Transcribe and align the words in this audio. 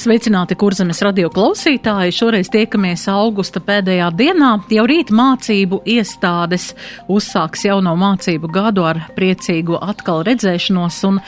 Sveicināti, 0.00 0.56
kurzemes 0.56 1.02
radio 1.04 1.28
klausītāji! 1.28 2.14
Šoreiz 2.16 2.48
tiekamies 2.48 3.02
augusta 3.12 3.60
pēdējā 3.60 4.06
dienā. 4.16 4.54
Jau 4.72 4.84
rīt 4.88 5.10
mācību 5.12 5.82
iestādes 5.92 6.70
uzsāks 7.12 7.66
jauno 7.66 7.92
mācību 8.00 8.48
gadu 8.48 8.86
ar 8.88 9.02
priecīgu 9.12 9.76
atkal 9.76 10.22
redzēšanos, 10.24 11.00
un 11.04 11.18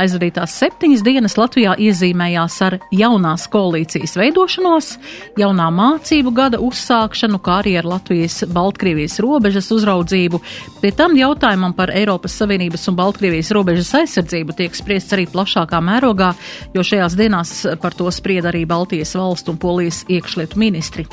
aizvadītās 0.00 0.54
septiņas 0.62 1.04
dienas 1.04 1.36
Latvijā 1.36 1.74
iezīmējās 1.76 2.56
ar 2.64 2.78
jaunās 3.02 3.44
koalīcijas 3.52 4.16
veidošanos, 4.22 4.88
jaunā 5.42 5.68
mācību 5.82 6.32
gada 6.32 6.62
uzsākšanu, 6.64 7.42
kā 7.44 7.58
arī 7.60 7.76
ar 7.82 7.90
Latvijas-Baltkrievijas 7.92 9.18
robežas 9.20 9.68
uzraudzību. 9.76 10.40
Pie 10.80 10.94
tam 10.96 11.18
jautājumam 11.20 11.76
par 11.76 11.92
Eiropas 11.92 12.38
Savienības 12.40 12.88
un 12.88 12.96
Baltkrievijas 13.02 13.52
robežas 13.52 13.92
aizsardzību 14.00 14.56
tiek 14.56 14.80
spriests 14.80 15.12
arī 15.12 15.28
plašākā 15.28 15.84
mērogā, 15.84 16.32
jo 16.72 16.88
šajās 16.94 17.20
dienās 17.20 17.54
par 17.84 18.00
to 18.00 18.08
sprieda 18.22 18.52
arī 18.52 18.62
Baltijas 18.70 19.16
valstu 19.18 19.50
un 19.52 19.58
Polijas 19.58 20.04
iekšlietu 20.06 20.58
ministri. 20.62 21.06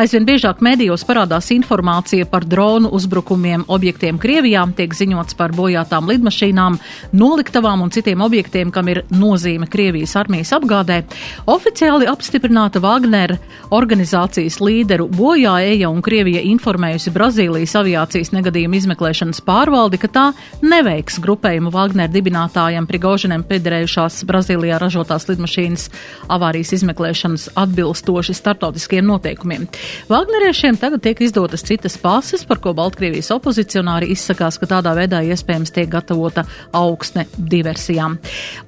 Aizvien 0.00 0.24
biežāk 0.24 0.62
medijos 0.64 1.04
parādās 1.04 1.50
informācija 1.52 2.24
par 2.24 2.46
dronu 2.48 2.88
uzbrukumiem 2.96 3.66
objektiem 3.68 4.16
Krievijā, 4.18 4.64
tiek 4.76 4.94
ziņots 4.96 5.36
par 5.36 5.52
bojātām 5.52 6.08
lidmašīnām, 6.08 6.78
noliktavām 7.12 7.84
un 7.84 7.92
citiem 7.92 8.22
objektiem, 8.24 8.72
kam 8.72 8.88
ir 8.88 9.02
nozīme 9.12 9.68
Krievijas 9.68 10.16
armijas 10.16 10.54
apgādē. 10.56 11.02
Oficiāli 11.50 12.08
apstiprināta 12.08 12.80
Wagner 12.80 13.36
organizācijas 13.74 14.56
līderu 14.64 15.10
bojā 15.12 15.58
eja 15.68 15.92
un 15.92 16.00
Krievija 16.04 16.40
informējusi 16.48 17.12
Brazīlijas 17.12 17.76
aviācijas 17.82 18.32
negadījuma 18.32 18.80
izmeklēšanas 18.80 19.42
pārvaldi, 19.44 20.00
ka 20.00 20.08
tā 20.08 20.24
neveiks 20.64 21.20
grupējumu 21.20 21.74
Wagner 21.74 22.08
dibinātājiem 22.08 22.88
Prigožinam 22.88 23.44
piederējušās 23.50 24.22
Brazīlijā 24.28 24.80
ražotās 24.80 25.28
lidmašīnas 25.28 25.90
avārijas 26.32 26.53
avārijas 26.54 26.74
izmeklēšanas 26.76 27.48
atbilstoši 27.58 28.34
startautiskiem 28.34 29.06
noteikumiem. 29.08 29.66
Vagneriešiem 30.08 30.76
tagad 30.78 31.02
tiek 31.02 31.18
izdotas 31.20 31.64
citas 31.66 31.96
pases, 31.98 32.44
par 32.46 32.60
ko 32.62 32.72
Baltkrievijas 32.74 33.32
opozicionāri 33.34 34.12
izsakās, 34.14 34.58
ka 34.58 34.68
tādā 34.70 34.92
veidā 34.94 35.22
iespējams 35.26 35.74
tiek 35.74 35.90
gatavota 35.90 36.44
augsne 36.72 37.26
diversijām. 37.36 38.18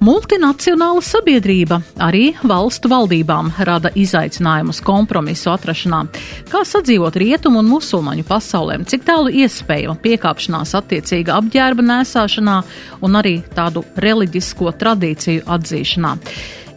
Multinacionāla 0.03 1.01
sabiedrība 1.01 1.79
arī 2.03 2.33
valstu 2.43 2.91
valdībām 2.91 3.53
rada 3.63 3.93
izaicinājumus 3.95 4.83
kompromisu 4.83 5.53
atrašanā. 5.55 6.03
Kā 6.51 6.65
sadzīvot 6.67 7.15
rietumu 7.15 7.63
un 7.63 7.71
musulmaņu 7.71 8.27
pasaulēm, 8.27 8.83
cik 8.83 9.07
tālu 9.07 9.31
iespējama 9.31 9.95
piekāpšanās 10.03 10.75
attiecīga 10.75 11.39
apģērba 11.39 11.87
nēsāšanā 11.87 12.61
un 13.07 13.19
arī 13.21 13.37
tādu 13.55 13.87
reliģisko 13.95 14.75
tradīciju 14.75 15.47
atzīšanā. 15.47 16.17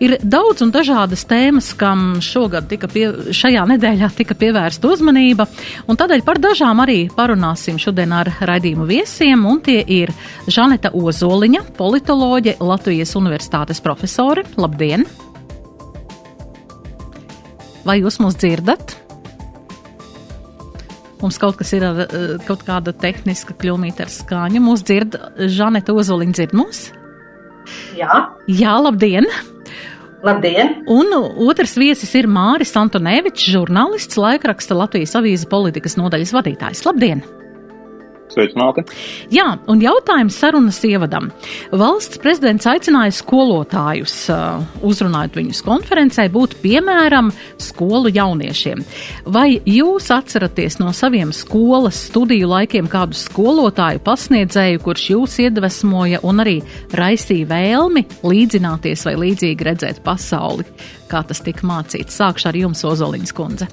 Ir 0.00 0.14
daudz 0.24 0.62
un 0.64 0.70
dažādas 0.72 1.26
tēmas, 1.28 1.74
kam 1.76 2.22
šogad 2.24 2.70
tika 2.70 2.88
pie, 2.88 3.04
šajā 3.36 3.66
nedēļā 3.68 4.08
tika 4.16 4.32
pievērsta 4.38 4.88
uzmanība, 4.88 5.44
un 5.92 5.98
tādēļ 6.00 6.22
par 6.24 6.40
dažām 6.40 6.80
arī 6.80 7.02
parunāsim 7.12 7.76
šodien 7.80 8.14
ar 8.16 8.30
raidījumu 8.48 8.86
viesiem, 8.88 9.44
un 9.44 9.60
tie 9.60 9.82
ir 9.84 10.14
Žaneta 10.48 10.94
Ozoliņa, 10.96 11.66
politoloģe, 11.76 12.56
Latvijas 12.64 13.12
Universitātes 13.20 13.84
profesore. 13.84 14.46
Labdien! 14.56 15.04
Vai 17.84 18.00
jūs 18.00 18.16
mūs 18.24 18.40
dzirdat? 18.40 18.96
Mums 21.20 21.36
kaut 21.36 21.60
kas 21.60 21.76
ir 21.76 21.84
ar 21.84 22.02
kaut 22.48 22.64
kāda 22.64 22.96
tehniska 22.96 23.52
kļūmīta 23.60 24.08
ar 24.08 24.16
skaņu. 24.16 24.64
Mūs 24.64 24.88
dzird 24.88 25.20
Žaneta 25.52 25.92
Ozoliņa 25.92 26.41
dzird 26.41 26.56
mūs? 26.56 26.86
Jā. 28.00 28.22
Jā, 28.48 28.80
labdien! 28.80 29.28
Labdien! 30.26 30.82
Un 30.91 31.14
otrs 31.48 31.76
viesis 31.81 32.10
ir 32.19 32.28
Māris 32.28 32.75
Antonevičs, 32.76 33.48
žurnālists, 33.54 34.20
laikraksta 34.20 34.76
Latvijas 34.76 35.16
avīze 35.16 35.48
politikas 35.48 35.97
nodaļas 36.00 36.34
vadītājs. 36.36 36.84
Labdien! 36.84 37.25
Sveicināti! 38.30 38.84
Jā, 39.34 39.46
un 39.70 39.80
jautājums 39.82 40.36
sarunas 40.38 40.78
ievadam. 40.86 41.30
Valsts 41.74 42.20
prezidents 42.22 42.68
aicināja 42.70 43.14
skolotājus, 43.16 44.14
uh, 44.30 44.62
uzrunājot 44.86 45.38
viņus 45.41 45.62
konferencē, 45.66 46.28
būt 46.30 46.54
piemēram 46.62 47.32
skolu 47.60 48.12
jauniešiem. 48.14 48.84
Vai 49.26 49.58
jūs 49.66 50.10
atceraties 50.14 50.78
no 50.82 50.94
saviem 50.96 51.34
skolas 51.34 51.98
studiju 52.10 52.52
laikiem 52.54 52.90
kādu 52.90 53.19
skolotāju 53.19 54.02
pasniedzēju, 54.06 54.82
kurš 54.86 55.10
jūs 55.16 55.38
iedvesmoja 55.48 56.22
un 56.26 56.44
arī 56.44 56.60
raisīja 56.94 57.50
vēlmi 57.50 58.06
līdzināties 58.22 59.06
vai 59.08 59.19
līdzīgi 59.26 59.70
redzēt 59.72 60.02
pasauli, 60.06 60.66
kā 61.10 61.24
tas 61.26 61.42
tika 61.42 61.66
mācīts? 61.66 62.20
Sākšu 62.20 62.52
ar 62.52 62.62
jums, 62.62 62.86
Ozoliņas 62.86 63.34
kundze. 63.34 63.70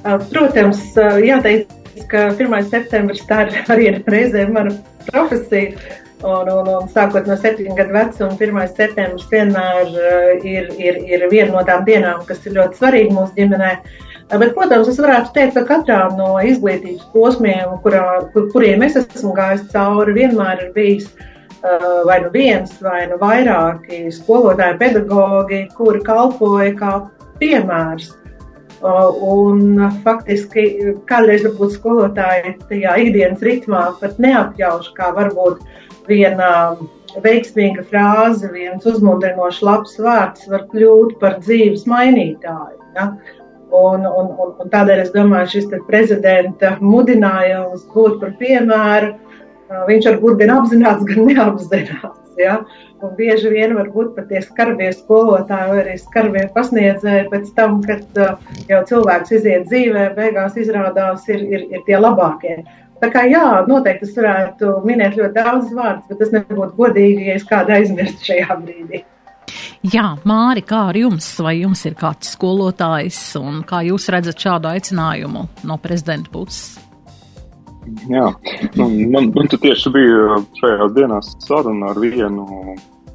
Protams, 0.00 0.80
jāteic 0.96 1.79
ka 2.10 2.28
1. 2.34 2.54
septembris 2.70 3.24
tā 3.28 3.44
ir 3.48 3.72
arī 3.72 3.90
reizē 4.06 4.46
mana 4.50 4.74
profesija. 5.08 5.74
Un, 6.20 6.50
un, 6.52 6.66
un 6.68 6.88
sākot 6.92 7.24
no 7.24 7.32
septiņu 7.40 7.72
gadu 7.78 7.94
vecuma, 7.94 8.34
1. 8.36 8.58
septembris 8.76 9.24
vienmēr 9.30 9.86
uh, 9.88 10.42
ir, 10.44 10.66
ir, 10.76 10.98
ir 11.08 11.24
viena 11.32 11.54
no 11.54 11.62
tām 11.64 11.86
dienām, 11.86 12.26
kas 12.28 12.44
ir 12.44 12.58
ļoti 12.58 12.76
svarīga 12.76 13.14
mūsu 13.16 13.32
ģimenē. 13.38 13.70
Uh, 14.28 14.36
bet, 14.36 14.52
protams, 14.52 14.90
es 14.92 15.00
varētu 15.00 15.32
teikt, 15.38 15.56
ka 15.56 15.64
katrā 15.70 16.02
no 16.18 16.34
izglītības 16.44 17.08
posmiem, 17.14 17.72
kurā, 17.80 18.04
kur, 18.34 18.50
kuriem 18.52 18.84
es 18.84 19.00
esmu 19.00 19.32
gājis 19.38 19.64
cauri, 19.72 20.18
vienmēr 20.20 20.66
ir 20.66 20.74
bijis 20.76 21.08
uh, 21.08 22.04
vai 22.04 22.20
nu 22.26 22.28
viens, 22.36 22.76
vai 22.84 23.06
nu 23.08 23.16
vairāki 23.22 24.04
skolotāji, 24.12 24.76
pedagogi, 24.84 25.64
kuri 25.78 26.04
kalpoja 26.04 26.76
kā 26.76 26.94
piemērs 27.40 28.12
Un 28.80 29.76
faktiski 30.04 30.94
kādreiz 31.08 31.42
varbūt 31.44 31.74
skolotāji 31.76 32.54
tajā 32.70 32.94
ikdienas 33.02 33.42
ritmā 33.44 33.82
pat 34.00 34.16
neapjauš, 34.22 34.88
kā 34.96 35.10
varbūt 35.16 35.60
viena 36.08 36.78
veiksmīga 37.20 37.84
frāze, 37.90 38.48
viens 38.54 38.86
uzmundrinošs 38.86 39.60
labs 39.66 39.98
vārds 40.00 40.48
var 40.48 40.64
kļūt 40.70 41.18
par 41.20 41.38
dzīves 41.42 41.84
mainītāju. 41.90 42.80
Ja? 42.96 43.10
Un, 43.70 44.06
un, 44.06 44.32
un, 44.32 44.54
un 44.58 44.70
tādēļ 44.72 45.04
es 45.04 45.12
domāju, 45.14 45.52
šis 45.52 45.68
prezidenta 45.86 46.76
mudinājums 46.80 47.84
būt 47.92 48.16
par 48.22 48.32
piemēru, 48.40 49.12
viņš 49.90 50.08
varbūt 50.10 50.40
gan 50.40 50.56
apzināts, 50.56 51.06
gan 51.06 51.28
neapzināts. 51.28 52.19
Ja? 52.42 52.56
Un 53.00 53.14
bieži 53.16 53.52
vien 53.52 53.74
varbūt 53.76 54.12
pat 54.16 54.28
tie 54.30 54.42
skarbie 54.44 54.90
skolotāji 54.96 55.72
vai 55.72 55.78
arī 55.84 55.96
skarbie 56.00 56.44
pasniedzēji 56.54 57.28
pēc 57.32 57.54
tam, 57.56 57.80
kad 57.86 58.20
uh, 58.20 58.52
jau 58.68 58.82
cilvēks 58.90 59.36
iziet 59.38 59.68
dzīvē, 59.70 60.10
beigās 60.18 60.58
izrādās 60.60 61.28
ir, 61.32 61.46
ir, 61.48 61.66
ir 61.72 61.86
tie 61.86 62.00
labākie. 62.00 62.60
Tā 63.00 63.08
kā 63.08 63.24
jā, 63.30 63.44
noteikti 63.64 64.04
es 64.04 64.16
varētu 64.16 64.74
minēt 64.84 65.16
ļoti 65.16 65.32
daudz 65.38 65.70
vārdus, 65.72 66.04
bet 66.10 66.20
tas 66.20 66.34
nebūtu 66.34 66.76
godīgi, 66.76 67.30
ja 67.30 67.38
es 67.40 67.46
kādu 67.48 67.72
aizmirstu 67.78 68.28
šajā 68.28 68.58
brīdī. 68.60 69.00
Jā, 69.88 70.18
Māri, 70.28 70.60
kā 70.68 70.82
ar 70.90 70.98
jums? 71.00 71.30
Vai 71.40 71.54
jums 71.62 71.86
ir 71.88 71.96
kāds 71.96 72.34
skolotājs 72.36 73.22
un 73.40 73.62
kā 73.64 73.80
jūs 73.88 74.10
redzat 74.12 74.44
šādu 74.44 74.68
aicinājumu 74.74 75.46
no 75.64 75.80
prezidenta 75.80 76.28
puses? 76.34 76.76
Jā, 78.10 78.26
nu, 78.76 78.86
man, 79.10 79.30
man 79.34 79.50
tieši 79.50 79.92
bija 79.94 80.38
šajās 80.60 80.94
dienās 80.96 81.30
saruna 81.46 81.90
ar 81.94 82.00
vienu 82.02 82.44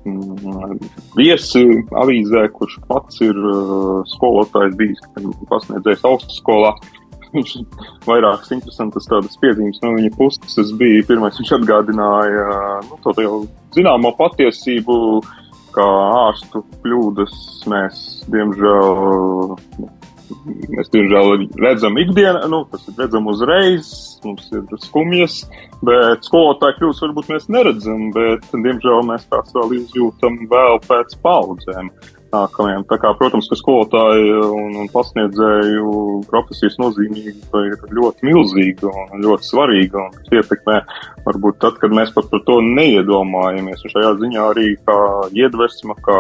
mm, 0.08 0.80
viesi 1.18 1.64
avīzē, 2.02 2.48
kurš 2.56 2.80
pats 2.90 3.22
ir 3.26 3.38
uh, 3.38 4.02
skolotājs 4.16 4.78
bijis, 4.80 5.04
pasniedzējis 5.52 6.06
augstskolā. 6.10 6.74
Viņš 7.36 7.54
vairākas 8.08 8.54
interesantas 8.56 9.10
tādas 9.12 9.36
piezīmes 9.42 9.82
no 9.84 9.92
viņa 9.98 10.12
puses. 10.16 10.58
Es 10.62 10.72
biju 10.80 11.04
pirmais, 11.10 11.36
viņš 11.42 11.52
atgādināja 11.58 12.46
nu, 12.88 13.00
to 13.04 13.14
jau 13.20 13.34
zināmo 13.76 14.14
patiesību, 14.16 14.96
kā 15.76 15.88
ārstu 16.26 16.64
kļūdas 16.86 17.36
mēs, 17.70 18.02
diemžēl, 18.32 19.04
mēs 20.46 20.92
diemžēl 20.94 21.46
redzam 21.62 21.98
ikdienā, 22.02 22.46
nu, 22.52 22.64
tas 22.72 22.86
ir 22.90 23.00
redzam 23.02 23.30
uzreiz, 23.32 23.90
mums 24.26 24.50
ir 24.54 24.66
skumjas, 24.84 25.42
bet 25.86 26.26
skolotāju 26.28 26.80
kļūst 26.80 27.06
varbūt 27.06 27.32
mēs 27.34 27.48
neredzam, 27.54 28.10
bet, 28.16 28.46
diemžēl, 28.54 29.02
mēs 29.10 29.26
tās 29.32 29.54
vēl 29.56 29.80
izjūtam 29.82 30.44
vēl 30.52 30.82
pēc 30.90 31.18
paudzēm. 31.26 31.92
nākamajam. 32.36 32.84
Tā 32.90 32.98
kā, 33.00 33.14
protams, 33.16 33.48
ka 33.48 33.56
skolotāju 33.56 34.48
un, 34.58 34.74
un 34.82 34.90
pasniedzēju 34.92 35.94
profesijas 36.28 36.76
nozīmība 36.82 37.62
ir 37.70 37.86
ļoti 37.96 38.28
milzīga 38.28 38.92
un 38.92 39.24
ļoti 39.24 39.50
svarīga 39.50 40.02
un 40.02 40.18
tas 40.18 40.34
ietekmē 40.42 40.82
varbūt 41.28 41.62
tad, 41.64 41.80
kad 41.80 41.96
mēs 41.96 42.12
pat 42.16 42.28
par 42.32 42.44
to 42.48 42.60
neiedomājamies. 42.66 43.86
Un 43.86 43.94
šajā 43.94 44.12
ziņā 44.22 44.50
arī 44.52 44.68
kā 44.84 45.00
iedvesma, 45.32 45.96
kā, 46.06 46.20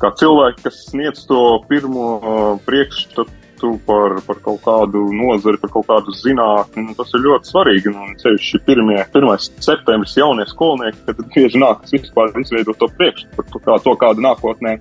kā 0.00 0.12
cilvēki, 0.20 0.64
kas 0.66 0.80
sniedz 0.90 1.26
to 1.28 1.42
pirmo 1.68 2.58
priekšstatu 2.66 3.40
uzskatu 3.60 3.80
par, 3.86 4.20
par 4.26 4.36
kaut 4.42 4.60
kādu 4.62 5.12
nozari, 5.12 5.58
par 5.60 5.70
kaut 5.70 5.86
kādu 5.86 6.12
zinātni. 6.12 6.86
Nu, 6.88 6.94
tas 6.94 7.12
ir 7.14 7.24
ļoti 7.24 7.50
svarīgi. 7.50 7.92
Nu, 7.92 8.16
ceļš 8.16 8.54
ir 8.54 8.64
pirmie, 8.66 9.04
1. 9.12 9.38
septembris 9.60 10.16
jaunie 10.16 10.46
skolnieki, 10.46 10.98
kad 11.06 11.20
bieži 11.34 11.60
nākas 11.60 11.92
vispār 11.92 12.32
izveidot 12.40 12.78
to 12.78 12.88
priekšstatu 12.96 13.36
par 13.36 13.46
to, 13.50 13.60
kā, 13.60 13.78
to 13.84 13.96
kādu 14.00 14.24
nākotnē 14.24 14.78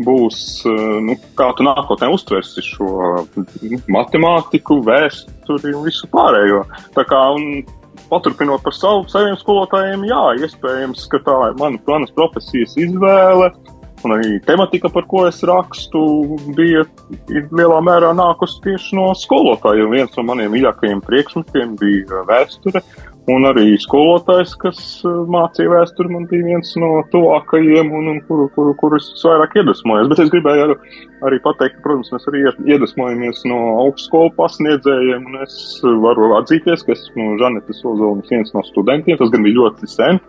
būs, 0.00 0.64
eh, 0.64 1.00
nu, 1.04 1.16
kā 1.36 1.50
tu 1.56 1.64
nākotnē 1.64 2.08
uztversi 2.12 2.64
šo 2.64 3.26
nu, 3.36 3.80
matemātiku, 3.88 4.80
vēsturi 4.84 5.74
un 5.74 5.84
visu 5.84 6.08
pārējo. 6.08 6.64
Tā 6.96 7.04
kā, 7.04 7.20
un, 7.36 7.64
paturpinot 8.08 8.62
par 8.64 8.72
savu, 8.72 9.04
saviem 9.12 9.36
skolotājiem, 9.36 10.06
jā, 10.08 10.22
iespējams, 10.40 11.04
ka 11.12 11.20
tā 11.26 11.36
ir 11.50 11.60
mana, 11.60 11.78
manas 11.86 12.14
profesijas 12.16 12.78
izvēle. 12.80 13.52
Un 14.00 14.14
arī 14.16 14.38
tematika, 14.46 14.88
par 14.92 15.04
ko 15.10 15.26
es 15.28 15.42
rakstu, 15.44 16.00
bija 16.56 16.86
lielā 17.28 17.80
mērā 17.84 18.14
nākusi 18.16 18.62
tieši 18.64 18.96
no 18.96 19.10
skolotājiem. 19.18 19.92
Viens 19.92 20.16
no 20.16 20.24
maniem 20.24 20.54
mīļākajiem 20.54 21.02
priekšmetiem 21.04 21.74
bija 21.80 22.22
vēsture, 22.30 22.80
un 23.30 23.44
arī 23.50 23.74
skolotājs, 23.82 24.54
kas 24.62 24.78
uh, 25.04 25.20
mācīja 25.30 25.72
vēsturi, 25.74 26.12
man 26.14 26.24
bija 26.30 26.46
viens 26.48 26.72
no 26.80 27.02
tuvākajiem, 27.12 27.90
un, 27.96 28.08
un 28.14 28.22
kuru, 28.28 28.48
kuru, 28.54 28.72
kurus 28.80 29.10
es 29.12 29.24
vairāk 29.26 29.58
iedvesmojos. 29.60 30.08
Bet 30.14 30.22
es 30.24 30.32
gribēju 30.32 30.64
arī, 30.64 30.78
arī 31.28 31.40
pateikt, 31.44 31.82
protams, 31.84 32.08
mēs 32.14 32.30
arī 32.32 32.46
iedvesmojamies 32.48 33.44
no 33.50 33.60
augstskolu 33.84 34.32
pasniedzējiem, 34.38 35.28
un 35.28 35.42
es 35.44 35.58
varu 36.06 36.32
atzīties, 36.38 36.86
ka 36.86 36.96
esmu 36.96 37.36
Žanetes 37.42 37.84
Ozoliņas 37.84 38.32
viens 38.32 38.56
no 38.56 38.64
studentiem, 38.70 39.20
tas 39.20 39.34
gan 39.34 39.44
bija 39.44 39.60
ļoti 39.60 39.92
sen. 39.92 40.24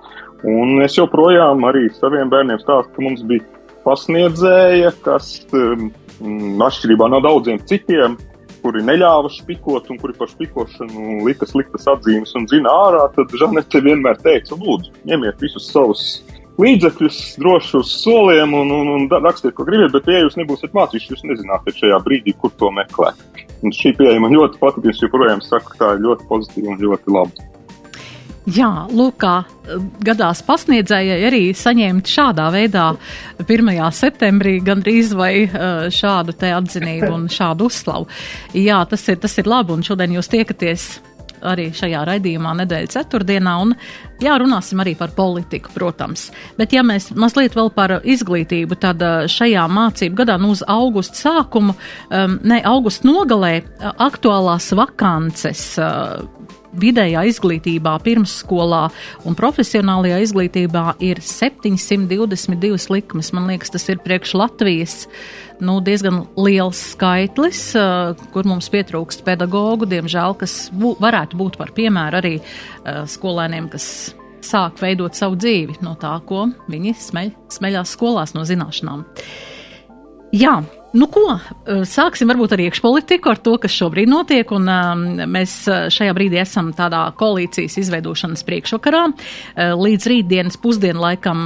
Un 0.51 0.81
es 0.81 0.97
joprojām 0.97 1.63
arī 1.69 1.88
saviem 1.94 2.29
bērniem 2.31 2.59
stāstu, 2.62 2.95
ka 2.95 3.03
mums 3.06 3.21
bija 3.29 3.45
pasniedzēja, 3.85 4.91
kas 5.05 5.33
um, 5.57 5.89
atšķirībā 6.65 7.07
no 7.11 7.21
daudziem 7.23 7.61
citiem, 7.69 8.17
kuri 8.61 8.83
neļāva 8.85 9.31
špikot 9.33 9.89
un 9.89 9.97
kuri 10.01 10.13
par 10.17 10.29
špikošanu 10.29 11.21
lika 11.25 11.47
sliktas 11.49 11.87
atzīmes 11.89 12.35
un 12.37 12.45
zina 12.51 12.73
ārā, 12.85 13.07
tad 13.15 13.33
Žanete 13.41 13.81
vienmēr 13.83 14.19
teica, 14.21 14.57
lūdzu, 14.57 14.93
ņemiet 15.09 15.41
visus 15.41 15.71
savus 15.73 16.05
līdzekļus 16.61 17.19
droši 17.41 17.77
uz 17.79 17.93
soliem 18.03 18.53
un, 18.57 18.73
un, 18.75 18.91
un 18.95 19.07
rakstiet, 19.11 19.55
ko 19.57 19.65
gribat, 19.65 19.93
bet, 19.95 20.09
ja 20.11 20.21
jūs 20.21 20.37
nebūsiet 20.37 20.75
mācījuši, 20.77 21.13
jūs 21.15 21.23
nezināsiet 21.29 21.79
šajā 21.79 22.01
brīdī, 22.05 22.35
kur 22.37 22.53
to 22.59 22.69
meklēt. 22.75 23.23
Un 23.65 23.73
šī 23.75 23.95
pieeja 23.97 24.21
man 24.21 24.35
ļoti 24.35 24.61
patīk, 24.61 24.91
es 24.91 25.01
joprojām 25.01 25.41
saku, 25.45 25.73
ka 25.73 25.79
tā 25.79 25.89
ir 25.95 26.05
ļoti 26.05 26.27
pozitīva 26.29 26.75
un 26.75 26.83
ļoti 26.85 27.15
laba. 27.17 27.50
Jā, 28.49 28.88
lūk, 28.89 29.19
kā 29.21 29.33
eh, 29.43 29.83
gadās 30.01 30.41
pasniedzējai 30.47 31.19
arī 31.27 31.41
saņemt 31.53 32.09
šādā 32.09 32.47
veidā 32.53 32.88
1. 33.45 33.69
septembrī 33.93 34.55
gandrīz 34.65 35.13
vai 35.13 35.43
eh, 35.43 35.53
šādu 35.93 36.33
te 36.33 36.49
atzinību 36.57 37.11
un 37.19 37.29
šādu 37.29 37.69
uzslavu. 37.69 38.09
Jā, 38.57 38.81
tas 38.89 39.05
ir, 39.13 39.21
tas 39.21 39.38
ir 39.38 39.49
labi, 39.51 39.77
un 39.77 39.85
šodien 39.85 40.17
jūs 40.17 40.31
tiekaties 40.33 40.89
arī 41.41 41.67
šajā 41.73 42.01
raidījumā 42.05 42.51
nedēļas 42.59 42.93
ceturtdienā, 42.93 43.53
un 43.61 43.71
jā, 44.21 44.35
runāsim 44.41 44.81
arī 44.81 44.93
par 44.97 45.13
politiku, 45.17 45.71
protams. 45.73 46.27
Bet 46.57 46.73
ja 46.73 46.83
mēs 46.85 47.09
mazliet 47.17 47.57
vēl 47.57 47.69
par 47.77 47.99
izglītību, 48.01 48.77
tad 48.81 49.05
eh, 49.05 49.29
šajā 49.29 49.67
mācību 49.69 50.17
gadā, 50.23 50.39
nu 50.41 50.55
uz 50.55 50.65
augusta 50.65 51.27
sākumu, 51.27 51.77
um, 51.77 52.39
ne 52.41 52.57
augusta 52.65 53.05
nogalē, 53.05 53.53
aktuālās 54.01 54.71
vakances 54.81 55.75
vidējā 56.77 57.23
izglītībā, 57.31 57.97
pirmsskolā 58.06 58.85
un 59.27 59.38
profesionālajā 59.38 60.21
izglītībā 60.25 60.85
ir 61.03 61.21
722 61.25 62.91
likmes. 62.94 63.31
Man 63.35 63.50
liekas, 63.51 63.73
tas 63.73 63.88
ir 63.91 64.01
priekš 64.03 64.35
Latvijas 64.39 64.95
nu, 65.62 65.77
diezgan 65.83 66.23
liels 66.39 66.79
skaitlis, 66.95 67.68
kur 68.33 68.50
mums 68.50 68.71
pietrūkst 68.73 69.25
pedagoģu, 69.27 69.89
diemžēl, 69.91 70.35
kas 70.39 70.56
bū, 70.73 70.95
varētu 71.01 71.38
būt 71.39 71.59
par 71.62 71.75
piemēru 71.77 72.21
arī 72.21 72.33
skolēniem, 73.12 73.69
kas 73.71 73.85
sāk 74.45 74.81
veidot 74.81 75.17
savu 75.17 75.38
dzīvi 75.39 75.79
no 75.85 75.94
tā, 76.01 76.15
ko 76.25 76.47
viņi 76.71 76.95
smeļ, 76.97 77.33
smeļās 77.53 77.95
skolās 77.97 78.33
no 78.38 78.45
zināšanām. 78.47 79.06
Jā, 80.31 80.62
Nu, 80.91 81.07
ko? 81.07 81.23
Eh, 81.31 81.83
sāksim 81.88 82.27
varbūt 82.27 82.51
ar 82.51 82.61
iekšpolitiku, 82.65 83.31
ar 83.31 83.39
to, 83.39 83.53
kas 83.63 83.71
šobrīd 83.71 84.09
notiek. 84.11 84.49
Un, 84.51 84.67
um, 84.67 85.03
mēs 85.31 85.53
eh, 85.71 85.85
šajā 85.93 86.11
brīdī 86.17 86.41
esam 86.41 86.73
tādā 86.75 87.05
koalīcijas 87.15 87.77
izveidošanas 87.79 88.43
priekšvakarā. 88.47 89.03
Līdz 89.55 90.07
rītdienas 90.11 90.57
pusdienlaikam 90.61 91.43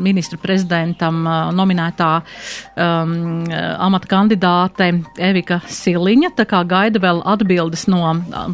ministru 0.00 0.38
prezidentam 0.42 1.22
nominētā 1.54 2.08
um, 2.20 3.12
amata 3.50 4.10
kandidāte 4.10 4.90
Evika 5.18 5.60
Siliņa. 5.70 6.32
Tā 6.38 6.46
kā 6.50 6.62
gaida 6.68 7.02
vēl 7.02 7.22
atbildes 7.30 7.86
no 7.90 8.02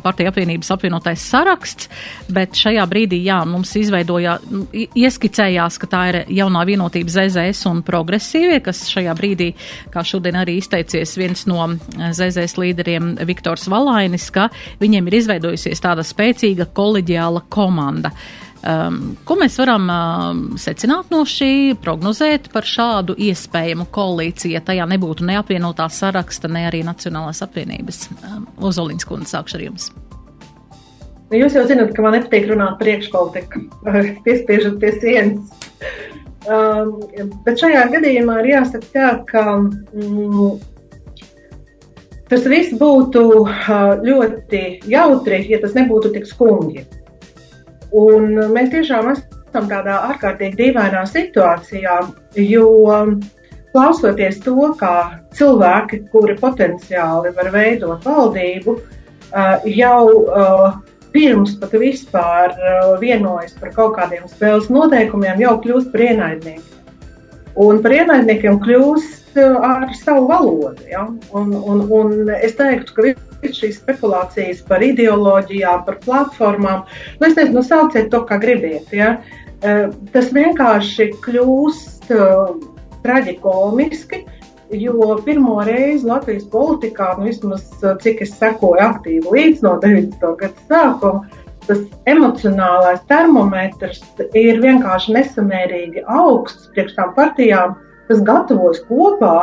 partija 0.04 0.32
apvienības 0.32 0.72
apvienotais 0.74 1.24
saraksts, 1.24 1.88
bet 2.32 2.56
šajā 2.58 2.84
brīdī, 2.90 3.22
jā, 3.24 3.40
mums 3.48 3.72
izveidojā, 3.78 4.36
ieskicējās, 4.86 5.80
ka 5.80 5.90
tā 5.92 6.02
ir 6.12 6.20
jaunā 6.42 6.66
vienotība 6.68 7.14
ZZS 7.14 7.68
un 7.70 7.82
progresīvie, 7.86 8.60
kas 8.64 8.84
šajā 8.92 9.16
brīdī, 9.18 9.52
kā 9.94 10.04
šodien, 10.06 10.25
šodien 10.26 10.40
arī 10.40 10.56
izteicies 10.58 11.16
viens 11.16 11.46
no 11.46 11.62
eh, 11.62 12.10
ZZS 12.12 12.58
līderiem 12.58 13.14
Viktors 13.26 13.68
Valainis, 13.70 14.30
ka 14.34 14.48
viņiem 14.80 15.06
ir 15.06 15.20
izveidojusies 15.20 15.80
tāda 15.80 16.02
spēcīga 16.02 16.66
koleģiāla 16.74 17.44
komanda. 17.48 18.10
Um, 18.66 19.14
ko 19.22 19.36
mēs 19.38 19.54
varam 19.60 19.84
um, 19.86 20.40
secināt 20.58 21.12
no 21.12 21.20
šī, 21.22 21.76
prognozēt 21.78 22.48
par 22.50 22.66
šādu 22.66 23.14
iespējamu 23.14 23.86
koalīciju, 23.94 24.56
ja 24.56 24.62
tajā 24.64 24.88
nebūtu 24.90 25.28
neapvienotā 25.28 25.86
saraksta, 25.92 26.50
ne 26.50 26.64
arī 26.66 26.80
Nacionālās 26.82 27.44
apvienības? 27.46 28.08
Um, 28.16 28.48
Ozoliņas 28.66 29.06
kundze, 29.06 29.30
sākšu 29.36 29.60
ar 29.60 29.64
jums. 29.68 29.92
Jūs 31.36 31.54
jau 31.54 31.62
zināt, 31.68 31.94
ka 31.94 32.02
man 32.02 32.16
nepatīk 32.16 32.50
runāt 32.50 32.80
priekšpolitiku, 32.82 33.62
piespiežot 34.26 34.80
pie 34.82 34.92
sienas. 34.98 35.70
Um, 36.46 37.00
bet 37.42 37.58
šajā 37.58 37.88
gadījumā 37.90 38.36
ir 38.44 38.52
jāsaka 38.52 38.90
tā, 38.94 39.08
ka 39.26 39.42
mm, 39.58 40.52
tas 42.30 42.46
viss 42.46 42.76
būtu 42.78 43.22
uh, 43.40 43.96
ļoti 43.98 44.62
jautri, 44.86 45.40
ja 45.50 45.58
tas 45.62 45.74
nebūtu 45.74 46.12
tik 46.14 46.28
skumji. 46.30 46.84
Un 47.96 48.30
mēs 48.54 48.70
tiešām 48.74 49.10
esam 49.10 49.66
tādā 49.70 49.98
ārkārtīgi 50.12 50.58
dīvainā 50.60 51.02
situācijā, 51.10 51.98
jo 52.46 52.68
klausoties 53.74 54.38
to, 54.44 54.70
kā 54.78 54.94
cilvēki, 55.34 56.04
kuri 56.12 56.38
potenciāli 56.38 57.34
var 57.34 57.50
veidot 57.54 58.06
valdību, 58.06 58.78
uh, 58.78 59.66
jau 59.66 60.02
uh, 60.14 60.78
pirms 61.16 61.54
pat 61.60 61.72
vispār 61.80 62.52
uh, 62.52 62.94
vienojas 63.00 63.56
par 63.60 63.72
kaut 63.76 63.96
kādiem 63.96 64.26
spēles 64.28 64.68
noteikumiem, 64.72 65.40
jau 65.40 65.54
kļūst 65.64 65.92
par 65.94 66.04
ienaidniekiem. 66.10 66.72
Un 67.56 67.80
par 67.80 67.94
ienaidniekiem 67.96 68.58
kļūst 68.60 69.40
uh, 69.40 69.56
ar 69.64 69.94
savu 69.96 70.28
valodu. 70.28 70.84
Ja? 70.90 71.06
Un, 71.32 71.54
un, 71.56 71.82
un 71.88 72.32
es 72.36 72.58
teiktu, 72.58 72.92
ka 72.92 73.06
visas 73.08 73.62
šīs 73.62 73.80
spekulācijas 73.80 74.60
par 74.68 74.84
ideoloģijām, 74.84 75.86
par 75.88 75.98
platformām, 76.04 76.84
nu, 77.16 77.30
es 77.30 77.36
nezinu, 77.38 77.62
nu, 77.62 77.64
sauciet 77.64 78.12
to, 78.12 78.20
kā 78.28 78.40
gribiet. 78.42 78.92
Ja? 78.92 79.16
Uh, 79.64 79.88
tas 80.12 80.28
vienkārši 80.36 81.14
kļūst 81.24 82.12
traģikomiski. 83.06 84.26
Jo 84.74 85.16
pirmo 85.24 85.60
reizi 85.62 86.06
Latvijas 86.08 86.46
politikā, 86.50 87.12
nu, 87.18 87.28
vismaz 87.28 87.68
cik 88.02 88.22
es 88.24 88.32
sekoju 88.34 88.82
aktīvi 88.82 89.30
līdz 89.30 89.62
no 89.62 89.76
90. 89.82 90.24
gada 90.40 90.64
sākuma, 90.70 91.44
tas 91.66 91.84
emocionālais 92.10 93.04
termometrs 93.10 94.02
ir 94.38 94.58
vienkārši 94.62 95.14
nesamērīgi 95.18 96.02
augsts 96.06 96.66
priekš 96.74 96.96
tām 96.98 97.14
partijām, 97.14 97.76
kas 98.10 98.26
gatavojas 98.26 98.82
kopā, 98.90 99.36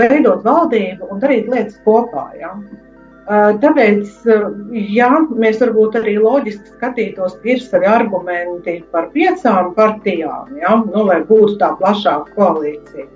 veidot 0.00 0.44
valdību 0.44 1.08
un 1.10 1.20
darīt 1.22 1.48
lietas 1.48 1.80
kopā. 1.84 2.28
Ja? 2.40 2.54
Tāpēc, 3.30 4.08
ja 4.90 5.10
mēs 5.30 5.60
varbūt 5.62 6.00
arī 6.00 6.16
loģiski 6.18 6.72
skatītos, 6.72 7.36
ka 7.38 7.52
ir 7.52 7.60
savi 7.62 7.86
argumenti 7.86 8.80
par 8.90 9.10
piecām 9.14 9.70
partijām, 9.76 10.56
ja? 10.58 10.80
nu, 10.82 11.04
lai 11.06 11.20
būtu 11.28 11.54
tā 11.60 11.70
plašāka 11.78 12.34
koalīcija, 12.34 13.06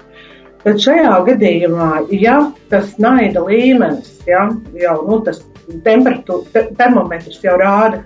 Tad 0.64 0.80
šajā 0.80 1.16
gadījumā, 1.26 1.88
ja 2.16 2.38
tas 2.72 2.94
naida 3.02 3.42
līmenis, 3.44 4.14
ja, 4.24 4.46
jau 4.80 4.94
nu, 5.04 5.18
tas 5.26 5.42
te, 5.84 6.62
termometrs 6.78 7.42
jau 7.44 7.58
rāda 7.60 8.00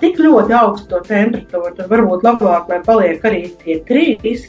tik 0.00 0.18
ļoti 0.20 0.56
augstu 0.56 1.02
temperatūru, 1.06 1.74
tad 1.76 1.90
varbūt 1.90 2.24
labāk, 2.26 2.70
lai 2.72 2.80
paliek 2.86 3.24
arī 3.28 3.42
tie 3.62 3.80
trīs. 3.88 4.48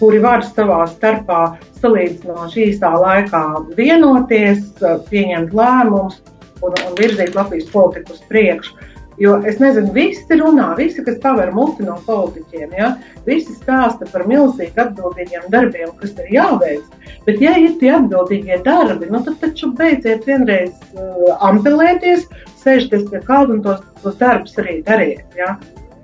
kuri 0.00 0.16
var 0.18 0.40
savā 0.40 0.86
starpā 0.88 1.58
salīdzinoši 1.82 2.62
īsā 2.70 2.88
laikā 3.02 3.42
vienoties, 3.76 4.62
pieņemt 5.10 5.52
lēmumus 5.52 6.22
un, 6.62 6.72
un 6.72 6.94
virzīt 6.96 7.34
Latvijas 7.36 7.68
politiku 7.68 8.16
uz 8.16 8.22
priekšu. 8.30 8.78
Jo 9.20 9.34
es 9.44 9.58
nezinu, 9.60 9.92
visi 9.92 10.36
runā, 10.40 10.70
visi, 10.78 11.02
kas 11.04 11.18
paver 11.20 11.50
muti 11.52 11.84
no 11.84 11.98
politiķiem, 12.06 12.70
ja, 12.78 12.86
visi 13.26 13.52
stāsta 13.52 14.06
par 14.08 14.24
milzīgi 14.30 14.80
atbildīgiem 14.80 15.50
darbiem, 15.52 15.90
kas 16.00 16.14
ir 16.22 16.30
jāveic. 16.38 16.86
Bet, 17.26 17.42
ja 17.44 17.52
ir 17.60 17.74
tie 17.82 17.90
atbildīgie 17.98 18.62
darbi, 18.64 19.10
nu, 19.12 19.20
tad 19.26 19.36
taču 19.42 19.74
beidziet 19.76 20.24
vienreiz 20.24 20.72
uh, 20.94 21.34
ampelēties, 21.50 22.24
sēžties 22.62 23.10
pie 23.10 23.20
kāda 23.26 23.58
un 23.58 23.60
tos, 23.66 23.82
tos 24.00 24.16
darbus 24.22 24.56
arī 24.62 24.78
dariet. 24.86 25.26
Ja. 25.36 25.58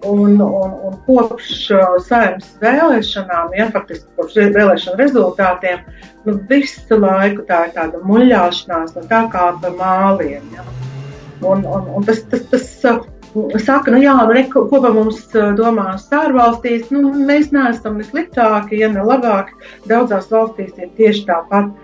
Un, 0.04 0.36
un, 0.44 0.74
un 0.84 0.98
kopš 1.06 1.54
uh, 1.72 1.96
saimnes 2.04 2.50
vēlēšanām, 2.60 3.54
ja 3.56 3.70
faktiski 3.72 4.12
kopš 4.20 4.36
vēlēšanu 4.58 5.00
rezultātiem, 5.00 5.88
nu, 6.28 6.36
visu 6.52 7.00
laiku 7.00 7.48
tā 7.48 7.64
ir 7.70 7.72
tāda 7.80 8.04
muļāšanās, 8.04 8.92
nu, 8.98 9.06
tā 9.08 9.24
kā 9.32 9.54
pa 9.64 9.72
māliem. 9.80 10.44
Ja. 10.52 10.66
Un, 11.42 11.64
un, 11.64 11.88
un 11.96 12.04
tas, 12.06 12.22
tas, 12.30 12.46
tas 12.48 12.66
uh, 12.88 13.02
saka, 13.60 13.92
nu 13.92 14.00
jā, 14.00 14.14
nu, 14.16 14.32
re, 14.32 14.46
ko 14.52 14.64
pa 14.70 14.90
mums 14.94 15.18
uh, 15.34 15.50
domās 15.58 16.06
ārvalstīs, 16.14 16.88
nu, 16.94 17.10
mēs 17.28 17.50
neesam 17.52 17.98
ne 18.00 18.06
sliktāki, 18.08 18.80
ja 18.80 18.88
ne 18.92 19.04
labāki. 19.04 19.56
Daudzās 19.90 20.30
valstīs 20.32 20.72
ir 20.80 20.92
tieši 20.96 21.26
tāpat. 21.28 21.74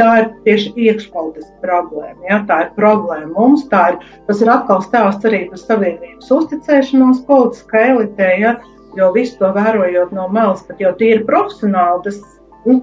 Tā 0.00 0.12
ir 0.22 0.28
tieši 0.46 0.70
iekšpolitiska 0.86 1.60
problēma. 1.60 2.22
Ja? 2.24 2.38
Tā 2.48 2.62
ir 2.64 2.70
problēma 2.78 3.28
mums. 3.34 3.66
Ir, 3.68 3.98
tas 4.24 4.40
ir 4.40 4.48
atkal 4.48 4.80
stāsts 4.86 5.28
arī 5.28 5.42
par 5.50 5.60
sabiedrības 5.60 6.32
uzticēšanos 6.32 7.20
politiskai 7.28 7.90
elitē. 7.90 8.30
Ja? 8.40 8.54
Jo 8.96 9.10
visu 9.12 9.36
to 9.36 9.52
vērojot 9.52 10.16
no 10.16 10.30
malas, 10.32 10.64
pat 10.64 10.80
jau 10.80 10.94
tīri 10.96 11.20
profesionāli, 11.28 12.06
tas, 12.08 12.22
nu, 12.64 12.78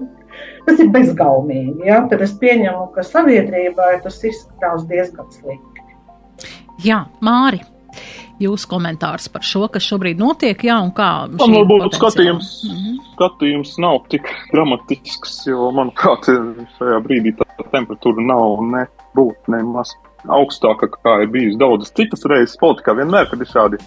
tas 0.68 0.78
ir 0.78 0.94
bezgaumīgi. 0.94 1.82
Ja? 1.90 2.04
Tad 2.10 2.22
es 2.22 2.38
pieņemu, 2.38 2.92
ka 2.94 3.02
sabiedrībai 3.10 3.96
tas 4.06 4.22
izskatās 4.22 4.86
diezgan 4.86 5.26
slikti. 5.34 5.73
Jā, 6.82 7.04
Māri. 7.24 7.60
Jūsu 8.42 8.66
komentārs 8.66 9.28
par 9.30 9.44
šo, 9.46 9.68
kas 9.70 9.84
šobrīd 9.86 10.18
notiek, 10.18 10.58
jā, 10.66 10.80
un 10.82 10.90
kā. 10.96 11.28
Man 11.38 11.54
varbūt 11.54 11.94
skatījums, 11.94 12.48
mm 12.66 12.80
-hmm. 12.80 12.96
skatījums 13.12 13.76
nav 13.78 14.00
tik 14.10 14.26
dramatisks, 14.50 15.44
jo, 15.46 15.70
manuprāt, 15.70 16.26
šajā 16.78 16.98
brīdī 17.06 17.36
tā 17.38 17.46
temperatūra 17.70 18.26
nav 18.26 18.64
ne 18.72 18.82
būt, 19.14 19.38
ne 19.54 19.62
maz 19.62 19.94
augstāka, 20.26 20.88
kā 20.96 21.20
ir 21.22 21.30
bijis 21.30 21.56
daudzas 21.60 21.94
citas 21.94 22.26
reizes 22.26 22.58
politikā. 22.58 22.96
Vienmēr, 22.98 23.30
kad 23.30 23.40
ir 23.40 23.50
šādi 23.50 23.78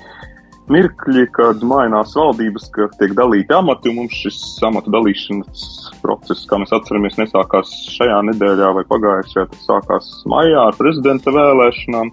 mirkļi, 0.72 1.26
kad 1.36 1.64
mainās 1.64 2.16
valdības, 2.18 2.70
ka 2.76 2.88
tiek 3.00 3.16
dalīti 3.18 3.56
amati, 3.56 3.92
un 3.92 4.02
mums 4.02 4.16
šis 4.24 4.40
amatu 4.68 4.92
dalīšanas 4.94 5.66
process, 6.04 6.48
kā 6.50 6.60
mēs 6.62 6.74
atceramies, 6.76 7.20
nesākās 7.20 7.72
šajā 7.96 8.20
nedēļā 8.32 8.74
vai 8.80 8.84
pagājušajā, 8.92 9.48
tas 9.54 9.68
sākās 9.70 10.10
maijā 10.30 10.68
ar 10.70 10.80
prezidenta 10.80 11.34
vēlēšanām. 11.36 12.12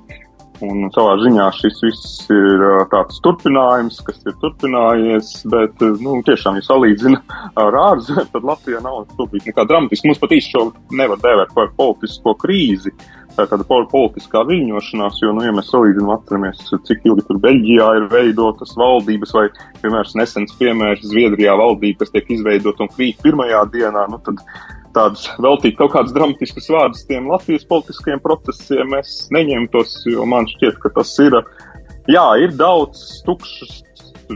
Un 0.62 0.86
savā 0.94 1.16
ziņā 1.18 1.48
šis 1.56 1.80
viss 1.82 2.28
ir 2.30 2.62
tāds 2.92 3.18
turpinājums, 3.24 3.96
kas 4.06 4.20
ir 4.22 4.36
turpinājies, 4.42 5.32
bet, 5.50 5.82
nu, 6.04 6.20
tiešām, 6.26 6.60
ja 6.60 6.66
salīdzina 6.66 7.18
ar 7.58 7.78
ārzemēm, 7.80 8.28
tad 8.36 8.46
Latvijā 8.46 8.82
nav 8.84 9.02
šobrīd 9.16 9.50
nekā 9.50 9.66
dramatiska. 9.66 10.06
Mums 10.10 10.22
pat 10.22 10.36
īsti 10.36 10.54
šo 10.54 10.64
nevar 10.94 11.18
dēvēt 11.24 11.54
par 11.56 11.72
politisko 11.78 12.36
krīzi, 12.44 12.94
tā 13.34 13.48
tāda 13.50 13.66
politiskā 13.66 14.44
viļņošanās, 14.46 15.18
jo, 15.24 15.32
nu, 15.34 15.42
ja 15.42 15.56
mēs 15.56 15.72
salīdzinām, 15.72 16.14
atceramies, 16.14 16.62
cik 16.86 17.02
ilgi 17.08 17.26
tur 17.26 17.42
Beļģijā 17.42 17.90
ir 17.98 18.08
veidotas 18.12 18.76
valdības, 18.78 19.34
vai, 19.34 19.48
piemēram, 19.82 20.14
nesens 20.20 20.54
piemērs 20.60 21.02
Zviedrijā 21.10 21.58
valdība, 21.58 22.04
kas 22.04 22.14
tiek 22.14 22.30
izveidota 22.36 22.86
un 22.86 22.94
krīt 22.94 23.18
pirmajā 23.26 23.66
dienā, 23.74 24.06
nu, 24.12 24.22
tad 24.22 24.38
tādus 24.96 25.28
veltīt 25.42 25.78
kaut 25.78 25.94
kādus 25.94 26.14
dramatiskus 26.16 26.70
vārdus 26.72 27.06
tiem 27.08 27.30
Latvijas 27.30 27.66
politiskajiem 27.70 28.22
procesiem, 28.24 28.98
es 29.00 29.24
neņemtos, 29.34 29.96
jo 30.10 30.26
man 30.30 30.48
šķiet, 30.50 30.78
ka 30.82 30.92
tas 30.98 31.14
ir, 31.24 31.38
jā, 32.10 32.26
ir 32.44 32.54
daudz 32.58 33.02
tukšas 33.26 33.82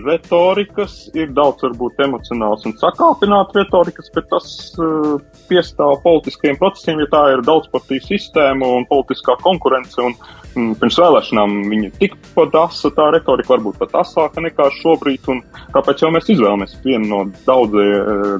retorikas, 0.04 1.08
ir 1.16 1.30
daudz 1.36 1.62
varbūt 1.64 2.00
emocionāls 2.04 2.66
un 2.68 2.74
sakāpināts 2.80 3.56
retorikas, 3.56 4.10
bet 4.14 4.28
tas 4.30 4.48
uh, 4.82 5.16
piestāv 5.48 5.98
politiskajiem 6.04 6.58
procesiem, 6.60 7.02
ja 7.02 7.08
tā 7.12 7.22
ir 7.32 7.44
daudzpartiju 7.46 8.04
sistēma 8.04 8.68
un 8.78 8.86
politiskā 8.90 9.38
konkurence. 9.44 9.96
Un, 10.04 10.16
un 10.58 10.72
pirms 10.80 10.98
vēlēšanām 11.00 11.56
viņa 11.72 11.92
tikpat 12.00 12.56
asa, 12.60 12.92
tā 12.94 13.08
retorika 13.14 13.54
varbūt 13.54 13.80
pat 13.80 13.96
asāka 14.02 14.44
nekā 14.44 14.68
šobrīd, 14.80 15.28
tāpēc 15.76 16.04
jau 16.04 16.12
mēs 16.14 16.30
izvēlamies 16.34 16.78
vienu 16.84 17.08
no 17.08 17.22
daudzie, 17.46 17.88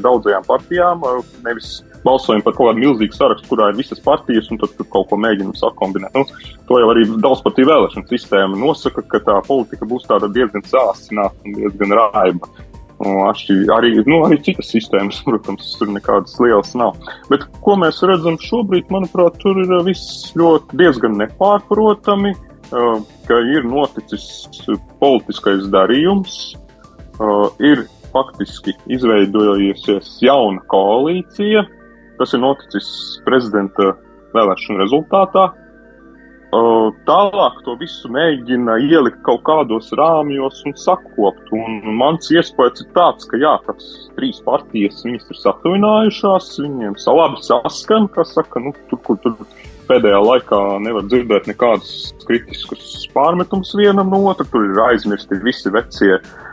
daudzajām 0.04 0.48
partijām, 0.48 1.06
nevis 1.46 1.78
balsojam 2.04 2.42
par 2.44 2.54
kaut 2.56 2.70
kādu 2.70 2.82
milzīgu 2.84 3.16
sarakstu, 3.16 3.50
kurā 3.50 3.70
ir 3.72 3.78
visas 3.78 4.00
partijas, 4.04 4.50
un 4.52 4.60
tad 4.62 4.74
tur 4.78 4.88
kaut 4.92 5.08
ko 5.10 5.18
mēģinam 5.20 5.56
sakombinēt. 5.58 6.16
Nu, 6.16 6.24
to 6.68 6.80
jau 6.80 6.88
arī 6.92 7.06
daudzpartiju 7.10 7.70
vēlēšanu 7.70 8.10
sistēma 8.10 8.58
nosaka, 8.60 9.04
ka 9.10 9.22
tā 9.26 9.38
politika 9.46 9.88
būs 9.88 10.08
tāda 10.08 10.30
diezgan 10.32 10.64
sāsināta 10.68 11.46
un 11.46 11.58
diezgan 11.60 11.96
raiba. 11.98 12.50
Arī, 12.98 13.92
nu, 14.10 14.24
arī 14.26 14.40
citas 14.42 14.72
sistēmas, 14.74 15.20
protams, 15.26 15.70
tur 15.78 15.92
nekādas 15.94 16.34
lielas 16.42 16.74
nav. 16.78 16.98
Bet 17.30 17.46
ko 17.62 17.78
mēs 17.78 18.02
redzam 18.06 18.38
šobrīd, 18.42 18.90
manuprāt, 18.94 19.38
tur 19.42 19.60
ir 19.62 19.74
viss 19.86 20.32
ļoti 20.38 20.80
diezgan 20.80 21.18
nepārprotami, 21.20 22.34
ka 22.68 23.38
ir 23.54 23.64
noticis 23.64 24.48
politiskais 25.00 25.70
darījums, 25.72 26.34
ir 27.64 27.86
faktiski 28.12 28.74
izveidojusies 28.92 30.18
jauna 30.24 30.62
koalīcija, 30.72 31.64
Tas 32.18 32.34
ir 32.34 32.42
noticis 32.42 32.90
prezidenta 33.26 33.94
vēlēšanu 34.34 34.82
rezultātā. 34.82 35.48
Tālāk 37.08 37.58
to 37.66 37.75
visu 37.76 38.08
mēģina 38.08 38.78
ielikt 38.80 39.20
kaut 39.26 39.42
kādos 39.44 39.90
rāmjos 39.98 40.62
un 40.64 40.75
sakopt. 40.80 41.50
Un 41.52 41.82
mans 42.00 42.30
iespējas 42.32 42.87
ir 42.87 42.88
tāds, 42.96 43.28
ka 43.28 43.40
jā, 43.40 43.52
tās 43.66 43.90
trīs 44.16 44.40
partijas 44.46 45.04
viņas 45.04 45.28
ir 45.28 45.40
satuvinājušās, 45.42 46.54
viņiem 46.64 46.96
labi 47.20 47.42
saskan, 47.44 48.08
kas 48.16 48.32
saka, 48.38 48.64
nu, 48.64 48.72
tur, 48.88 49.02
kur 49.04 49.20
tur 49.25 49.37
pēdējā 49.88 50.25
laikā 50.25 50.62
nevar 50.84 51.04
dzirdēt 51.08 51.48
nekādus 51.52 52.14
kritiskus 52.25 53.06
pārmetumus 53.12 53.76
vienam 53.76 54.08
no 54.12 54.25
otra, 54.32 54.48
tur 54.48 54.66
ir 54.68 54.80
aizmirsti 54.88 55.40
visi 55.44 55.72
vecie 55.72 56.16
uh, 56.16 56.47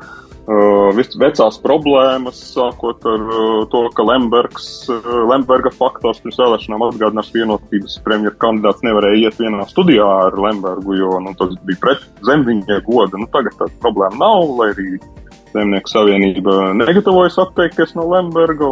Uh, 0.45 0.93
vecās 1.17 1.55
problēmas, 1.57 2.37
sākot 2.53 3.01
ar 3.09 3.21
uh, 3.33 3.63
to, 3.71 3.79
ka 3.97 4.03
Lembergs, 4.05 4.67
uh, 4.93 5.07
Lemberga 5.25 5.71
faktors 5.73 6.19
pirms 6.21 6.37
vēlēšanām 6.37 6.83
atgādinās 6.85 7.31
vienotības 7.33 7.95
premjeras 8.05 8.37
kandidāts 8.43 8.85
nevarēja 8.85 9.23
iet 9.23 9.41
vienā 9.41 9.65
studijā 9.71 10.05
ar 10.27 10.37
Lembergu, 10.37 10.99
jo 10.99 11.17
nu, 11.25 11.33
tas 11.39 11.57
bija 11.65 11.81
pret 11.81 12.05
zemniņa 12.29 12.77
goda. 12.85 13.17
Nu, 13.17 13.25
tagad 13.33 13.57
tāda 13.57 13.73
problēma 13.81 14.21
nav, 14.21 14.53
lai 14.59 14.69
arī 14.75 14.87
Zemnieku 15.55 15.89
savienība 15.89 16.53
negatavojas 16.75 17.39
atteikties 17.41 17.95
no 17.97 18.05
Lemberga. 18.11 18.69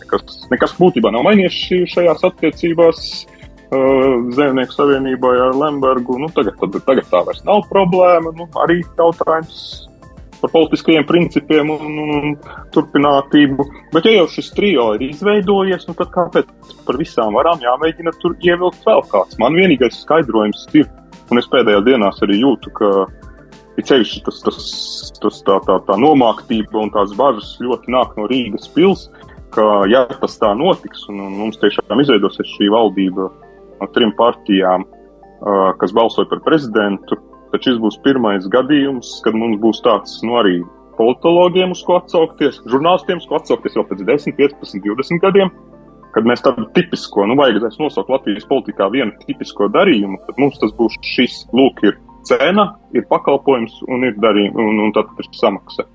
Nekas, 0.00 0.38
nekas 0.50 0.74
būtībā 0.80 1.12
nav 1.12 1.26
mainījies 1.26 1.90
šajās 1.92 2.24
attiecībās. 2.24 3.02
Zemnieku 4.38 4.72
savienībai 4.72 5.34
ar 5.50 5.58
Lembergu. 5.60 6.16
Nu, 6.22 6.30
tagad, 6.32 6.56
tad, 6.62 6.78
tagad 6.88 7.10
tā 7.12 7.20
vairs 7.28 7.44
nav 7.44 7.66
problēma. 7.68 8.32
Nu, 8.38 8.48
arī 8.64 8.80
jautājums 8.96 9.60
par 10.40 10.52
politiskajiem 10.52 11.06
principiem 11.08 11.70
un, 11.74 11.98
un, 12.02 12.12
un 12.16 12.34
turpinātību. 12.74 13.66
Bet, 13.94 14.08
ja 14.08 14.20
jau 14.20 14.26
šis 14.36 14.50
trio 14.56 14.88
ir 14.96 15.06
izveidojies, 15.08 15.86
nu, 15.88 15.96
tad 15.98 16.12
kāpēc 16.14 16.74
par 16.86 16.98
visām 17.00 17.36
varām 17.38 17.62
jāmēģina 17.64 18.14
tur 18.22 18.36
ievilkt 18.44 18.86
vēl 18.86 19.04
kāds? 19.12 19.38
Man 19.42 19.58
vienīgais 19.58 20.02
skaidrojums 20.02 20.66
ir, 20.78 20.90
un 21.30 21.42
es 21.42 21.48
pēdējās 21.52 21.86
dienās 21.86 22.20
arī 22.26 22.40
jūtu, 22.42 22.72
ka 22.76 22.90
ir 23.76 23.86
ceļš, 23.86 24.18
tas, 24.26 24.42
tas, 24.46 24.58
tas 25.22 25.40
tā, 25.46 25.60
tā, 25.68 25.78
tā 25.88 25.96
nomāktība 26.00 26.82
un 26.82 26.92
tās 26.94 27.14
bažas 27.16 27.56
ļoti 27.62 27.92
nāk 27.92 28.16
no 28.18 28.28
Rīgas 28.30 28.68
pils, 28.74 29.06
ka, 29.54 29.64
ja 29.90 30.06
tas 30.12 30.36
tā 30.40 30.52
notiks, 30.58 31.06
un, 31.12 31.22
un 31.28 31.40
mums 31.40 31.60
tiešām 31.62 32.02
izveidosies 32.02 32.56
šī 32.56 32.70
valdība 32.72 33.30
no 33.76 33.88
trim 33.92 34.12
partijām, 34.16 34.86
kas 35.80 35.92
balsoja 35.96 36.28
par 36.30 36.40
prezidentu, 36.46 37.18
tad 37.56 37.64
šis 37.64 37.78
būs 37.80 37.96
pirmais 38.04 38.44
gadījums, 38.52 39.20
kad 39.24 39.36
mums 39.36 39.56
būs 39.62 39.80
tāds, 39.84 40.18
nu, 40.26 40.36
arī 40.36 40.58
politologiem, 40.98 41.72
uz 41.72 41.82
ko 41.86 41.96
atsaukties, 41.96 42.60
žurnālistiem, 42.68 43.22
uz 43.22 43.28
ko 43.28 43.38
atsaukties 43.40 43.76
jau 43.76 43.84
pēc 43.88 44.04
10, 44.04 44.36
15, 44.36 44.82
20 44.84 45.22
gadiem, 45.24 45.52
kad 46.12 46.28
mēs 46.28 46.44
tādu 46.44 46.66
tipisko, 46.76 47.24
nu, 47.28 47.36
vajadzēs 47.40 47.80
nosaukt 47.80 48.12
Latvijas 48.12 48.44
politikā 48.48 48.90
vienu 48.92 49.16
tipisko 49.24 49.70
darījumu, 49.72 50.20
tad 50.28 50.40
mums 50.40 50.60
tas 50.60 50.72
būs 50.76 51.00
šis, 51.14 51.42
lūk, 51.56 51.80
ir 51.88 51.96
cena, 52.28 52.74
ir 52.96 53.08
pakalpojums 53.08 53.80
un 53.88 54.04
ir 54.08 54.16
darījums, 54.20 54.60
un, 54.60 54.84
un 54.86 54.96
tad 54.96 55.12
ir 55.20 55.28
samaksa. 55.36 55.88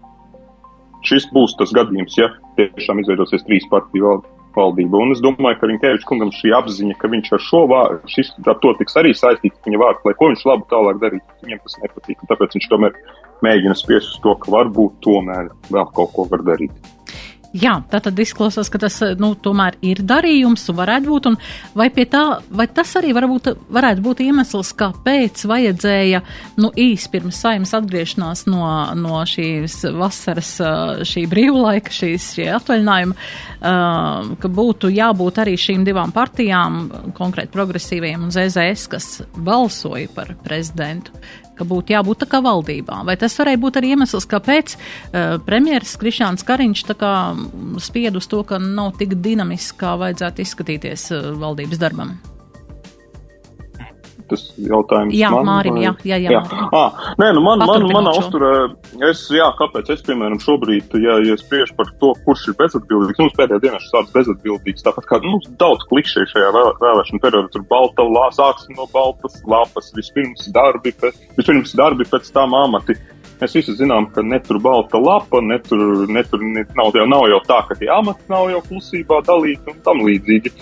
Šis 1.05 1.29
būs 1.33 1.57
tas 1.61 1.73
gadījums, 1.73 2.17
ja 2.17 2.29
tiešām 2.57 3.01
izveidosies 3.01 3.45
trīs 3.45 3.65
partiju 3.69 4.09
valdība 4.09 4.40
valdība. 4.57 4.99
Un 5.01 5.15
es 5.15 5.21
domāju, 5.23 5.59
ka 5.59 5.69
Rinkēvičs 5.69 6.07
kungam 6.09 6.31
šī 6.35 6.53
apziņa, 6.57 6.97
ka 7.01 7.09
viņš 7.11 7.33
ar 7.37 7.43
šo 7.47 7.63
vārdu, 7.71 7.99
šis, 8.11 8.31
ar 8.45 8.59
to 8.63 8.73
tiks 8.79 8.97
arī 8.99 9.13
saistīts 9.17 9.67
viņa 9.67 9.81
vārds, 9.81 10.05
lai 10.07 10.15
ko 10.19 10.31
viņš 10.31 10.45
labi 10.49 10.67
tālāk 10.71 11.01
darītu, 11.03 11.37
viņiem 11.45 11.61
tas 11.65 11.77
nepatīk. 11.83 12.25
Tāpēc 12.31 12.57
viņš 12.57 12.69
tomēr 12.71 12.97
mēģina 13.45 13.77
spiest 13.79 14.15
uz 14.15 14.23
to, 14.23 14.35
ka 14.43 14.53
varbūt 14.53 14.99
tomēr 15.05 15.51
vēl 15.71 15.87
kaut 15.97 16.15
ko 16.17 16.27
var 16.31 16.45
darīt. 16.47 16.91
Jā, 17.51 17.73
tā 17.91 17.99
tad 17.99 18.19
izklausās, 18.23 18.69
ka 18.71 18.79
tas 18.79 18.95
nu, 19.19 19.33
tomēr 19.35 19.75
ir 19.83 19.99
darījums 20.07 20.63
un 20.71 20.77
varētu 20.77 21.09
būt. 21.11 21.25
Un 21.27 21.35
vai, 21.75 21.89
tā, 21.91 22.21
vai 22.47 22.67
tas 22.71 22.93
arī 22.95 23.11
varbūt, 23.17 23.49
varētu 23.75 24.03
būt 24.05 24.21
iemesls, 24.23 24.71
kāpēc 24.79 25.43
vajadzēja 25.51 26.21
nu, 26.63 26.69
īsi 26.79 27.11
pirms 27.11 27.41
saimnes 27.43 27.75
atgriešanās 27.75 28.45
no, 28.47 28.63
no 28.95 29.19
šīs 29.27 29.81
vasaras, 29.99 30.53
šī 31.11 31.25
brīvlaika, 31.31 31.91
šīs 31.91 32.29
šie 32.37 32.47
atvaļinājuma, 32.55 33.19
uh, 33.19 34.31
ka 34.39 34.53
būtu 34.61 34.93
jābūt 34.95 35.43
arī 35.43 35.57
šīm 35.59 35.83
divām 35.87 36.15
partijām, 36.15 36.85
konkrēti 37.19 37.51
progresīvajiem 37.51 38.29
un 38.29 38.31
ZZS, 38.31 38.87
kas 38.95 39.11
balsoja 39.35 40.07
par 40.15 40.37
prezidentu 40.47 41.19
ka 41.61 41.69
būtu 41.69 41.95
jābūt 41.95 42.23
tā 42.23 42.29
kā 42.31 42.41
valdībā. 42.45 43.03
Vai 43.07 43.17
tas 43.21 43.37
varēja 43.39 43.61
būt 43.61 43.79
arī 43.81 43.93
iemesls, 43.95 44.27
kāpēc 44.31 44.75
uh, 44.77 45.37
premjeras 45.45 45.95
Krišāns 46.01 46.45
Kariņš 46.47 46.85
tā 46.89 46.97
kā 46.97 47.13
spied 47.83 48.17
uz 48.17 48.29
to, 48.31 48.43
ka 48.47 48.61
nav 48.61 48.95
tik 49.01 49.19
dinamiski, 49.21 49.79
kā 49.85 49.95
vajadzētu 50.01 50.45
izskatīties 50.45 51.09
uh, 51.15 51.31
valdības 51.41 51.81
darbam? 51.81 52.17
Tas 54.31 54.43
jautājums. 54.57 55.13
Jā, 55.17 55.29
man, 55.33 55.47
Mārim, 55.49 55.77
jā, 55.83 55.93
jā, 56.07 56.17
jā. 56.23 56.33
jā. 56.37 56.41
Ah, 56.73 56.97
nē, 57.21 57.31
nu 57.37 57.43
man, 57.45 57.61
man, 57.67 57.85
manā 57.91 58.13
uzturē, 58.17 58.51
es, 59.09 59.25
jā, 59.35 59.47
kāpēc 59.59 59.91
es, 59.95 60.03
piemēram, 60.07 60.39
šobrīd, 60.41 60.95
ja, 61.03 61.19
ja 61.27 61.37
spriež 61.39 61.75
par 61.77 61.91
to, 62.01 62.13
kurš 62.25 62.49
ir 62.51 62.57
bezatbildīgs, 62.59 63.21
mums 63.21 63.37
pēdējā 63.37 63.63
dienā 63.67 63.81
šis 63.83 63.95
tāds 63.95 64.13
bezatbildīgs, 64.15 64.85
tāpat 64.87 65.09
kā, 65.09 65.21
nu, 65.25 65.39
daudz 65.61 65.85
klikšķi 65.91 66.27
šajā 66.33 66.51
vēl, 66.57 66.73
vēlēšana 66.81 67.23
periodā, 67.23 67.53
tur 67.53 67.65
balta, 67.69 68.07
lā, 68.07 68.27
sāksim 68.35 68.77
no 68.79 68.89
baltas 68.93 69.39
lapas, 69.49 69.91
vispirms 69.97 70.49
darbi, 70.55 70.93
pēc, 71.01 71.17
vispirms 71.39 71.75
darbi, 71.77 72.07
pēc 72.09 72.31
tam 72.35 72.55
amati. 72.57 72.97
Mēs 73.41 73.55
visi 73.57 73.73
zinām, 73.73 74.05
ka 74.13 74.21
netur 74.21 74.59
balta 74.61 74.99
lapa, 75.01 75.39
netur, 75.41 76.05
netur 76.05 76.43
ne, 76.45 76.61
nav, 76.77 76.93
jau, 76.93 77.07
nav 77.09 77.25
jau 77.31 77.39
tā, 77.47 77.63
ka 77.65 77.77
tie 77.79 77.89
amati 77.89 78.29
nav 78.29 78.51
jau 78.51 78.61
klusībā 78.67 79.23
dalīti 79.25 79.73
un 79.73 79.79
tam 79.85 80.03
līdzīgi. 80.05 80.53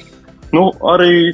Nu, 0.55 0.69
arī 0.87 1.33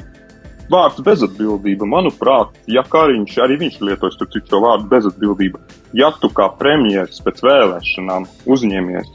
vārds 0.72 1.02
bezatbildība, 1.06 1.88
manuprāt, 1.88 2.56
ja 2.70 2.84
Kariņš 2.86 3.36
arī 3.44 3.58
viņš 3.60 3.78
lietos 3.88 4.18
šo 4.18 4.62
vārdu 4.62 4.88
bezatbildība, 4.90 5.60
ja 5.94 6.10
tu 6.20 6.30
kā 6.34 6.48
premjerministrs 6.58 7.22
pēc 7.26 7.44
vēlēšanām 7.46 8.26
uzņemies 8.46 9.12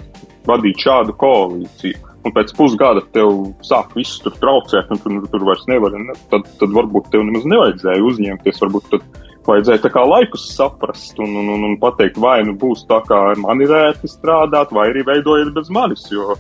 vadīt 0.47 0.81
šādu 0.81 1.15
koalīciju, 1.21 2.11
un 2.25 2.35
pēc 2.35 2.53
pusgada 2.57 3.03
tev 3.15 3.33
sāk 3.65 3.95
viss 3.97 4.21
tur 4.23 4.35
traucēt, 4.41 4.91
un 4.93 5.01
tu 5.01 5.11
nu, 5.13 5.25
tur 5.31 5.45
vairs 5.47 5.65
nevari, 5.69 6.01
ne, 6.05 6.15
tad, 6.33 6.47
tad 6.59 6.73
varbūt 6.75 7.11
tev 7.13 7.25
nemaz 7.27 7.47
nevajadzēja 7.49 8.05
uzņemties, 8.05 8.61
varbūt 8.65 8.89
tad 8.93 9.05
vajadzēja 9.47 9.83
tā 9.85 9.91
kā 9.93 10.03
laikus 10.05 10.45
saprast 10.55 11.19
un, 11.21 11.33
un, 11.41 11.49
un, 11.55 11.67
un 11.71 11.77
pateikt, 11.81 12.19
vai 12.21 12.41
nu 12.45 12.53
būs 12.61 12.85
tā, 12.89 13.01
kā 13.07 13.21
man 13.41 13.63
ir 13.63 13.73
ērti 13.73 14.09
strādāt, 14.09 14.73
vai 14.75 14.89
arī 14.91 15.05
veidojiet 15.07 15.53
bez 15.55 15.71
manis, 15.73 16.05
jo 16.13 16.37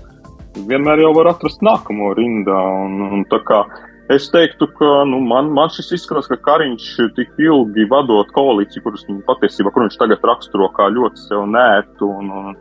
vienmēr 0.67 1.05
jau 1.05 1.13
var 1.17 1.31
atrast 1.31 1.63
nākamo 1.65 2.11
rindā, 2.17 2.59
un, 2.85 2.99
un 3.17 3.25
tā 3.31 3.41
kā 3.47 3.63
Es 4.09 4.25
teiktu, 4.33 4.67
ka 4.75 5.03
nu, 5.07 5.21
man, 5.23 5.51
man 5.55 5.69
šis 5.71 5.93
izskatās, 5.95 6.27
ka 6.27 6.39
Kariņš 6.43 6.87
tik 7.15 7.37
ilgi 7.39 7.85
vadot 7.91 8.31
koalīciju, 8.35 8.83
kuras 8.83 9.05
viņa 9.07 9.21
patiesībā, 9.27 9.71
kur 9.71 9.85
viņš 9.85 9.99
tagad 10.01 10.25
raksturo 10.27 10.67
kā 10.75 10.89
ļoti 10.91 11.27
sev 11.29 11.45
nētu 11.47 12.09
un, 12.09 12.31
un, 12.41 12.57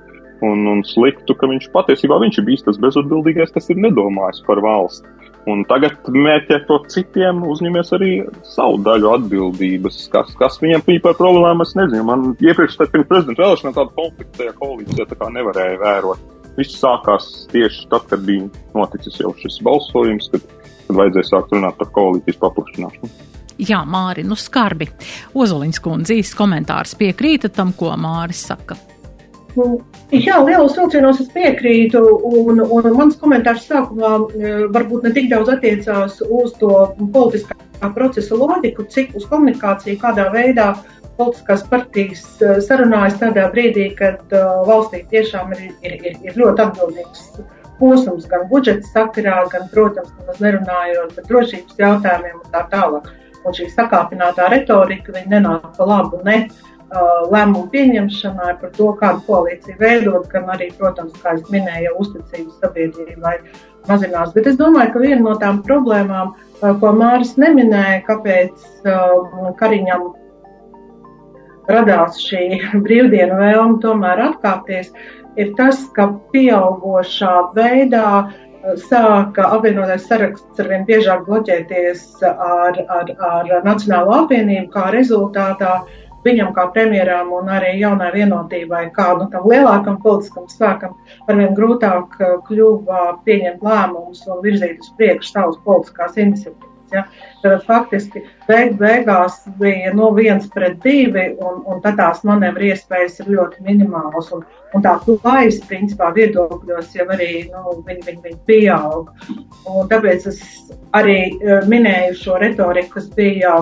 un, 0.46 0.68
un 0.74 0.84
sliktu, 0.86 1.34
ka 1.34 1.48
viņš 1.50 1.70
patiesībā 1.74 2.20
viņš 2.22 2.38
ir 2.38 2.46
bijis 2.46 2.66
tas 2.68 2.78
bezatbildīgais, 2.82 3.50
kas 3.56 3.72
ir 3.72 3.80
nedomājis 3.82 4.44
par 4.46 4.62
valsti. 4.62 5.10
Un 5.48 5.62
tagad 5.64 6.10
mērķēt 6.12 6.66
to 6.68 6.76
citiem, 6.92 7.40
uzņemies 7.48 7.94
arī 7.96 8.10
savu 8.44 8.76
daļu 8.84 9.08
atbildības. 9.14 10.02
Kas, 10.12 10.34
kas 10.38 10.60
viņiem 10.60 10.84
bija 10.86 11.02
par 11.08 11.16
problēmu, 11.16 11.64
es 11.64 11.72
nezinu. 11.78 12.04
Man 12.06 12.26
iepriekš 12.36 12.76
pirms 12.82 13.08
prezidenta 13.08 13.46
vēlēšanām 13.46 13.76
tādu 13.78 13.96
konfliktu 13.96 14.42
tajā 14.42 14.54
koalīcijā 14.60 15.08
tā 15.08 15.16
kā 15.16 15.30
nevarēja 15.32 15.80
vērot. 15.80 16.28
Viss 16.58 16.76
sākās 16.82 17.30
tieši 17.54 17.86
tad, 17.88 18.04
kad 18.10 18.24
bija 18.26 18.50
noticis 18.76 19.16
jau 19.22 19.32
šis 19.40 19.62
balsojums, 19.64 20.28
kad 20.34 20.44
tad 20.44 20.59
vajadzēja 20.96 21.28
sākt 21.30 21.56
runāt 21.56 21.76
par 21.78 21.90
koalīcijas 21.94 22.40
paplašināšanu. 22.42 23.12
Jā, 23.60 23.82
Māri, 23.84 24.24
nu 24.24 24.36
skarbi. 24.40 24.88
Ozoliņš 25.36 25.80
kundze 25.84 26.16
īsts 26.16 26.36
komentārs 26.38 26.94
piekrīta 26.96 27.50
tam, 27.52 27.74
ko 27.76 27.92
Māris 28.00 28.46
saka. 28.48 28.78
Nu, 29.56 29.80
jā, 30.14 30.38
lielos 30.46 30.76
vilcienos 30.78 31.20
es 31.24 31.28
piekrītu, 31.34 32.00
un, 32.30 32.62
un 32.62 32.88
mans 32.96 33.18
komentārs 33.20 33.66
sākumā 33.68 34.12
e, 34.20 34.52
varbūt 34.72 35.08
ne 35.08 35.12
tik 35.16 35.28
daudz 35.32 35.50
attiecās 35.56 36.20
uz 36.22 36.54
to 36.60 36.70
politiskā 37.12 37.90
procesa 37.96 38.38
loģiku, 38.38 38.86
cik 38.94 39.16
uz 39.18 39.26
komunikāciju, 39.28 39.98
kādā 40.00 40.28
veidā 40.32 40.70
politiskās 41.18 41.66
partijas 41.68 42.22
e, 42.40 42.60
sarunājas 42.64 43.18
tādā 43.20 43.48
brīdī, 43.52 43.90
kad 43.98 44.22
uh, 44.32 44.62
valstī 44.68 45.02
tiešām 45.10 45.50
ir, 45.56 45.72
ir, 45.82 45.98
ir, 45.98 46.20
ir 46.30 46.38
ļoti 46.38 46.68
atbildīgs 46.68 47.26
posms 47.80 48.28
gan 48.30 48.46
budžeta 48.50 48.86
sakarā, 48.94 49.42
gan, 49.52 49.66
protams, 49.72 50.12
nemaz 50.20 50.42
nerunājot 50.44 51.16
par 51.16 51.28
drošības 51.30 51.80
jautājumiem 51.80 52.36
un 52.38 52.52
tā 52.52 52.66
tālāk. 52.72 53.08
Un 53.40 53.56
šī 53.56 53.70
sakāpinātā 53.72 54.50
retorika 54.52 55.14
nenāk 55.16 55.70
pa 55.78 55.86
labu 55.88 56.20
ne 56.26 56.36
uh, 56.44 57.24
lēmumu 57.32 57.70
pieņemšanai 57.72 58.52
par 58.60 58.72
to, 58.76 58.90
kādu 59.00 59.24
koalīciju 59.28 59.80
veidot, 59.80 60.28
gan 60.32 60.50
arī, 60.52 60.68
protams, 60.76 61.16
kā 61.22 61.34
es 61.38 61.48
minēju, 61.52 61.96
uzticības 62.04 62.60
sabiedrībai 62.60 63.36
mazinās. 63.88 64.34
Bet 64.36 64.50
es 64.52 64.60
domāju, 64.60 64.92
ka 64.92 65.04
viena 65.06 65.22
no 65.24 65.36
tām 65.40 65.62
problēmām, 65.64 66.34
uh, 66.36 66.74
ko 66.82 66.92
Māris 67.00 67.38
neminēja, 67.40 68.02
kāpēc 68.10 68.66
uh, 68.84 69.54
Kariņam 69.60 70.10
radās 71.70 72.20
šī 72.20 72.44
brīvdienu 72.84 73.40
vēlme 73.40 73.80
tomēr 73.84 74.26
atkāpties, 74.28 74.92
ir 74.92 75.19
tas, 75.58 75.82
ka 75.96 76.08
pieaugušā 76.34 77.34
veidā 77.56 78.06
uh, 78.20 78.74
sāka 78.88 79.48
apvienotais 79.56 80.06
saraksts 80.08 80.60
ar 80.60 80.68
vien 80.72 80.84
biežāk 80.88 81.24
bloķēties 81.28 82.04
ar, 82.26 82.78
ar, 82.98 83.10
ar 83.30 83.50
Nacionālo 83.64 84.16
apvienību, 84.24 84.68
kā 84.74 84.90
rezultātā 84.94 85.80
viņam 86.24 86.50
kā 86.56 86.66
premjeram 86.74 87.30
un 87.32 87.48
arī 87.48 87.78
jaunai 87.80 88.10
vienotībai, 88.12 88.82
kā 88.96 89.14
nu, 89.16 89.28
tam 89.32 89.46
lielākam 89.48 89.96
politiskam 90.02 90.48
spēkam, 90.52 90.98
arvien 91.28 91.56
grūtāk 91.56 92.18
uh, 92.20 92.34
kļuva 92.48 93.06
pieņemt 93.28 93.64
lēmumus 93.64 94.26
un 94.28 94.42
virzīt 94.44 94.84
uz 94.84 94.92
priekšu 94.98 95.32
savas 95.32 95.62
politiskās 95.64 96.20
iniciatīvas. 96.20 96.68
Ja? 96.90 97.06
Tad 97.42 97.64
faktiski 97.68 98.24
beig 98.50 98.76
beigās 98.80 99.40
bija 99.60 99.94
no 99.94 100.10
viens 100.16 100.48
pret 100.54 100.78
divi, 100.84 101.30
un, 101.38 101.62
un 101.70 101.82
tad 101.84 101.98
tās 102.00 102.24
manevru 102.26 102.70
iespējas 102.70 103.20
ir 103.22 103.32
ļoti 103.36 103.64
minimālas. 103.66 104.30
Un, 104.34 104.44
un 104.74 104.84
tā 104.84 104.96
plājas, 105.06 105.60
principā, 105.70 106.10
viedokļos 106.16 106.94
jau 106.96 107.06
arī 107.14 107.30
nu, 107.50 107.78
viņi, 107.86 108.04
viņi, 108.06 108.22
viņi 108.26 108.38
pieaug. 108.50 109.10
Un 109.70 109.90
tāpēc 109.90 110.26
es 110.30 110.40
arī 110.96 111.18
e, 111.30 111.58
minēju 111.70 112.16
šo 112.18 112.38
retoriku, 112.42 112.96
kas 112.96 113.10
bija 113.14 113.56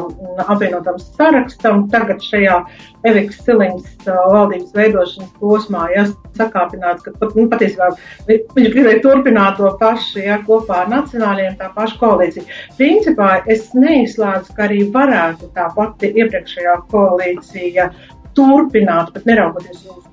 apvienotam 0.46 0.98
sarakstam. 1.02 1.86
Tagad 1.92 2.24
šajā 2.24 2.60
Eviks 3.08 3.42
Siliņas 3.44 4.08
e, 4.08 4.16
valdības 4.32 4.74
veidošanas 4.76 5.34
posmā, 5.40 5.88
ja 5.94 6.06
sakāpināts, 6.38 7.04
ka 7.04 7.12
pat, 7.18 7.34
nu, 7.36 7.46
patiesībā 7.50 7.90
viņš 8.28 8.70
gribēja 8.74 9.02
turpināt 9.04 9.58
to 9.58 9.70
pašu, 9.80 10.22
ja 10.24 10.38
kopā 10.46 10.84
ar 10.84 10.92
nacionāliem, 10.92 11.56
tā 11.60 11.70
paša 11.74 11.98
koalīcija. 12.00 12.58
Principā 12.78 13.30
es 13.50 13.68
neizslēdzu, 13.76 14.54
ka 14.56 14.68
arī 14.68 14.77
varētu 14.94 15.50
tā 15.56 15.68
pati 15.76 16.12
iepriekšējā 16.22 16.74
koalīcija 16.92 17.88
turpināt, 18.36 19.12
pat 19.14 19.26
neraugoties 19.28 19.84
uz 19.88 20.04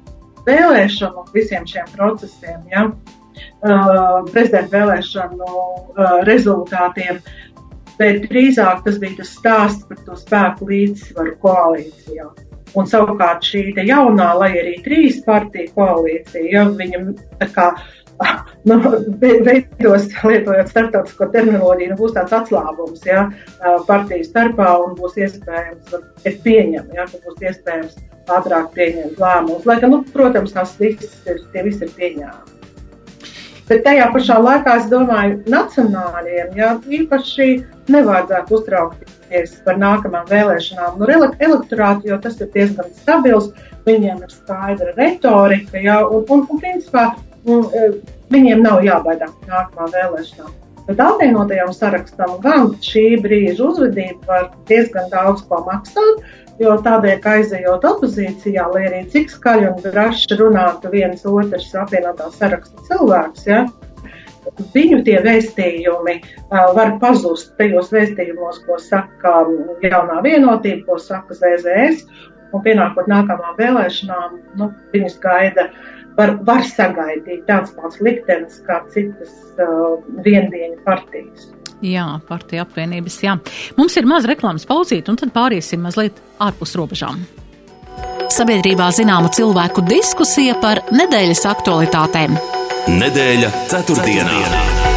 vēlēšanu 0.48 1.26
visiem 1.34 1.66
šiem 1.70 1.90
procesiem. 1.96 2.64
Ja? 2.72 2.88
Uh, 3.66 4.24
prezidenta 4.32 4.72
vēlēšanu 4.78 5.48
uh, 5.50 6.22
rezultātiem, 6.28 7.20
bet 8.00 8.28
drīzāk 8.30 8.86
tas 8.86 9.00
bija 9.02 9.20
tas 9.20 9.34
stāsts 9.36 9.88
par 9.90 10.00
to 10.06 10.16
spēku 10.20 10.70
līdzsvaru 10.70 11.36
koalīcijā. 11.44 12.30
Un 12.76 12.88
savukārt 12.92 13.46
šī 13.48 13.70
jaunā, 13.88 14.32
lai 14.40 14.52
arī 14.60 14.78
trīs 14.84 15.22
partiju 15.24 15.72
koalīcija, 15.76 16.48
ja 16.52 16.66
viņam 16.68 17.14
tā 17.40 17.48
kā 17.56 17.70
nu, 18.70 18.80
veidos, 19.20 20.08
lietojot 20.24 20.72
starptautisko 20.72 21.28
terminoloģiju, 21.34 21.92
nu, 21.92 22.00
būs 22.00 22.16
tāds 22.16 22.36
atslābums 22.38 23.06
ja, 23.08 23.28
partiju 23.90 24.28
starpā 24.28 24.72
un 24.86 24.96
būs 25.00 25.18
iespējams, 25.20 25.96
es 26.24 26.42
pieņemu, 26.46 26.96
ja, 26.96 27.08
ka 27.12 27.22
būs 27.26 27.44
iespējams 27.44 27.98
ātrāk 28.32 28.72
pieņemt 28.76 29.22
lēmumus. 29.22 29.68
Lai 29.70 29.80
gan, 29.84 29.94
nu, 29.94 30.04
protams, 30.16 30.56
tās 30.56 30.76
visas 30.80 31.18
ir, 31.30 31.44
tie 31.54 31.66
visi 31.68 31.86
ir 31.86 31.96
pieņēmumi. 31.98 32.56
Bet 33.66 33.82
tajā 33.82 34.12
pašā 34.14 34.36
laikā 34.46 34.76
es 34.78 34.90
domāju, 34.92 35.40
nacionāliem 35.50 36.52
ja, 36.54 36.76
īpaši 36.86 37.48
nevajadzētu 37.90 38.54
uztraukties 38.60 39.56
par 39.66 39.80
nākamajām 39.82 40.28
vēlēšanām. 40.30 41.00
Nu, 41.02 41.08
elektorāti, 41.10 42.12
jo 42.12 42.20
tas 42.22 42.38
ir 42.46 42.52
diezgan 42.54 42.92
stabils, 42.94 43.50
viņiem 43.86 44.22
ir 44.22 44.34
skaidra 44.34 44.94
retorika, 44.98 45.82
ja, 45.82 46.04
un, 46.06 46.28
un, 46.30 46.46
un 46.46 46.62
principā 46.62 47.08
un, 47.46 47.66
e, 47.74 47.90
viņiem 48.34 48.64
nav 48.66 48.86
jābaidās 48.86 49.34
no 49.42 49.52
nākamā 49.54 49.90
vēlēšanām. 49.94 50.54
Bet 50.86 51.00
apvienotajam 51.02 51.72
sarakstam 51.74 52.36
gan 52.44 52.74
šī 52.86 53.06
brīža 53.24 53.72
uzvedība 53.72 54.28
var 54.30 54.50
diezgan 54.70 55.10
daudz 55.14 55.42
ko 55.50 55.64
maksāt, 55.66 56.26
Jo 56.56 56.78
tādēļ, 56.80 57.18
ka 57.20 57.34
aizejot 57.38 57.84
opozīcijā, 57.84 58.64
lai 58.72 58.86
arī 58.88 59.02
cik 59.12 59.34
skaļi 59.34 59.66
un 59.74 59.82
draši 59.84 60.38
runātu 60.40 60.92
viens 60.94 61.26
otrs 61.28 61.74
apvienotā 61.76 62.30
saraksta 62.32 62.84
cilvēks, 62.88 63.44
ja, 63.50 63.66
viņu 64.72 65.02
tie 65.04 65.18
vēstījumi 65.26 66.16
uh, 66.22 66.70
var 66.78 66.94
pazust 67.02 67.52
tajos 67.60 67.92
vēstījumos, 67.92 68.62
ko 68.64 68.80
saka 68.80 69.42
jaunā 69.84 70.22
vienotība, 70.24 70.86
ko 70.88 71.00
saka 71.02 71.36
ZZS, 71.36 72.08
un 72.56 72.64
pienākot 72.64 73.12
nākamām 73.12 73.60
vēlēšanām, 73.60 74.40
nu, 74.62 74.72
viņus 74.96 75.20
gaida 75.28 75.68
uh, 75.68 75.95
var, 76.18 76.36
var 76.48 76.64
sagaidīt 76.68 77.46
tāds 77.50 77.74
pats 77.78 78.02
liktenis 78.04 78.62
kā 78.68 78.82
citas 78.94 79.34
uh, 79.60 80.00
viendieņu 80.26 80.82
partijas. 80.88 81.50
Jā, 81.86 82.06
partija 82.28 82.64
apvienības, 82.66 83.18
jā. 83.26 83.36
Mums 83.78 83.98
ir 84.00 84.08
maz 84.10 84.26
reklāmas 84.30 84.66
pauzīt, 84.68 85.10
un 85.12 85.20
tad 85.20 85.34
pāriesim 85.36 85.84
mazliet 85.86 86.22
ārpus 86.42 86.76
robežām. 86.80 87.22
Sabiedrībā 88.32 88.90
zināma 88.96 89.30
cilvēku 89.36 89.84
diskusija 89.86 90.58
par 90.64 90.82
nedēļas 90.96 91.46
aktualitātēm. 91.52 92.36
Nedēļa 92.96 93.54
ceturtdienā. 93.70 94.36
ceturtdienā. 94.36 94.95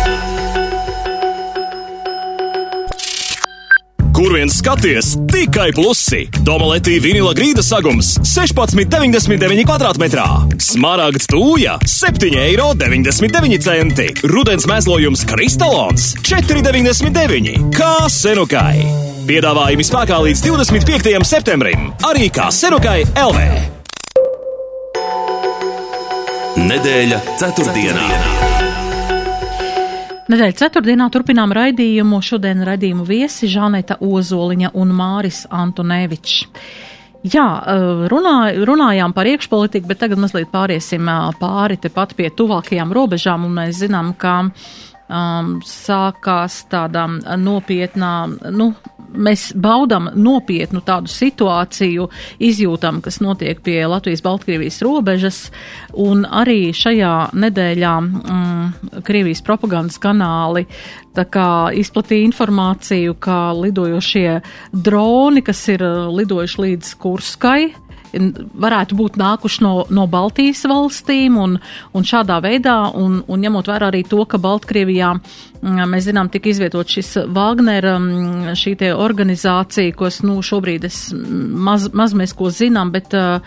Kur 4.19 4.33
vien 4.35 4.51
skaties, 4.51 5.13
tikai 5.31 5.69
plusi. 5.77 6.25
Domaletī 6.43 6.97
vinila 6.99 7.31
grīda 7.39 7.63
sagums 7.63 8.17
16,99 8.27 9.63
km2. 9.63 10.25
Smaragds 10.59 11.31
tūja 11.31 11.77
7,99 11.87 12.43
eiro. 12.43 12.73
Rudens 14.27 14.67
mēslojums 14.67 15.23
kristalons 15.23 16.09
4,99. 16.27 17.71
Kā 17.79 18.11
senukai. 18.11 18.83
Piedāvājumi 19.31 19.87
spēkā 19.87 20.19
līdz 20.27 20.43
25. 20.49 21.15
septembrim. 21.23 21.93
Arī 22.11 22.27
kā 22.35 22.51
senukai 22.51 23.05
LV. 23.15 23.49
Nedēļa 26.59 27.23
ceturtdienā. 27.39 28.03
ceturtdienā. 28.11 28.48
Nedēļas 30.29 30.59
ceturtdienā 30.61 31.07
turpinām 31.09 31.55
raidījumu. 31.57 32.19
Šodien 32.21 32.61
raidījumu 32.69 33.07
viesi 33.09 33.49
Žaneta 33.49 33.97
Ozoliņa 34.05 34.75
un 34.77 34.91
Māris 34.93 35.47
Antonevičs. 35.49 36.43
Jā, 37.25 37.47
eh, 37.65 38.09
runā, 38.13 38.35
runājām 38.69 39.15
par 39.17 39.27
iekšpolitiku, 39.27 39.89
bet 39.89 39.99
tagad 40.05 40.21
mazliet 40.21 40.53
pāriesim 40.53 41.09
eh, 41.09 41.33
pāri 41.41 41.81
tepat 41.81 42.13
pie 42.15 42.29
tuvākajām 42.29 42.93
robežām, 42.93 43.47
un 43.49 43.57
mēs 43.57 43.81
zinām, 43.81 44.13
ka 44.21 44.51
um, 45.09 45.57
sākās 45.65 46.63
tādā 46.71 47.07
nopietnā, 47.41 48.13
nu, 48.55 48.73
mēs 49.09 49.49
baudam 49.57 50.11
nopietnu 50.15 50.83
tādu 50.85 51.11
situāciju, 51.13 52.09
izjūtam, 52.45 53.01
kas 53.05 53.21
notiek 53.25 53.61
pie 53.65 53.81
Latvijas-Baltkrievijas 53.89 54.83
robežas, 54.85 55.41
un 55.97 56.25
arī 56.29 56.71
šajā 56.77 57.15
nedēļā 57.33 57.95
mm, 58.05 59.03
Krievijas 59.07 59.45
propagandas 59.47 59.99
kanāli 60.03 60.67
kā 61.19 61.75
izplatīja 61.75 62.29
informāciju, 62.29 63.17
ka 63.19 63.51
lidojošie 63.59 64.37
droni, 64.71 65.43
kas 65.43 65.65
ir 65.73 65.83
lidojuši 66.15 66.61
līdz 66.63 66.93
Kurskai, 67.03 67.73
varētu 68.13 68.97
būt 68.99 69.19
nākuši 69.21 69.65
no, 69.65 69.73
no 69.91 70.07
Baltijas 70.11 70.65
valstīm 70.69 71.39
un, 71.41 71.59
un 71.93 72.09
šādā 72.09 72.39
veidā, 72.45 72.79
un, 72.97 73.21
un 73.27 73.45
ņemot 73.45 73.69
vērā 73.69 73.91
arī 73.93 74.05
to, 74.09 74.23
ka 74.29 74.41
Baltkrievijā 74.43 75.15
mēs 75.63 76.07
zinām, 76.07 76.31
tika 76.31 76.53
izvietot 76.53 76.89
šis 76.89 77.17
Wagner, 77.35 77.89
šī 78.59 78.77
te 78.79 78.93
organizācija, 78.95 79.95
kas, 79.99 80.21
nu, 80.27 80.39
šobrīd 80.45 80.87
es 80.87 81.09
maz, 81.15 81.89
maz 81.93 82.15
mēs 82.15 82.35
ko 82.39 82.53
zinām, 82.55 82.93
bet 82.95 83.15
uh, 83.19 83.41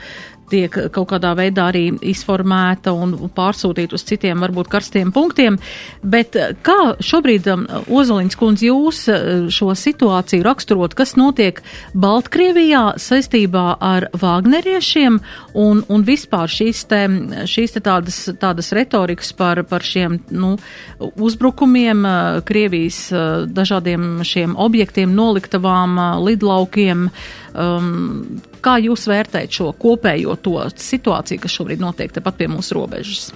tiek 0.52 0.76
kaut 0.94 1.10
kādā 1.12 1.34
veidā 1.38 1.70
arī 1.72 1.86
izformēta 2.12 2.94
un 2.96 3.16
pārsūtīta 3.36 3.98
uz 3.98 4.06
citiem, 4.08 4.42
varbūt 4.44 4.70
karstiem 4.72 5.14
punktiem. 5.16 5.58
Bet 6.04 6.38
eh, 6.40 6.54
kā 6.66 6.96
šobrīd, 7.04 7.48
um, 7.54 7.66
Ozoliņš 7.92 8.38
kundze, 8.40 8.68
jūs 8.70 9.04
eh, 9.12 9.28
šo 9.54 9.72
situāciju 9.78 10.46
raksturot, 10.46 10.96
kas 10.98 11.16
notiek 11.20 11.62
Baltkrievijā 11.94 12.84
saistībā 13.02 13.66
ar 13.82 14.10
Vāgneriešiem 14.18 15.20
un, 15.60 15.84
un 15.88 16.06
vispār 16.08 16.52
šīs 16.52 16.84
te, 16.92 17.04
šīs 17.50 17.78
te 17.78 17.84
tādas, 17.86 18.24
tādas 18.42 18.72
retorikas 18.76 19.32
par, 19.38 19.64
par 19.70 19.86
šiem 19.86 20.20
nu, 20.36 20.56
uzbrukumiem, 21.00 22.06
eh, 22.06 22.42
Krievijas 22.48 23.04
dažādiem 23.52 24.24
šiem 24.28 24.56
objektiem, 24.60 25.14
noliktavām, 25.16 25.98
lidlaukiem, 26.26 27.08
Um, 27.52 28.42
kā 28.64 28.78
jūs 28.80 29.10
vērtējat 29.12 29.58
šo 29.58 29.72
kopējo 29.76 30.38
to 30.40 30.56
situāciju, 30.72 31.42
kas 31.44 31.56
šobrīd 31.58 31.82
notiek 31.84 32.14
tepat 32.16 32.38
pie 32.40 32.48
mūsu 32.48 32.78
robežas? 32.78 33.32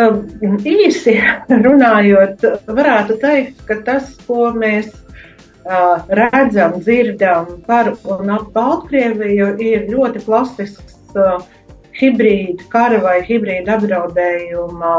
Um, 0.00 0.22
īsi 0.64 1.18
runājot, 1.50 2.46
varētu 2.64 3.18
teikt, 3.20 3.58
ka 3.68 3.76
tas, 3.84 4.14
ko 4.24 4.48
mēs 4.56 4.88
uh, 4.88 6.00
redzam, 6.08 6.78
dzirdam 6.80 7.58
par 7.66 7.92
un 8.08 8.32
ap 8.32 8.48
Baltkrieviju, 8.54 9.50
ir 9.60 9.84
ļoti 9.92 10.24
klasisks 10.24 10.96
uh, 11.12 11.44
hibrīda 12.00 12.70
kara 12.72 13.02
vai 13.04 13.18
hibrīda 13.26 13.76
apdraudējuma 13.76 14.94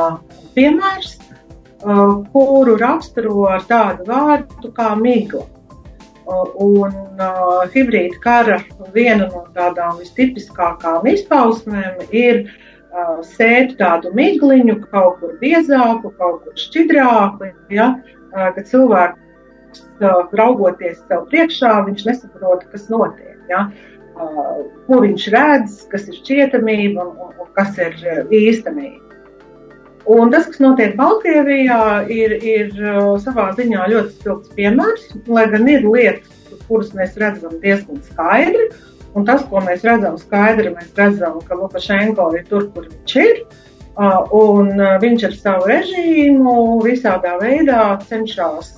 piemērs, 0.53 1.17
uh, 1.17 2.21
kuru 2.29 2.77
raksturo 2.77 3.47
ar 3.49 3.65
tādu 3.65 4.05
vārdu 4.13 4.69
kā 4.77 4.93
migla. 4.99 5.47
Un 6.23 6.93
uh, 7.19 7.63
hibrīda 7.73 8.19
kara 8.23 8.59
viena 8.93 9.27
no 9.27 9.43
tādām 9.55 9.97
vistipiskākām 9.99 11.07
izpausmēm 11.11 12.05
ir 12.15 12.45
uh, 12.45 13.19
sēt 13.27 13.75
tādu 13.81 14.13
migliņu, 14.15 14.77
kaut 14.93 15.19
kur 15.19 15.35
biezāku, 15.41 16.13
kaut 16.19 16.45
kur 16.45 16.55
šķidrāku, 16.59 17.51
ja, 17.75 17.89
uh, 17.99 18.49
ka 18.55 18.63
cilvēks 18.69 19.83
uh, 19.99 20.23
raugoties 20.39 21.01
sev 21.09 21.27
priekšā, 21.33 21.75
viņš 21.89 22.07
nesaprot, 22.07 22.63
kas 22.71 22.87
notiek. 22.93 23.35
Ja. 23.51 23.67
Uh, 24.13 24.63
ko 24.87 25.01
viņš 25.03 25.29
redz, 25.33 25.79
kas 25.91 26.07
ir 26.07 26.21
šķietamība 26.21 27.03
un, 27.03 27.15
un, 27.27 27.33
un 27.41 27.53
kas 27.57 27.75
ir 27.81 27.97
īstenība. 28.31 29.12
Un 30.05 30.31
tas, 30.33 30.47
kas 30.51 30.59
notiek 30.59 30.97
Baltkrievijā, 30.99 31.79
ir, 32.11 32.35
ir 32.43 32.71
uh, 32.81 33.13
savā 33.23 33.51
ziņā 33.55 33.85
ļoti 33.91 34.15
spilgts 34.17 34.55
piemērs, 34.57 35.05
lai 35.31 35.45
gan 35.51 35.69
ir 35.71 35.85
lietas, 35.87 36.57
kuras 36.67 36.91
mēs 36.97 37.15
redzam 37.21 37.55
diezgan 37.63 38.01
skaidri. 38.09 38.67
Un 39.13 39.27
tas, 39.29 39.45
ko 39.47 39.61
mēs 39.63 39.85
redzam 39.85 40.17
skaidri, 40.19 40.73
mēs 40.73 40.91
redzam, 40.97 41.37
ka 41.47 41.55
Lukašenko 41.55 42.31
ir 42.35 42.43
tur, 42.49 42.67
kur 42.73 42.89
viņš 42.89 43.15
ir. 43.23 43.43
Uh, 43.93 44.25
un 44.35 44.73
uh, 44.75 44.97
viņš 44.99 45.27
ar 45.29 45.37
savu 45.37 45.69
režīmu 45.69 46.55
visādā 46.83 47.37
veidā 47.39 47.93
cenšas 48.09 48.73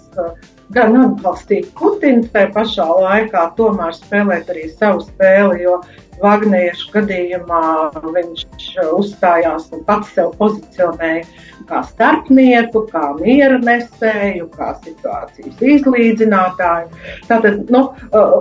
gan 0.74 0.96
atbalstīt 0.98 1.70
Putinu, 1.78 2.26
tā 2.34 2.48
pašā 2.54 2.86
laikā 2.90 3.48
tomēr 3.58 3.94
spēlēt 3.96 4.50
arī 4.52 4.68
savu 4.72 5.04
spēli, 5.06 5.64
jo 5.66 5.80
Vagniešu 6.22 6.92
gadījumā 6.94 7.64
viņš 8.04 8.68
uzstājās 8.96 9.68
un 9.76 9.84
pats 9.88 10.14
sev 10.16 10.32
pozicionēja 10.40 11.26
kā 11.70 11.82
starpnieku, 11.90 12.86
kā 12.92 13.10
miera 13.20 13.58
nesēju, 13.62 14.48
kā 14.56 14.72
situācijas 14.84 15.64
izlīdzinātāju. 15.76 17.06
Tātad 17.30 17.72
nu, 17.74 17.84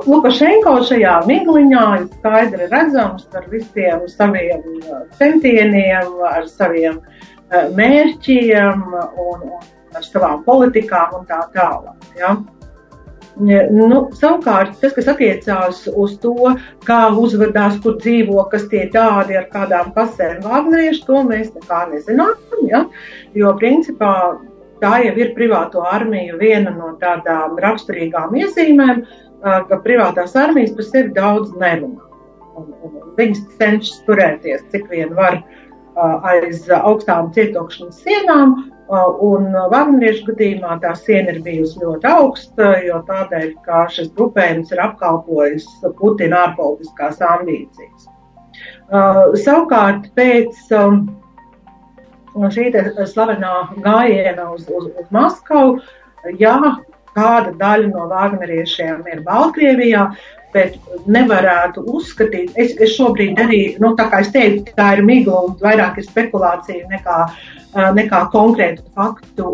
Lukašenko 0.06 0.76
šajā 0.90 1.16
migliņā 1.28 1.84
ir 2.00 2.08
skaidri 2.18 2.68
redzams 2.72 3.28
ar 3.34 3.48
visiem 3.52 4.04
saviem 4.12 4.66
centieniem, 5.18 6.18
ar 6.30 6.50
saviem 6.50 7.00
mērķiem 7.78 8.84
un, 8.92 9.48
un 9.48 9.94
ar 9.94 10.06
savām 10.06 10.42
politikām 10.46 11.20
un 11.20 11.26
tā 11.28 11.40
tālāk. 11.54 12.10
Ja? 12.18 12.34
Nu, 13.34 13.98
savukārt, 14.14 14.76
tas, 14.78 14.92
kas 14.94 15.08
attiecās 15.10 15.80
uz 15.90 16.12
to, 16.22 16.52
kā 16.86 17.00
uzvedās, 17.18 17.80
kur 17.82 17.96
dzīvo, 17.98 18.44
kas 18.52 18.68
tie 18.70 18.84
tādi 18.94 19.34
ar 19.38 19.48
kādām 19.50 19.90
pasēm 19.96 20.38
vāgnieši, 20.44 21.02
to 21.08 21.22
mēs 21.26 21.50
nekā 21.56 21.80
nezinām. 21.90 22.36
Ja? 22.70 22.84
Jo, 23.34 23.56
principā, 23.58 24.12
tā 24.82 25.00
jau 25.02 25.16
ir 25.18 25.34
privāto 25.34 25.82
armiju 25.82 26.38
viena 26.38 26.70
no 26.76 26.92
tādām 27.02 27.58
raksturīgām 27.58 28.36
iezīmēm, 28.38 29.02
ka 29.42 29.80
privātās 29.82 30.36
armijas 30.38 30.76
par 30.78 30.88
sevi 30.92 31.10
daudz 31.16 31.50
nerunā. 31.58 32.06
Un, 32.54 32.70
un 32.86 32.98
viņas 33.18 33.42
cenšas 33.58 34.04
turēties, 34.06 34.62
cik 34.70 34.86
vien 34.92 35.10
var 35.18 35.40
aiz 36.30 36.68
augstām 36.70 37.32
cietokšanas 37.34 37.98
sienām, 38.06 38.54
Un 38.84 39.46
Vagneriešu 39.72 40.26
gadījumā 40.28 40.74
tā 40.82 40.90
siena 40.98 41.32
ir 41.32 41.40
bijusi 41.44 41.80
ļoti 41.80 42.08
augsta, 42.10 42.74
jo 42.84 42.98
tādēļ, 43.08 43.46
ka 43.64 43.86
šis 43.88 44.10
grupējums 44.16 44.74
ir 44.74 44.82
apkalpojis 44.84 45.64
Putina 45.96 46.42
ārpolitiskās 46.48 47.22
ambīcijas. 47.24 48.10
Uh, 48.92 49.32
savukārt 49.40 50.10
pēc 50.14 50.58
um, 50.76 51.06
šī 52.52 52.68
slavenā 53.08 53.54
gājiena 53.80 54.50
uz, 54.52 54.68
uz, 54.68 54.90
uz 55.00 55.08
Maskavu, 55.14 55.78
jā, 56.38 56.58
kāda 57.16 57.54
daļa 57.58 57.90
no 57.90 58.08
Wagneriešiem 58.10 59.04
ir 59.10 59.24
Baltkrievijā, 59.24 60.10
bet 60.54 60.76
nevarētu 61.10 61.82
uzskatīt, 61.90 62.52
es, 62.60 62.76
es 62.78 62.94
šobrīd 62.94 63.40
arī, 63.42 63.62
nu, 63.82 63.94
tā 63.98 64.06
kā 64.10 64.20
es 64.22 64.30
teicu, 64.34 64.68
tā 64.76 64.92
ir 64.98 65.04
migla 65.06 65.40
un 65.48 65.56
vairāk 65.62 65.98
ir 65.98 66.06
spekulācija 66.06 66.86
nekā, 66.92 67.18
nekā 67.74 68.20
konkrētu 68.32 68.84
faktu, 68.94 69.52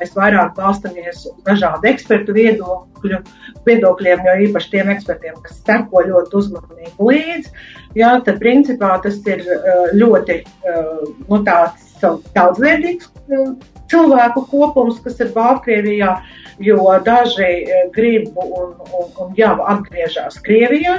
mēs 0.00 0.14
vairāk 0.16 0.54
balstamies 0.56 1.26
uz 1.30 1.36
dažādu 1.46 1.88
ekspertu 1.90 2.34
viedokļu, 2.36 3.20
viedokļiem, 3.66 4.24
jo 4.26 4.36
īpaši 4.48 4.72
tiem 4.74 4.92
ekspertiem, 4.94 5.38
kas 5.44 5.60
seko 5.66 6.04
ļoti 6.08 6.38
uzmanīgi 6.40 7.08
līdzi, 7.10 7.52
jā, 7.98 8.14
tad 8.26 8.40
principā 8.42 8.96
tas 9.04 9.20
ir 9.26 9.44
ļoti, 9.96 10.42
nu, 11.28 11.42
tāds 11.46 11.90
daudzveidīgs 12.34 13.10
cilvēku 13.92 14.46
kopums, 14.50 15.00
kas 15.04 15.20
ir 15.20 15.32
Baltkrievijā, 15.34 16.16
jo 16.62 16.84
daži 17.04 17.50
grib 17.94 18.36
un, 18.38 18.72
un, 18.82 19.06
un 19.20 19.32
jau 19.36 19.54
atgriežas 19.68 20.38
Krievijā, 20.44 20.98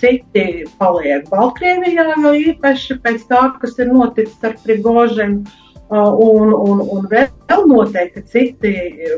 citi 0.00 0.64
paliek 0.80 1.28
Baltkrievijā, 1.32 2.08
jo 2.24 2.34
īpaši 2.52 2.98
pēc 3.04 3.26
tā, 3.30 3.42
kas 3.62 3.78
ir 3.80 3.92
noticis 3.92 4.48
ar 4.48 4.56
Prigožinu. 4.64 5.58
E, 5.92 6.02
un, 6.24 6.52
un, 6.56 6.78
un 6.94 7.08
vēl 7.10 7.66
noteikti 7.68 8.22
citi, 8.32 8.72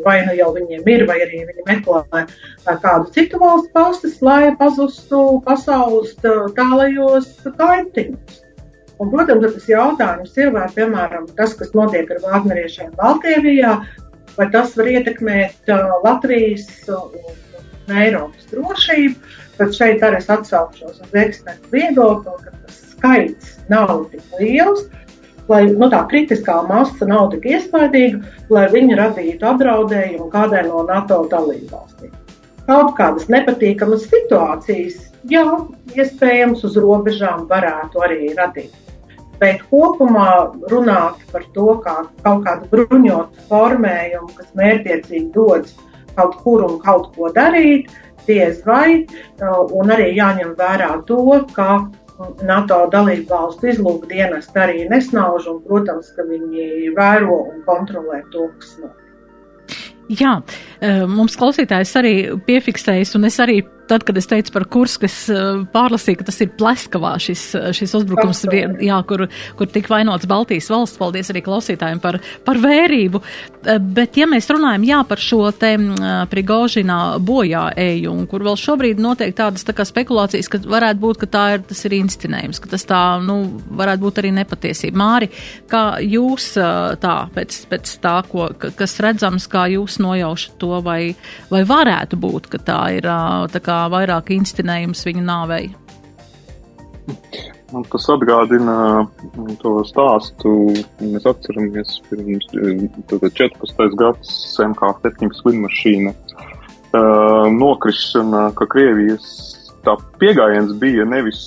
vai 0.05 0.17
nu 0.27 0.35
jau 0.35 0.51
viņiem 0.57 0.89
ir, 0.91 1.05
vai 1.07 1.21
arī 1.23 1.45
viņi 1.47 1.67
meklē 1.69 2.25
kādu 2.83 3.13
citu 3.15 3.39
valstu 3.39 3.71
pastas, 3.77 4.17
lai 4.27 4.55
pazustu 4.59 5.21
pasaules 5.47 6.17
tālajos 6.25 7.31
kaitiņos. 7.45 8.41
Un, 9.03 9.11
protams, 9.11 9.55
tas 9.57 9.69
jautājums 9.69 10.35
ir, 10.39 10.51
vai, 10.55 10.67
piemēram, 10.75 11.27
tas, 11.39 11.55
kas 11.59 11.73
notiek 11.75 12.11
ar 12.15 12.21
Vāgneriešiem 12.23 12.93
Baltkrievijā, 12.99 13.73
vai 14.37 14.47
tas 14.55 14.75
var 14.79 14.91
ietekmēt 14.91 15.73
uh, 15.75 15.97
Latvijas 16.05 16.69
un 16.95 17.99
Eiropas 18.03 18.47
drošību. 18.51 19.35
Tad 19.59 19.75
šeit 19.75 20.03
arī 20.03 20.19
es 20.19 20.31
atsaukšos 20.31 21.03
uz 21.05 21.19
ekspertu 21.23 21.71
viedokli, 21.75 22.35
ka 22.43 22.55
tas 22.55 22.79
skaits 22.95 23.57
nav 23.71 24.09
tik 24.11 24.39
liels, 24.41 24.87
lai 25.49 25.63
nu, 25.71 25.89
tā 25.93 26.03
kritiskā 26.11 26.61
masa 26.69 27.09
nav 27.09 27.31
tik 27.35 27.49
iespaidīga, 27.53 28.21
lai 28.53 28.67
viņi 28.73 28.99
radītu 29.01 29.49
apdraudējumu 29.51 30.29
kādai 30.33 30.65
no 30.69 30.85
NATO 30.89 31.25
dalībvalstīm. 31.31 32.13
Kaut 32.65 32.95
kādas 32.97 33.29
nepatīkamas 33.29 34.07
situācijas, 34.09 35.03
jā, 35.29 35.45
iespējams, 35.93 36.65
uz 36.65 36.79
robežām 36.81 37.45
varētu 37.51 38.05
arī 38.07 38.31
radīt. 38.39 38.73
Bet 39.41 39.65
kopumā 39.69 40.55
runāt 40.71 41.21
par 41.33 41.45
to, 41.53 41.75
kā 41.85 41.97
kaut 42.23 42.47
kādu 42.47 42.71
bruņotu 42.71 43.49
formējumu, 43.51 44.31
kas 44.39 44.55
mērķiecīgi 44.57 45.29
dodas 45.35 45.75
kaut 46.15 46.39
kur 46.45 46.63
un 46.65 46.79
kaut 46.81 47.11
ko 47.17 47.29
darīt, 47.35 47.91
diez 48.29 48.63
vai, 48.65 49.05
un 49.43 49.93
arī 49.93 50.13
jāņem 50.17 50.55
vērā 50.59 50.93
to, 51.09 51.21
ka 51.53 51.83
NATO 52.47 52.85
dalību 52.93 53.27
valstu 53.31 53.73
izlūkdienas 53.73 54.53
arī 54.55 54.85
nesnauž, 54.91 55.49
un, 55.51 55.63
protams, 55.67 56.13
ka 56.15 56.27
viņi 56.29 56.93
vēro 56.95 57.41
un 57.51 57.65
kontrolē 57.67 58.23
to, 58.31 58.49
kas 58.61 58.77
notiek. 58.83 59.01
Jā, 60.13 60.35
mums 61.09 61.35
klausītājs 61.41 61.95
arī 61.97 62.15
piefiksējas, 62.47 63.15
un 63.17 63.25
es 63.31 63.39
arī 63.41 63.63
tad, 63.89 64.05
kad 64.05 64.17
es 64.17 64.29
teicu 64.29 64.53
par 64.55 64.67
kursu, 64.71 65.01
kas 65.05 65.17
eh, 65.33 65.63
pārlasīja, 65.75 66.21
ka 66.21 66.29
tas 66.29 66.41
ir 66.45 66.53
Pleskavā 66.59 67.15
šis, 67.23 67.43
eh, 67.59 67.71
šis 67.77 67.95
uzbrukums, 67.99 68.45
jā, 68.83 68.99
kur, 69.09 69.27
kur 69.59 69.71
tika 69.71 69.95
vainots 69.97 70.29
Baltijas 70.31 70.71
valsts, 70.73 71.01
paldies 71.01 71.31
arī 71.33 71.45
klausītājiem 71.45 72.01
par, 72.03 72.21
par 72.47 72.61
vērību. 72.63 73.21
Eh, 73.65 73.81
bet, 73.99 74.17
ja 74.21 74.29
mēs 74.31 74.49
runājam, 74.53 74.87
jā, 74.89 75.01
par 75.09 75.23
šo 75.23 75.43
te 75.59 75.75
Prigožinā 76.31 76.99
bojā 77.25 77.67
eju, 77.81 78.15
kur 78.31 78.45
vēl 78.47 78.57
šobrīd 78.61 79.01
notiek 79.03 79.35
tādas 79.37 79.67
tā 79.67 79.75
kā 79.77 79.87
spekulācijas, 79.89 80.49
ka 80.53 80.61
varētu 80.65 81.03
būt, 81.03 81.21
ka 81.23 81.31
tā 81.35 81.45
ir, 81.57 81.65
tas 81.69 81.85
ir 81.89 81.97
instinējums, 81.99 82.61
ka 82.63 82.71
tas 82.73 82.87
tā, 82.89 83.03
nu, 83.25 83.39
varētu 83.75 84.05
būt 84.05 84.21
arī 84.23 84.33
nepatiesība. 84.39 85.01
Māri, 85.01 85.31
kā 85.71 85.85
jūs 86.05 86.53
tā, 86.55 87.15
pēc, 87.35 87.59
pēc 87.71 87.95
tā, 88.05 88.15
ko, 88.31 88.49
kas 88.79 88.97
redzams, 89.05 89.49
kā 89.51 89.67
jūs 89.75 89.99
nojaušat 90.03 90.57
to, 90.63 90.79
vai, 90.85 91.01
vai 91.51 91.65
varētu 91.69 92.21
būt, 92.21 92.49
ka 92.53 92.63
tā 92.65 92.81
ir 92.99 93.09
tā 93.53 93.63
kā 93.65 93.74
kā 93.75 93.81
vairāk 93.93 94.31
instinējums 94.35 95.03
viņa 95.09 95.25
nāvei. 95.27 95.73
Man 97.75 97.85
tas 97.91 98.07
atgādina 98.13 98.77
to 99.63 99.73
stāstu. 99.89 100.53
Mēs 101.03 101.27
atceramies, 101.27 101.99
pirms 102.09 102.47
14. 102.55 103.99
gadsimta 103.99 104.69
MK7 104.71 105.43
lidmašīna 105.49 106.15
uh, 106.15 107.51
nokrišana, 107.51 108.47
ka 108.59 108.69
Krievijas 108.71 109.27
tā 109.85 109.97
pieejams 110.23 110.77
bija 110.81 111.05
nevis 111.09 111.43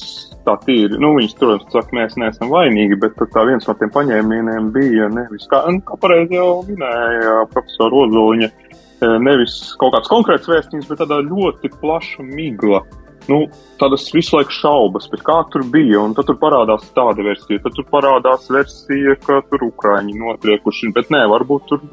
tā 0.46 0.58
tīri. 0.66 1.00
Nu, 1.02 1.13
viņš, 1.18 1.34
protams, 1.40 1.72
saka, 1.74 1.96
mēs 1.96 2.20
neesam 2.20 2.52
vainīgi, 2.52 3.00
bet 3.02 3.18
tā 3.34 3.48
viens 3.48 3.66
no 3.68 3.76
tiem 3.80 3.92
paņēmieniem 3.96 4.70
bija 4.76 5.10
nevis, 5.12 5.48
kā, 5.52 5.63
nu, 5.72 5.82
kā 5.88 5.98
pareizi 6.04 6.38
jau 6.38 6.62
minēja 6.68 7.48
profesora 7.56 8.04
Ozoliņa, 8.04 8.52
nevis 9.02 9.60
kaut 9.82 9.94
kāds 9.96 10.10
konkrēts 10.12 10.50
vēstījums, 10.50 10.88
bet 10.90 11.04
tāda 11.04 11.22
ļoti 11.26 11.72
plaša 11.82 12.26
migla. 12.26 12.82
Nu, 13.28 13.42
tādas 13.82 14.06
visu 14.16 14.38
laiku 14.38 14.56
šaubas, 14.56 15.10
kā 15.28 15.42
tur 15.52 15.66
bija, 15.74 16.00
tad 16.16 16.30
tur 16.30 16.38
parādās 16.40 16.86
tāda 16.96 17.26
versija, 17.26 17.60
tad 17.66 17.76
tur 17.76 17.88
parādās 17.92 18.48
versija, 18.54 19.18
ka 19.26 19.42
tur 19.52 19.68
Ukrāņi 19.68 20.16
notriekuši, 20.16 20.94
bet 20.96 21.12
nē, 21.12 21.26
varbūt 21.34 21.66
tur 21.68 21.84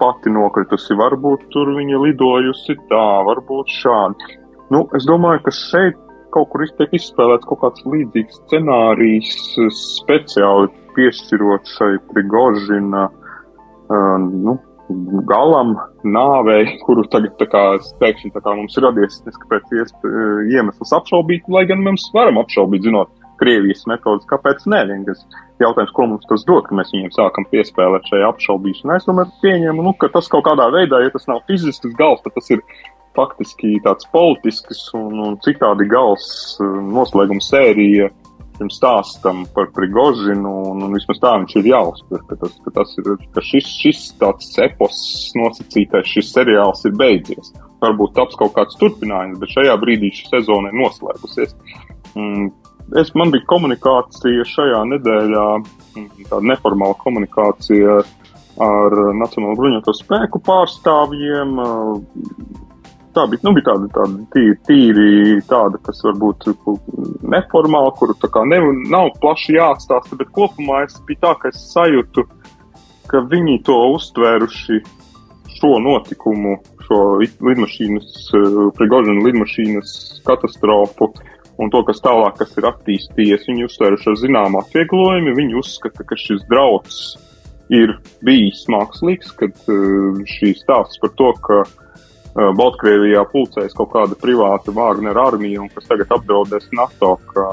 pati 0.00 0.32
nokritusi, 0.34 0.96
varbūt 0.98 1.48
tur 1.54 1.72
viņa 1.78 2.02
lidojusi 2.02 2.76
tā, 2.90 3.06
varbūt 3.30 3.72
šādi. 3.80 4.36
Nu, 4.74 4.84
es 4.96 5.08
domāju, 5.08 5.46
ka 5.46 5.54
šeit 5.56 6.00
kaut 6.34 6.50
kur 6.52 6.66
tiek 6.76 6.92
izspēlēts 6.98 7.46
kaut 7.48 7.62
kāds 7.62 7.84
līdzīgs 7.88 8.40
scenārijs, 8.42 9.34
speciāli 9.78 10.68
piešķirot 10.96 11.70
šai 11.78 11.92
Prigožina, 12.10 13.06
uh, 13.08 14.16
nu, 14.20 14.58
galam, 15.30 15.76
nāvei, 16.06 16.76
kuru 16.84 17.04
tagad 17.10 17.40
kā, 17.50 17.64
pēkšņi 18.00 18.32
kā 18.36 18.54
mums 18.54 18.78
radies 18.82 19.20
neskapēc 19.26 19.74
iemesls 20.52 20.94
apšaubīt, 21.00 21.48
lai 21.52 21.64
gan 21.70 21.84
mēs 21.84 22.08
varam 22.14 22.40
apšaubīt, 22.42 22.86
zinot 22.86 23.12
Krievijas 23.40 23.82
metodas, 23.90 24.26
kāpēc 24.30 24.62
nē, 24.70 24.84
vienkārši 24.92 25.40
jautājums, 25.62 25.92
ko 25.96 26.06
mums 26.06 26.26
tas 26.30 26.44
dod, 26.46 26.68
ka 26.68 26.76
mēs 26.78 26.92
viņiem 26.94 27.10
sākam 27.16 27.46
piespēlēt 27.50 28.06
šajā 28.10 28.28
apšaubīšanā. 28.30 28.98
Es 29.00 29.08
domāju, 29.08 29.32
pieņemu, 29.42 29.86
nu, 29.86 29.92
ka 29.98 30.08
tas 30.14 30.30
kaut 30.30 30.46
kādā 30.46 30.68
veidā, 30.70 31.02
ja 31.02 31.10
tas 31.14 31.26
nav 31.30 31.42
fizisks 31.50 31.96
gals, 31.98 32.22
tad 32.22 32.36
tas 32.38 32.52
ir 32.54 32.62
faktiski 33.18 33.78
tāds 33.82 34.06
politisks 34.14 34.86
un, 34.98 35.18
un 35.26 35.36
citādi 35.42 35.86
gals 35.90 36.28
noslēguma 36.62 37.42
sērija 37.44 38.10
šim 38.58 38.70
stāstam 38.70 39.44
par 39.54 39.70
Prigožinu, 39.74 40.50
un, 40.70 40.82
un 40.86 40.94
vismaz 40.94 41.20
tā 41.22 41.34
viņš 41.40 41.54
ir 41.60 41.70
jāuztver, 41.72 42.22
ka, 42.28 42.38
tas, 42.40 42.56
ka, 42.64 42.72
tas 42.78 42.96
ir, 43.00 43.10
ka 43.34 43.44
šis, 43.44 43.70
šis 43.82 44.02
tāds 44.20 44.50
epos 44.62 44.98
nosacītais, 45.38 46.10
šis 46.10 46.32
seriāls 46.36 46.84
ir 46.88 46.94
beidzies. 46.98 47.54
Varbūt 47.82 48.14
taps 48.16 48.38
kaut 48.40 48.54
kāds 48.56 48.78
turpinājums, 48.80 49.40
bet 49.42 49.54
šajā 49.54 49.74
brīdī 49.82 50.12
šī 50.14 50.30
sezona 50.30 50.70
ir 50.70 50.78
noslēgusies. 50.80 51.56
Mm, 52.14 52.50
es, 53.00 53.10
man 53.18 53.34
bija 53.34 53.46
komunikācija 53.50 54.46
šajā 54.48 54.84
nedēļā, 54.94 55.48
mm, 55.98 56.28
tāda 56.30 56.44
neformāla 56.54 56.98
komunikācija 57.02 58.02
ar 58.64 58.94
Nacionālo 59.18 59.56
bruņoto 59.58 59.92
spēku 59.98 60.38
pārstāvjiem, 60.46 61.56
tā 63.14 63.24
bija, 63.30 63.42
nu, 63.46 63.52
bija 63.56 63.70
tāda, 63.70 63.88
tāda 63.94 64.24
tīri, 64.34 64.56
tīri 64.68 65.38
tāda, 65.48 65.80
kas 65.86 66.02
varbūt 66.06 66.48
neformāla, 67.34 67.92
kuru 67.98 68.16
tā 68.20 68.30
kā 68.32 68.44
ne, 68.48 68.60
nav 68.92 69.12
plaši 69.22 69.56
jāatstāsta, 69.58 70.18
bet 70.20 70.32
kopumā 70.36 70.84
es 70.86 70.98
biju 71.08 71.22
tā, 71.24 71.34
ka 71.40 71.52
es 71.52 71.62
sajūtu, 71.72 72.26
ka 73.10 73.22
viņi 73.30 73.60
to 73.66 73.78
uztvēruši 73.94 74.80
šo 75.54 75.76
notikumu, 75.82 76.58
šo 76.84 77.00
lidmašīnas, 77.22 78.16
Prigožina 78.76 79.22
lidmašīnas 79.24 79.94
katastrofu 80.26 81.12
un 81.62 81.70
to, 81.70 81.84
kas 81.86 82.02
tālāk, 82.04 82.40
kas 82.40 82.56
ir 82.58 82.66
attīstījies, 82.68 83.46
viņi 83.48 83.68
uztvēruši 83.68 84.10
ar 84.10 84.18
zināmu 84.20 84.60
atvieglojumu, 84.64 85.36
viņi 85.38 85.60
uzskata, 85.60 86.06
ka 86.06 86.18
šis 86.18 86.42
drauds 86.50 86.98
ir 87.72 87.94
bijis 88.26 88.66
mākslīgs, 88.72 89.30
kad 89.38 89.56
šī 90.34 90.52
stāsts 90.58 91.00
par 91.00 91.14
to, 91.16 91.30
ka 91.46 91.62
Baltkrievijā 92.34 93.22
pulcējas 93.30 93.76
kaut 93.78 93.92
kāda 93.92 94.18
privāta 94.18 94.74
Wagner 94.74 95.18
armija, 95.22 95.62
un 95.62 95.70
kas 95.70 95.86
tagad 95.86 96.10
apdraudēs 96.16 96.66
NATO, 96.74 97.12
ka, 97.30 97.46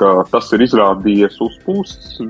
ka 0.00 0.12
tas 0.30 0.48
ir 0.56 0.64
izrādījies 0.64 1.36
uzpūsts. 1.44 2.22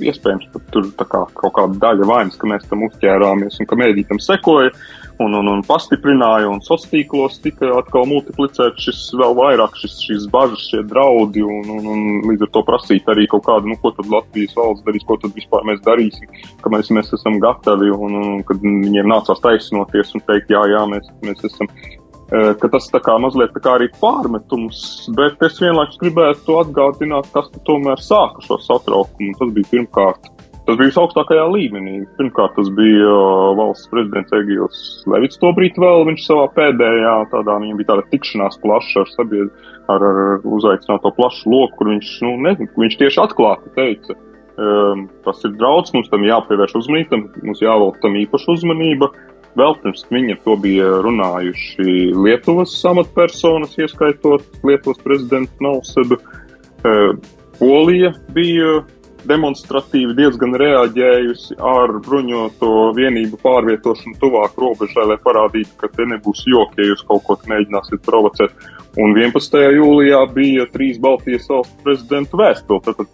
Iespējams, 0.00 0.48
ka 0.54 0.62
tur 0.72 0.88
kā, 0.96 1.26
kaut 1.36 1.54
kāda 1.58 1.76
daļa 1.86 2.08
vainas, 2.08 2.40
ka 2.40 2.48
mēs 2.48 2.64
tam 2.70 2.86
uzķērāmies 2.88 3.60
un 3.60 3.68
ka 3.68 3.80
mēdī 3.82 4.06
tam 4.08 4.22
sekoja 4.22 4.72
un, 5.20 5.34
un, 5.36 5.48
un 5.52 5.62
pastiprināja, 5.66 6.48
un 6.50 6.60
sociālos 6.64 6.90
tīklos 6.92 7.38
tika 7.44 7.70
atkal 7.78 8.06
multiplicēts 8.10 8.86
šis 8.86 9.00
vēl 9.20 9.36
vairāk, 9.38 9.76
šis, 9.80 9.96
šis 10.06 10.26
bažas, 10.32 10.64
šie 10.70 10.82
draudi, 10.88 11.44
un, 11.44 11.70
un, 11.76 11.88
un 11.94 12.02
līdz 12.30 12.46
ar 12.46 12.52
to 12.56 12.64
prasīt 12.68 13.08
arī 13.12 13.26
kaut 13.30 13.46
kādu, 13.46 13.70
nu, 13.70 13.78
ko 13.82 13.92
tad 13.96 14.10
Latvijas 14.12 14.54
valsts 14.58 14.86
darīs, 14.86 15.06
ko 15.08 15.18
tad 15.22 15.34
vispār 15.38 15.66
mēs 15.68 15.82
darīsim, 15.86 16.38
ka 16.62 16.72
mēs, 16.74 16.92
mēs 16.94 17.12
esam 17.18 17.40
gatavi, 17.42 17.90
un, 17.92 18.20
un 18.20 18.44
kad 18.48 18.62
viņiem 18.62 19.10
nācās 19.12 19.42
taisnoties 19.44 20.14
un 20.16 20.24
teikt, 20.28 20.52
jā, 20.54 20.62
jā, 20.74 20.86
mēs, 20.90 21.10
mēs 21.26 21.44
esam 21.50 21.70
ka 22.32 22.68
tas 22.72 22.86
tā 22.88 23.00
kā 23.04 23.18
mazliet 23.20 23.52
tā 23.52 23.60
kā 23.60 23.74
arī 23.76 23.90
pārmetums, 24.00 24.78
bet 25.18 25.42
es 25.44 25.58
vienlaikus 25.60 26.00
gribētu 26.00 26.56
atgādināt, 26.62 27.28
kas 27.34 27.50
tomēr 27.66 28.00
sāka 28.00 28.40
šo 28.46 28.56
satraukumu. 28.64 29.34
Tas 29.36 29.52
bija 29.52 29.68
pirmkārt 29.74 30.30
Tas 30.62 30.76
bija 30.78 30.92
visaugstākajā 30.92 31.44
līmenī. 31.50 31.92
Pirmkārt, 32.20 32.52
tas 32.54 32.68
bija 32.76 33.08
uh, 33.10 33.48
valsts 33.58 33.88
prezidents 33.90 34.34
Egils 34.36 34.82
Levits 35.10 35.40
to 35.42 35.50
brīdi 35.56 35.82
vēl. 35.82 36.04
Viņš 36.06 36.26
savā 36.28 36.44
pēdējā 36.54 37.14
tādā, 37.32 37.56
viņam 37.64 37.80
bija 37.80 37.88
tāda 37.88 38.04
tikšanās 38.12 38.60
plaša 38.62 39.02
ar 39.02 39.10
sabiedrību, 39.10 39.72
ar, 39.90 40.06
ar 40.06 40.46
uzaicināto 40.58 41.10
plašu 41.16 41.50
loku, 41.50 41.80
kur 41.80 41.90
viņš, 41.90 42.12
nu, 42.28 42.36
ne, 42.46 42.54
viņš 42.78 42.96
tieši 43.00 43.20
atklāti 43.24 43.74
teica, 43.74 44.16
um, 44.54 45.04
tas 45.26 45.42
ir 45.42 45.56
draudz, 45.58 45.90
mums 45.96 46.12
tam 46.14 46.28
jāpievērš 46.30 46.78
uzmanība, 46.84 47.20
mums 47.42 47.64
jāvelk 47.64 47.98
tam 48.04 48.22
īpaša 48.22 48.54
uzmanība. 48.54 49.10
Vēl 49.58 49.74
pirms 49.82 50.06
viņa 50.14 50.38
to 50.46 50.54
bija 50.62 50.86
runājuši 51.04 52.14
Lietuvas 52.16 52.78
amatpersonas, 52.88 53.74
ieskaitot 53.82 54.46
Lietuvas 54.64 55.02
prezidentu 55.02 55.66
Nausedu. 55.66 56.22
Uh, 56.86 57.18
Polija 57.58 58.14
bija 58.32 58.78
demonstratīvi 59.28 60.14
diezgan 60.18 60.56
reaģējusi 60.60 61.56
ar 61.62 61.94
bruņoto 62.04 62.70
vienību 62.96 63.38
pārvietošanu 63.42 64.18
tuvāk 64.20 64.58
robežai, 64.60 65.06
lai 65.10 65.18
parādītu, 65.22 65.74
ka 65.80 65.90
te 65.92 66.06
nebūs 66.10 66.44
joki, 66.50 66.82
ja 66.82 66.92
jūs 66.92 67.04
kaut 67.08 67.24
ko 67.26 67.38
mēģināsiet 67.50 68.04
provocēt. 68.06 68.54
Un 69.00 69.16
11. 69.16 69.58
jūlijā 69.78 70.22
bija 70.34 70.68
trīs 70.72 71.00
Baltijas 71.02 71.48
valstu 71.50 71.84
prezidentu 71.84 72.40
vēstuli. 72.40 72.82
Tad 72.84 73.04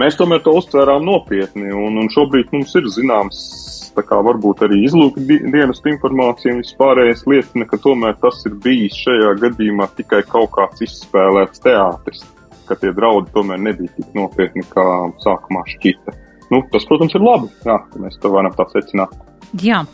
mēs 0.00 0.18
tomēr 0.20 0.42
to 0.44 0.54
uztvērām 0.60 1.04
nopietni, 1.08 1.72
un, 1.74 1.98
un 2.00 2.10
šobrīd 2.14 2.52
mums 2.54 2.74
ir 2.78 2.90
zināms, 2.94 3.40
tā 3.96 4.04
kā 4.06 4.20
varbūt 4.24 4.64
arī 4.66 4.84
izlūka 4.86 5.22
dienas 5.26 5.82
informācija 5.90 6.54
un 6.54 6.62
vispārējais 6.62 7.26
liecina, 7.30 7.66
ka 7.70 7.80
tomēr 7.82 8.18
tas 8.22 8.44
ir 8.46 8.58
bijis 8.62 8.98
šajā 9.04 9.34
gadījumā 9.46 9.90
tikai 9.98 10.22
kaut 10.30 10.52
kāds 10.58 10.86
izspēlēts 10.86 11.66
teātris 11.66 12.22
ka 12.70 12.78
tie 12.80 12.94
draudi 12.96 13.34
tomēr 13.34 13.60
nebija 13.60 13.92
tik 13.98 14.16
nopietni, 14.16 14.64
kā 14.70 14.86
sākumā 15.24 15.66
šķita. 15.74 16.16
Nu, 16.50 16.64
tas, 16.72 16.86
protams, 16.88 17.14
ir 17.14 17.22
labi, 17.22 17.50
jā, 17.66 17.78
ka 17.90 18.02
mēs 18.02 18.18
to 18.22 18.32
varam 18.32 18.54
tā 18.56 18.66
secināt. 18.72 19.14
Jā. 19.62 19.84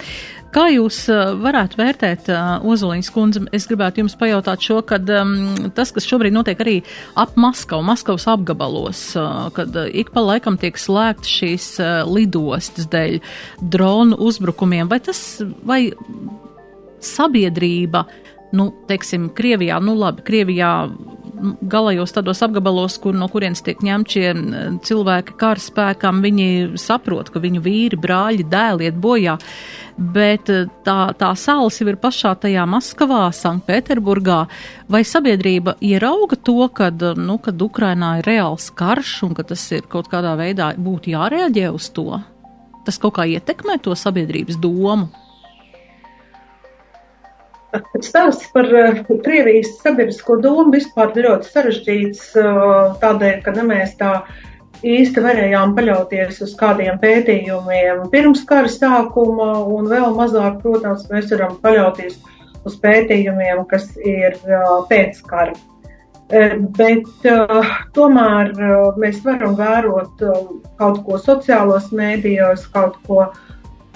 Kā 0.57 0.71
jūs 0.73 1.03
uh, 1.13 1.35
varētu 1.43 1.77
vērtēt, 1.77 2.29
uh, 2.33 2.63
Ozoliņas 2.65 3.11
kundze, 3.13 3.43
es 3.57 3.67
gribētu 3.69 4.01
jums 4.01 4.15
pajautāt 4.17 4.63
šo, 4.65 4.79
kad 4.89 5.05
um, 5.13 5.35
tas, 5.77 5.91
kas 5.93 6.07
šobrīd 6.09 6.33
notiek 6.33 6.63
arī 6.63 6.77
ap 7.19 7.35
Maskavu, 7.37 7.85
Maskavas 7.85 8.25
apgabalos, 8.33 9.03
uh, 9.21 9.51
kad 9.57 9.77
ik 9.91 10.15
pa 10.15 10.23
laikam 10.25 10.57
tiek 10.61 10.79
slēgts 10.81 11.35
šīs 11.43 11.67
uh, 11.83 11.91
lidostas 12.09 12.89
dēļ 12.93 13.19
dronu 13.75 14.17
uzbrukumiem, 14.25 14.89
vai 14.89 15.03
tas, 15.05 15.21
vai 15.67 15.83
sabiedrība, 17.05 18.07
nu, 18.57 18.71
teiksim, 18.89 19.29
Krievijā, 19.37 19.77
nu 19.85 19.99
labi, 19.99 20.25
Krievijā 20.25 20.73
galajos 21.63 22.15
tādos 22.15 22.41
apgabalos, 22.45 22.97
kur 23.03 23.17
no 23.17 23.29
kurienes 23.33 23.63
tiek 23.65 23.81
ņemti 23.85 24.17
šie 24.17 24.29
cilvēki 24.87 25.37
karaspēkam, 25.41 26.23
viņi 26.25 26.49
saprot, 26.81 27.31
ka 27.33 27.43
viņu 27.43 27.63
vīri, 27.65 27.99
brāļi, 28.01 28.47
dēli 28.51 28.89
iet 28.89 29.01
bojā. 29.01 29.37
Bet 29.97 30.51
eh, 30.53 30.67
tā, 30.85 30.99
tā 31.17 31.33
salas 31.41 31.81
jau 31.81 31.89
ir 31.89 31.99
pašā 32.01 32.35
tajā 32.43 32.67
Maskavā, 32.69 33.25
Sanktpēterburgā. 33.37 34.43
Vai 34.93 35.03
sabiedrība 35.09 35.79
ierauga 35.85 36.37
to, 36.37 36.59
kad, 36.77 37.03
nu, 37.17 37.39
kad 37.43 37.63
Ukrainā 37.63 38.19
ir 38.21 38.29
reāls 38.29 38.71
karš 38.77 39.19
un 39.29 39.37
ka 39.37 39.47
tas 39.49 39.65
ir 39.73 39.89
kaut 39.91 40.11
kādā 40.13 40.37
veidā 40.39 40.75
būtu 40.77 41.15
jārēģē 41.17 41.71
uz 41.73 41.91
to? 41.97 42.21
Tas 42.87 43.01
kaut 43.03 43.17
kā 43.17 43.27
ietekmē 43.27 43.81
to 43.83 43.97
sabiedrības 43.99 44.61
domu. 44.63 45.09
Stāsts 48.05 48.51
par 48.55 48.69
uh, 48.73 48.99
Krievijas 49.25 49.77
sabiedrisko 49.83 50.39
domu 50.43 50.71
vispār 50.75 51.15
ļoti 51.17 51.51
sarežģīts, 51.53 52.27
uh, 52.41 52.97
tādēļ, 53.03 53.41
ka 53.45 53.55
ne 53.57 53.65
mēs 53.71 53.97
tā 54.01 54.13
īsti 54.87 55.23
varējām 55.25 55.73
paļauties 55.77 56.43
uz 56.45 56.53
kādiem 56.61 56.99
pētījumiem 57.03 58.05
pirms 58.13 58.45
kara 58.49 58.69
sākuma, 58.71 59.53
un 59.73 59.89
vēl 59.91 60.13
mazāk, 60.19 60.61
protams, 60.63 61.07
mēs 61.13 61.33
varam 61.33 61.57
paļauties 61.63 62.19
uz 62.67 62.77
pētījumiem, 62.83 63.65
kas 63.71 63.89
ir 64.05 64.37
uh, 64.45 64.85
pēc 64.91 65.23
kara. 65.31 65.57
Bet 66.27 67.27
tomēr 67.95 68.49
mēs 68.99 69.21
varam 69.23 69.53
vērot 69.55 70.25
kaut 70.75 70.97
ko 71.07 71.21
sociālos 71.23 71.93
mēdījos, 71.95 72.65
kaut 72.75 72.97
ko 73.07 73.21
uh, 73.29 73.37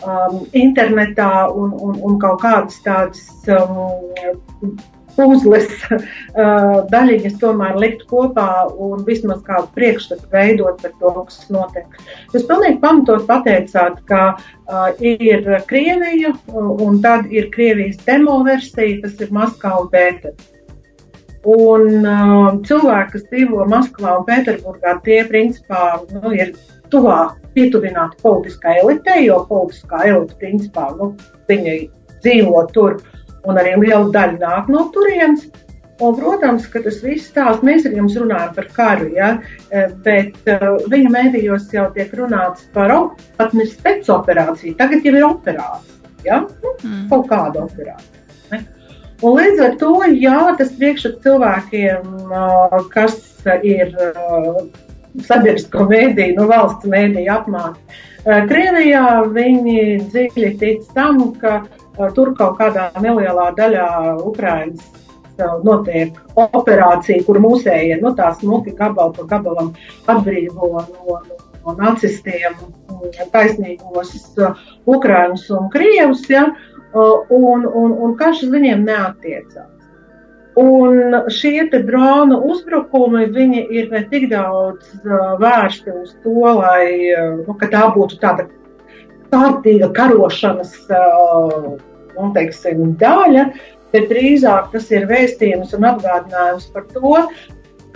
um, 0.07 0.41
internetā 0.53 1.51
un, 1.51 1.75
un, 1.75 2.01
un 2.07 2.19
kaut 2.23 2.41
kādas 2.45 2.81
tādas 2.85 3.27
um, 3.51 4.79
puzles 5.17 5.69
uh, 5.91 6.81
daļiņas 6.93 7.39
tomēr 7.41 7.79
likt 7.81 8.07
kopā 8.11 8.69
un 8.71 9.05
vismaz 9.07 9.43
kādu 9.47 9.69
priekšstatu 9.77 10.31
veidot 10.33 10.81
par 10.83 10.95
to, 11.01 11.13
kas 11.27 11.51
notiek. 11.53 11.99
Jūs 12.35 12.47
pilnīgi 12.49 12.81
pamatot 12.85 13.27
pateicāt, 13.29 14.01
ka 14.11 14.23
uh, 14.37 14.89
ir 15.01 15.47
Krievija 15.71 16.33
un 16.55 17.03
tad 17.05 17.29
ir 17.33 17.51
Krievijas 17.55 18.01
demo 18.07 18.41
versija, 18.47 19.01
tas 19.05 19.21
ir 19.21 19.35
Maskava 19.35 19.85
un 19.85 19.93
Pēters. 19.93 20.49
Un 21.49 22.03
uh, 22.05 22.59
cilvēki, 22.69 23.15
kas 23.15 23.23
dzīvo 23.31 23.65
Maskavā 23.71 24.19
un 24.19 24.27
Pēterburgā, 24.29 24.99
tie 25.07 25.23
principā 25.29 26.03
nu, 26.13 26.35
ir 26.37 26.53
tuvāk 26.93 27.39
pietuvināti 27.55 28.21
politiskai 28.23 28.77
elitei, 28.83 29.25
jo 29.27 29.41
politiskā 29.49 30.05
elite 30.09 30.37
principā 30.41 30.91
nu, 30.99 31.15
dzīvo 31.51 32.67
tur 32.75 33.01
un 33.49 33.59
arī 33.59 33.75
liela 33.81 34.07
daļa 34.15 34.39
nāk 34.41 34.71
no 34.73 34.89
turienes. 34.95 35.49
Un, 36.01 36.15
protams, 36.17 36.65
ka 36.73 36.81
tas 36.81 36.97
viss 37.05 37.29
stāsts, 37.29 37.65
mēs 37.67 37.85
ar 37.85 37.93
jums 37.93 38.15
runājam 38.17 38.55
par 38.57 38.69
karu, 38.73 39.11
ja, 39.13 39.35
bet 40.07 40.49
uh, 40.49 40.79
viņa 40.89 41.11
mēdījos 41.13 41.67
jau 41.75 41.91
tiek 41.93 42.15
runāts 42.17 42.65
par 42.73 42.95
pat 43.37 43.53
ne 43.53 43.67
spēcoperāciju, 43.69 44.79
tagad 44.79 45.05
jau 45.05 45.13
ir 45.13 45.27
operācija, 45.29 46.15
ja, 46.25 46.39
nu, 46.49 46.73
mm. 46.73 47.03
kaut 47.13 47.29
kāda 47.29 47.67
operācija. 47.67 48.25
Ne? 48.49 48.63
Un 49.21 49.37
līdz 49.37 49.61
ar 49.67 49.77
to, 49.83 49.93
jā, 50.17 50.39
tas 50.57 50.73
priekšstats 50.81 51.21
cilvēkiem, 51.27 52.09
uh, 52.33 52.79
kas 52.97 53.21
ir 53.61 53.93
uh, 54.01 54.65
sabiedrisko 55.27 55.87
mēdīju, 55.91 56.37
no 56.39 56.47
valsts 56.51 56.89
mēdīju 56.91 57.35
apmāca. 57.35 58.01
Eh, 58.21 58.43
Krievijā 58.51 59.05
viņi 59.33 59.83
dziļi 60.11 60.51
tic 60.61 60.89
tam, 60.97 61.21
ka 61.41 61.63
eh, 61.63 62.09
tur 62.17 62.35
kaut 62.37 62.59
kādā 62.59 62.91
nelielā 63.01 63.49
daļā 63.57 63.87
Ukrainas 64.29 64.83
eh, 65.39 65.55
notiek 65.65 66.19
operācija, 66.37 67.25
kur 67.25 67.41
mūsējie 67.41 67.97
nu, 68.03 68.13
tā 68.19 68.35
smuki 68.37 68.77
gabalu 68.77 69.17
pa 69.17 69.27
gabalam 69.31 69.73
atbrīvo 70.05 70.71
no, 70.85 71.17
no 71.65 71.77
nacistiem 71.81 72.61
taisnīgos 73.33 74.13
Ukraiņus 74.85 75.49
un 75.57 75.73
Krievus, 75.73 76.27
ja, 76.29 76.51
un, 76.93 77.65
un, 77.65 77.93
un 78.05 78.17
karš 78.21 78.45
uz 78.45 78.53
viņiem 78.53 78.85
neatiecās. 78.85 79.70
Un 80.59 81.15
šie 81.31 81.69
drona 81.71 82.39
uzbrukumi 82.43 83.29
ir 83.71 83.91
ne 83.93 84.01
tik 84.11 84.29
daudz 84.33 84.89
vērsti 85.39 85.95
uz 85.95 86.17
to, 86.25 86.41
lai 86.59 87.15
nu, 87.47 87.55
tā 87.71 87.85
būtu 87.95 88.19
tāda 88.23 88.49
kārtīga 89.31 89.93
karošanas 89.95 90.75
nu, 90.91 92.33
teiksim, 92.35 92.97
daļa, 92.99 93.47
bet 93.95 94.11
drīzāk 94.11 94.73
tas 94.75 94.91
ir 94.91 95.07
vēstījums 95.11 95.75
un 95.79 95.87
atgādinājums 95.93 96.67
par 96.75 96.89
to, 96.91 97.15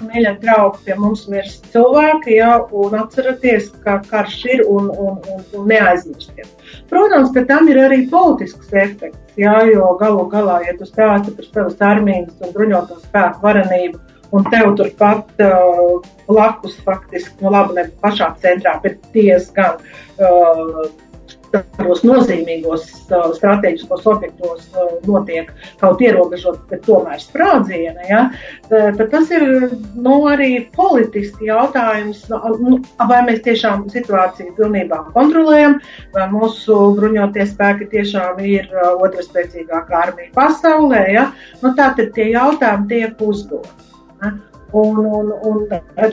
mīļie 0.08 0.34
draugi, 0.42 0.82
pie 0.86 0.96
mums 1.00 1.24
mirst 1.30 1.66
cilvēki, 1.74 2.36
ja, 2.38 2.52
un 2.72 2.96
atcerieties, 2.98 3.70
ka 3.84 3.98
karš 4.10 4.38
ir 4.54 4.64
un, 4.70 4.88
un, 4.92 5.20
un, 5.32 5.44
un 5.58 5.68
neaizmirstiet. 5.70 6.50
Protams, 6.90 7.32
ka 7.34 7.44
tam 7.48 7.68
ir 7.72 7.80
arī 7.82 8.04
politisks 8.10 8.72
efekts, 8.72 9.20
ja, 9.40 9.60
jo 9.68 9.94
galu 10.00 10.26
galā, 10.32 10.60
ja 10.68 10.74
tu 10.78 10.88
stāsti 10.88 11.34
par 11.36 11.50
savas 11.50 11.86
armijas 11.92 12.34
un 12.40 12.52
bruņoto 12.56 13.00
spēku 13.06 13.44
varenību, 13.44 14.02
un 14.34 14.46
tev 14.50 14.72
turpat 14.78 15.42
uh, 15.44 16.02
blakus 16.26 16.76
faktiski, 16.86 17.36
nu 17.44 17.52
labi, 17.54 17.78
ne 17.78 17.88
pašā 18.02 18.32
centrā, 18.42 18.76
bet 18.82 18.98
diezgan 19.14 19.78
uh, 19.78 20.86
tādos 21.54 22.02
nozīmīgos 22.06 22.86
strateģiskos 23.38 24.06
objektos 24.10 24.66
notiek 25.06 25.50
kaut 25.80 26.02
ierobežot, 26.04 26.60
bet 26.70 26.84
tomēr 26.86 27.20
sprādzieni, 27.22 28.08
ja, 28.10 28.22
tad 28.68 29.02
tas 29.12 29.32
ir 29.34 29.44
nu, 29.94 30.16
arī 30.30 30.50
politiski 30.74 31.50
jautājums, 31.50 32.24
nu, 32.60 32.80
vai 33.10 33.20
mēs 33.28 33.42
tiešām 33.46 33.86
situāciju 33.92 34.54
pilnībā 34.58 35.02
kontrolējam, 35.16 35.78
vai 36.14 36.28
mūsu 36.32 36.78
bruņoties 36.98 37.54
spēki 37.54 37.90
tiešām 37.92 38.40
ir 38.44 38.70
otrspēcīgākā 38.94 40.02
armija 40.08 40.32
pasaulē. 40.36 41.04
Ja. 41.14 41.28
Nu, 41.62 41.74
Tātad 41.74 42.12
tie 42.16 42.30
jautājumi 42.32 42.90
tiek 42.90 43.24
uzdoti. 43.24 43.92
Ja. 44.22 44.34
Un, 44.74 44.96
un, 45.06 45.28
un 45.46 45.58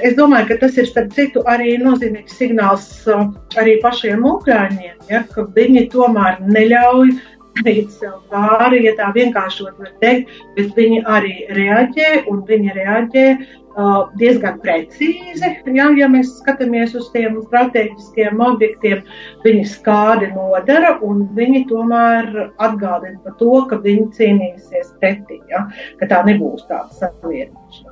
es 0.06 0.14
domāju, 0.18 0.52
ka 0.52 0.60
tas 0.62 0.76
ir 0.78 0.86
starp 0.86 1.16
citu 1.18 1.42
arī 1.50 1.80
nozīmīgs 1.82 2.36
signāls 2.38 2.88
uh, 3.10 3.24
arī 3.58 3.80
pašiem 3.82 4.22
ukrāņiem, 4.28 5.00
ja, 5.10 5.24
ka 5.34 5.48
viņi 5.56 5.88
tomēr 5.90 6.38
neļauj 6.46 7.16
darīt 7.58 7.90
sev 7.96 8.20
pāri, 8.32 8.84
ja 8.86 8.94
tā 9.00 9.10
vienkāršot 9.16 9.80
var 9.82 9.90
teikt, 10.04 10.30
bet 10.56 10.78
viņi 10.78 11.02
arī 11.10 11.34
reaģē 11.58 12.12
un 12.32 12.44
viņi 12.48 12.76
reaģē 12.78 13.26
uh, 13.34 14.08
diezgan 14.22 14.60
precīzi. 14.64 15.52
Ja, 15.76 15.90
ja 15.98 16.10
mēs 16.12 16.36
skatāmies 16.40 16.96
uz 16.98 17.10
tiem 17.16 17.40
strateģiskiem 17.48 18.44
objektiem, 18.46 19.04
viņi 19.46 19.68
skādi 19.74 20.32
nodara 20.36 20.98
un 21.06 21.26
viņi 21.38 21.66
tomēr 21.72 22.30
atgādina 22.62 23.18
par 23.26 23.40
to, 23.42 23.54
ka 23.72 23.82
viņi 23.84 24.12
cīnīsies 24.18 24.94
pretī, 25.02 25.42
ja, 25.52 25.66
ka 26.00 26.12
tā 26.14 26.24
nebūs 26.30 26.68
tāda 26.70 26.92
savienošanās. 27.02 27.91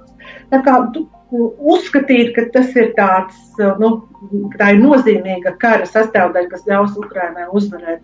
Uzskatīt, 0.50 2.32
ka 2.34 2.48
tas 2.54 2.72
ir 2.74 2.88
tāds, 2.98 3.38
nu, 3.78 3.90
tā 4.58 4.72
ir 4.74 4.80
nozīmīga 4.82 5.54
kara 5.62 5.86
sastāvdaļa, 5.86 6.50
kas 6.50 6.66
ļaus 6.66 6.96
Ukrainai 6.98 7.46
uzvarēt, 7.54 8.02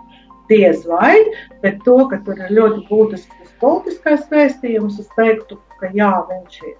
diez 0.49 0.83
vai, 0.85 1.17
bet 1.63 1.79
to, 1.85 1.97
ka 2.11 2.19
tur 2.25 2.37
ir 2.37 2.53
ļoti 2.53 2.85
būtisks 2.89 3.55
politiskais 3.61 4.25
vēstījums, 4.29 4.99
es 5.01 5.09
teiktu, 5.17 5.57
ka 5.79 5.89
jā, 5.95 6.11
viņš 6.29 6.59
ir. 6.69 6.75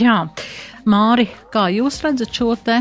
Jā, 0.00 0.16
Māri, 0.88 1.28
kā 1.54 1.68
jūs 1.70 2.00
redzat 2.02 2.34
šo 2.34 2.56
te 2.58 2.80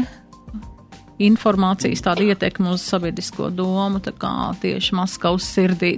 informācijas 1.22 2.04
tādu 2.06 2.28
ietekmi 2.30 2.72
uz 2.74 2.86
sabiedrisko 2.86 3.52
domu, 3.54 4.02
tā 4.02 4.14
kā 4.18 4.54
tieši 4.62 4.98
Maskavas 4.98 5.46
sirdī, 5.54 5.96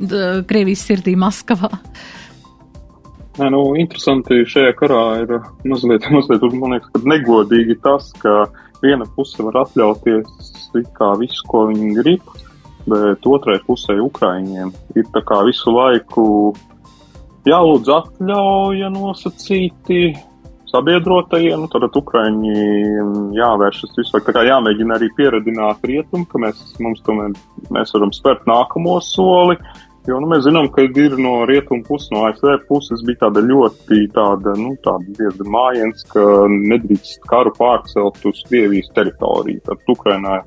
Krievijas 0.50 0.84
sirdī 0.88 1.16
Maskavā? 1.20 1.72
Nē, 3.38 3.48
nu, 3.54 3.62
interesanti 3.80 4.42
šajā 4.50 4.74
karā 4.80 5.04
ir 5.22 5.36
mazliet, 5.70 6.08
mazliet 6.16 6.46
man 6.58 6.76
liekas, 6.78 7.06
negodīgi 7.06 7.78
tas, 7.84 8.10
ka 8.22 8.48
viena 8.82 9.06
puse 9.16 9.44
var 9.46 9.62
atļauties 9.66 10.56
visu, 11.20 11.46
ko 11.50 11.68
viņi 11.70 11.94
grib, 12.00 12.34
bet 12.90 13.28
otrai 13.30 13.60
pusē 13.66 14.00
Ukraiņiem 14.02 14.74
ir 14.98 15.08
tā 15.14 15.22
kā 15.28 15.44
visu 15.48 15.74
laiku 15.76 16.26
jālūdz 17.48 17.92
atļauja 17.96 18.90
nosacīti 18.94 20.02
sabiedrotajiem, 20.70 21.64
nu, 21.64 21.70
tad 21.72 21.96
Ukraiņi 21.98 22.56
jāvēršas 23.38 23.96
visu 23.98 24.16
laiku, 24.16 24.28
tā 24.28 24.36
kā 24.38 24.46
jāmēģina 24.46 24.98
arī 25.00 25.10
pieredināt 25.18 25.86
rietumu, 25.90 26.28
ka 26.30 26.42
mēs, 26.44 26.62
mums 26.84 27.02
tomēr, 27.06 27.34
mēs 27.74 27.94
varam 27.96 28.14
spērt 28.14 28.46
nākamo 28.50 29.00
soli, 29.06 29.58
Jo 30.08 30.22
nu, 30.24 30.30
mēs 30.32 30.46
zinām, 30.46 30.70
ka 30.72 30.86
ir 30.88 31.18
no 31.20 31.44
rietumu 31.50 31.84
puses, 31.88 32.08
no 32.14 32.24
ASV 32.30 32.64
puses 32.70 33.04
bija 33.06 33.26
tāda 33.26 33.44
ļoti 33.44 34.06
tāda, 34.16 34.56
nu, 34.58 34.72
tāda 34.86 35.16
diezgan 35.18 35.52
mājiens, 35.52 36.06
ka 36.14 36.24
nedrīkst 36.54 37.26
karu 37.30 37.52
pārcelt 37.58 38.24
uz 38.30 38.44
Krievijas 38.48 38.88
teritoriju. 38.96 39.64
Tad 39.68 39.92
Ukrainā 39.92 40.40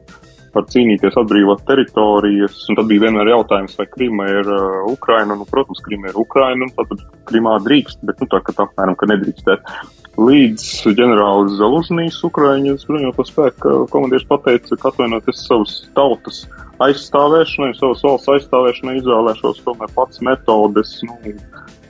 var 0.53 0.67
cīnīties, 0.73 1.17
atbrīvot 1.21 1.65
teritorijas, 1.69 2.59
un 2.69 2.79
tad 2.79 2.89
bija 2.89 3.07
vienmēr 3.07 3.33
jautājums, 3.33 3.77
vai 3.79 3.87
Krima 3.93 4.29
ir 4.29 4.49
uh, 4.53 4.83
Ukraina. 4.93 5.37
Nu, 5.37 5.47
protams, 5.49 5.81
Krima 5.85 6.11
ir 6.11 6.19
Ukraina, 6.21 6.69
un 6.69 6.73
tad 6.77 7.05
Krimā 7.29 7.59
drīkst, 7.65 8.03
bet 8.09 8.21
nu, 8.21 8.29
tā, 8.33 8.43
ka 8.45 8.57
tā 8.57 8.67
apmēram, 8.69 8.97
ka 9.01 9.09
nedrīkstēt. 9.13 9.73
Līdz 10.21 10.67
ģenerālis 10.93 11.57
Zalužnīs, 11.57 12.19
Ukraiņas 12.29 12.85
bruņoto 12.89 13.25
spēku 13.25 13.79
komandieris 13.93 14.29
pateica, 14.29 14.77
ka 14.77 14.93
atvainoties 14.93 15.47
savas 15.47 15.79
tautas 15.97 16.45
aizstāvēšanai, 16.87 17.75
savas 17.79 18.03
valsts 18.07 18.31
aizstāvēšanai 18.37 18.99
izvēlēšos 19.01 19.63
tomēr 19.67 19.93
pats 19.97 20.23
metodes, 20.25 20.95
nu, 21.09 21.19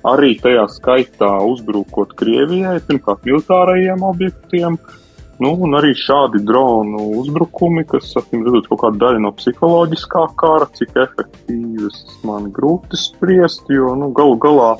arī 0.08 0.34
tajā 0.42 0.66
skaitā 0.72 1.30
uzbrukot 1.46 2.16
Krievijai, 2.18 2.80
pirmkārt 2.86 3.26
militārajiem 3.28 4.04
objektiem, 4.06 4.78
nu, 5.42 5.52
un 5.66 5.78
arī 5.78 5.92
šādi 5.98 6.42
dronu 6.46 7.08
uzbrukumi, 7.22 7.86
kas, 7.90 8.12
acīm 8.20 8.46
redzot, 8.46 8.70
kaut 8.70 8.82
kāda 8.84 9.04
daļa 9.06 9.24
no 9.26 9.34
psiholoģiskā 9.38 10.24
kara, 10.40 10.70
cik 10.78 10.96
efektīvas 11.06 12.02
man 12.28 12.50
grūti 12.54 13.00
spriest, 13.00 13.70
jo, 13.72 13.94
nu, 13.98 14.12
galu 14.16 14.38
galā 14.42 14.72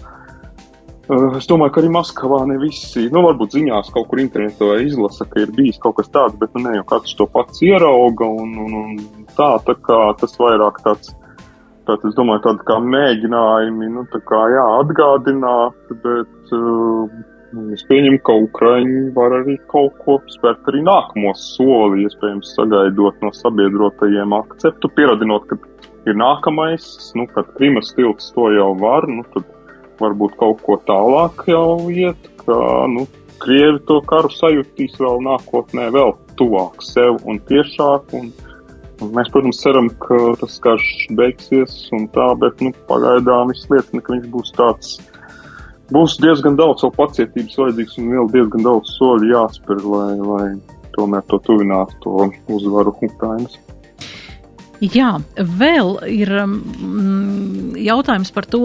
es 1.39 1.49
domāju, 1.51 1.73
ka 1.75 1.81
arī 1.83 1.91
Maskavā 1.93 2.43
ne 2.49 2.59
visi, 2.61 3.09
nu, 3.13 3.23
varbūt 3.27 3.57
ziņās 3.57 3.91
kaut 3.95 4.09
kur 4.11 4.21
internetā 4.23 4.77
izlasa, 4.85 5.27
ka 5.29 5.43
ir 5.43 5.55
bijis 5.57 5.81
kaut 5.83 5.97
kas 5.99 6.13
tāds, 6.13 6.37
bet 6.41 6.55
nu, 6.57 6.65
ne 6.67 6.77
jau 6.79 6.87
katrs 6.93 7.17
to 7.19 7.27
pats 7.33 7.63
ierauga. 7.65 8.29
Un, 8.43 8.55
un, 8.67 8.79
un 8.83 9.27
tā, 9.37 9.51
tā 9.67 9.77
kā 9.87 9.99
tas 10.21 10.39
vairāk 10.41 10.83
tāds, 10.85 11.13
tāds 11.89 12.09
es 12.11 12.17
domāju, 12.19 12.45
tādi 12.47 12.67
kā 12.69 12.79
mēģinājumi, 12.95 13.91
nu, 13.97 14.07
tā 14.13 14.23
kā 14.29 14.41
jā, 14.55 14.67
atgādināt, 14.83 15.95
bet 16.05 16.55
uh, 16.57 17.21
es 17.75 17.85
pieņemu, 17.89 18.21
ka 18.27 18.37
Ukraiņi 18.47 19.07
var 19.17 19.39
arī 19.43 19.59
kaut 19.73 19.97
ko 20.05 20.19
spērt 20.33 20.69
arī 20.73 20.85
nākamo 20.87 21.35
soli, 21.39 22.07
iespējams, 22.07 22.55
sagaidot 22.59 23.19
no 23.25 23.33
sabiedrotajiem 23.37 24.37
akceptu, 24.39 24.93
pieradinot, 24.97 25.49
ka 25.51 25.59
ir 26.09 26.19
nākamais, 26.19 26.87
nu, 27.19 27.27
kad 27.35 27.51
Krimas 27.59 27.93
tilts 27.97 28.33
to 28.37 28.49
jau 28.55 28.73
var, 28.81 29.07
nu, 29.11 29.27
tad 29.35 29.47
varbūt 30.03 30.37
kaut 30.41 30.63
ko 30.67 30.79
tālāk 30.89 31.45
jau 31.51 31.91
iet, 31.93 32.31
ka, 32.45 32.57
nu, 32.91 33.07
Krievi 33.43 33.81
to 33.89 33.99
karu 34.07 34.31
sajutīs 34.31 34.95
vēl 35.03 35.23
nākotnē, 35.27 35.89
vēl 35.95 36.13
tuvāk 36.39 36.83
sev 36.87 37.19
un 37.27 37.41
tiešāk. 37.49 38.13
Un, 38.19 38.29
un 39.03 39.15
mēs, 39.17 39.31
protams, 39.35 39.59
ceram, 39.65 39.89
ka 40.05 40.19
tas 40.39 40.61
karš 40.63 40.91
beigsies 41.19 41.75
un 41.97 42.07
tā, 42.15 42.29
bet, 42.39 42.63
nu, 42.63 42.71
pagaidām 42.91 43.51
viss 43.51 43.67
liecina, 43.73 44.03
ka 44.05 44.15
viņš 44.15 44.29
būs 44.37 44.55
tāds, 44.59 44.93
būs 45.91 46.21
diezgan 46.23 46.59
daudz 46.61 46.85
savu 46.85 46.95
pacietības 47.01 47.59
vajadzīgs 47.65 47.99
un 47.99 48.15
vēl 48.15 48.31
diezgan 48.37 48.69
daudz 48.69 48.95
soļu 49.01 49.33
jāspēr, 49.33 49.83
lai, 49.91 50.15
lai 50.23 50.47
tomēr 50.95 51.27
to 51.27 51.43
tuvinātu 51.43 51.99
to 52.05 52.31
uzvaru 52.55 52.95
Ukrainas. 53.03 53.59
Jā, 54.83 55.12
vēl 55.39 55.93
ir 56.11 56.30
mm, 56.43 57.76
jautājums 57.78 58.33
par 58.35 58.49
to, 58.51 58.64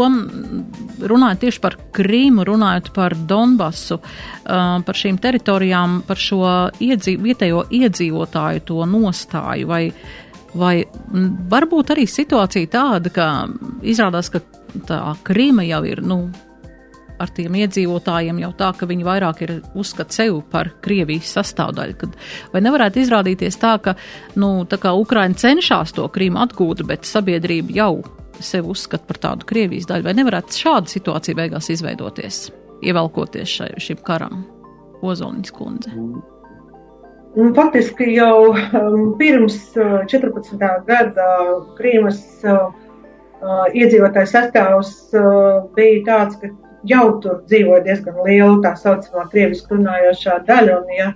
runājot 1.05 1.43
tieši 1.43 1.61
par 1.61 1.75
Krīmu, 1.93 2.41
runājot 2.47 2.89
par 2.95 3.13
Donbasu, 3.29 3.99
par 4.43 4.97
šīm 4.97 5.19
teritorijām, 5.21 5.99
par 6.07 6.17
šo 6.17 6.41
iedzīv, 6.81 7.21
vietējo 7.21 7.67
iedzīvotāju 7.69 8.65
to 8.65 8.87
nostāju. 8.89 9.69
Vai, 9.69 9.83
vai 10.57 10.73
varbūt 11.53 11.93
arī 11.93 12.07
situācija 12.09 12.73
tāda, 12.73 13.13
ka 13.13 13.29
izrādās, 13.85 14.33
ka 14.33 14.41
tā 14.89 15.01
Krīma 15.27 15.67
jau 15.69 15.83
ir, 15.85 16.01
nu, 16.01 16.23
ar 17.21 17.31
tiem 17.33 17.55
iedzīvotājiem 17.61 18.41
jau 18.43 18.51
tā, 18.57 18.71
ka 18.77 18.89
viņi 18.89 19.07
vairāk 19.07 19.41
ir 19.45 19.53
uzskat 19.77 20.15
sevi 20.15 20.39
par 20.51 20.71
Krievijas 20.83 21.33
sastāvdaļu. 21.37 21.97
Kad, 22.01 22.17
vai 22.53 22.63
nevarētu 22.65 23.01
izrādīties 23.03 23.59
tā, 23.61 23.77
ka, 23.83 23.95
nu, 24.39 24.51
tā 24.69 24.79
kā 24.81 24.93
Ukraina 24.97 25.37
cenšas 25.37 25.95
to 25.97 26.07
Krīmu 26.13 26.41
atgūt, 26.45 26.85
bet 26.87 27.07
sabiedrība 27.09 27.75
jau 27.77 27.91
sevi 28.39 28.69
uzskata 28.73 29.07
par 29.09 29.21
tādu 29.23 29.49
Krievijas 29.49 29.89
daļu, 29.89 30.05
vai 30.07 30.15
nevarētu 30.17 30.61
šāda 30.61 30.91
situācija 30.91 31.37
beigās 31.37 31.71
izveidoties, 31.73 32.47
ievelkoties 32.85 33.59
šai, 33.59 33.71
šim 33.81 34.01
karam? 34.05 34.45
Ozoliņas 35.05 35.53
kundze. 35.53 35.93
Un 37.37 37.51
faktiski 37.53 38.15
jau 38.15 38.49
um, 38.49 39.11
pirms 39.19 39.57
14. 39.75 40.55
Uh, 40.57 40.77
gada 40.87 41.27
Krīmas 41.77 42.21
uh, 42.47 42.71
uh, 42.71 43.67
iedzīvotāju 43.77 44.31
sastāvs 44.31 44.93
bija 45.77 45.99
tāds, 46.07 46.39
ka 46.41 46.49
jau 46.85 47.07
tur 47.23 47.41
dzīvo 47.49 47.79
diezgan 47.85 48.21
liela 48.25 48.59
tā 48.63 48.75
saucamā 48.79 49.27
krievisku 49.31 49.77
runājošā 49.77 50.39
daļa. 50.47 50.77
Un, 50.77 50.93
ja, 50.97 51.11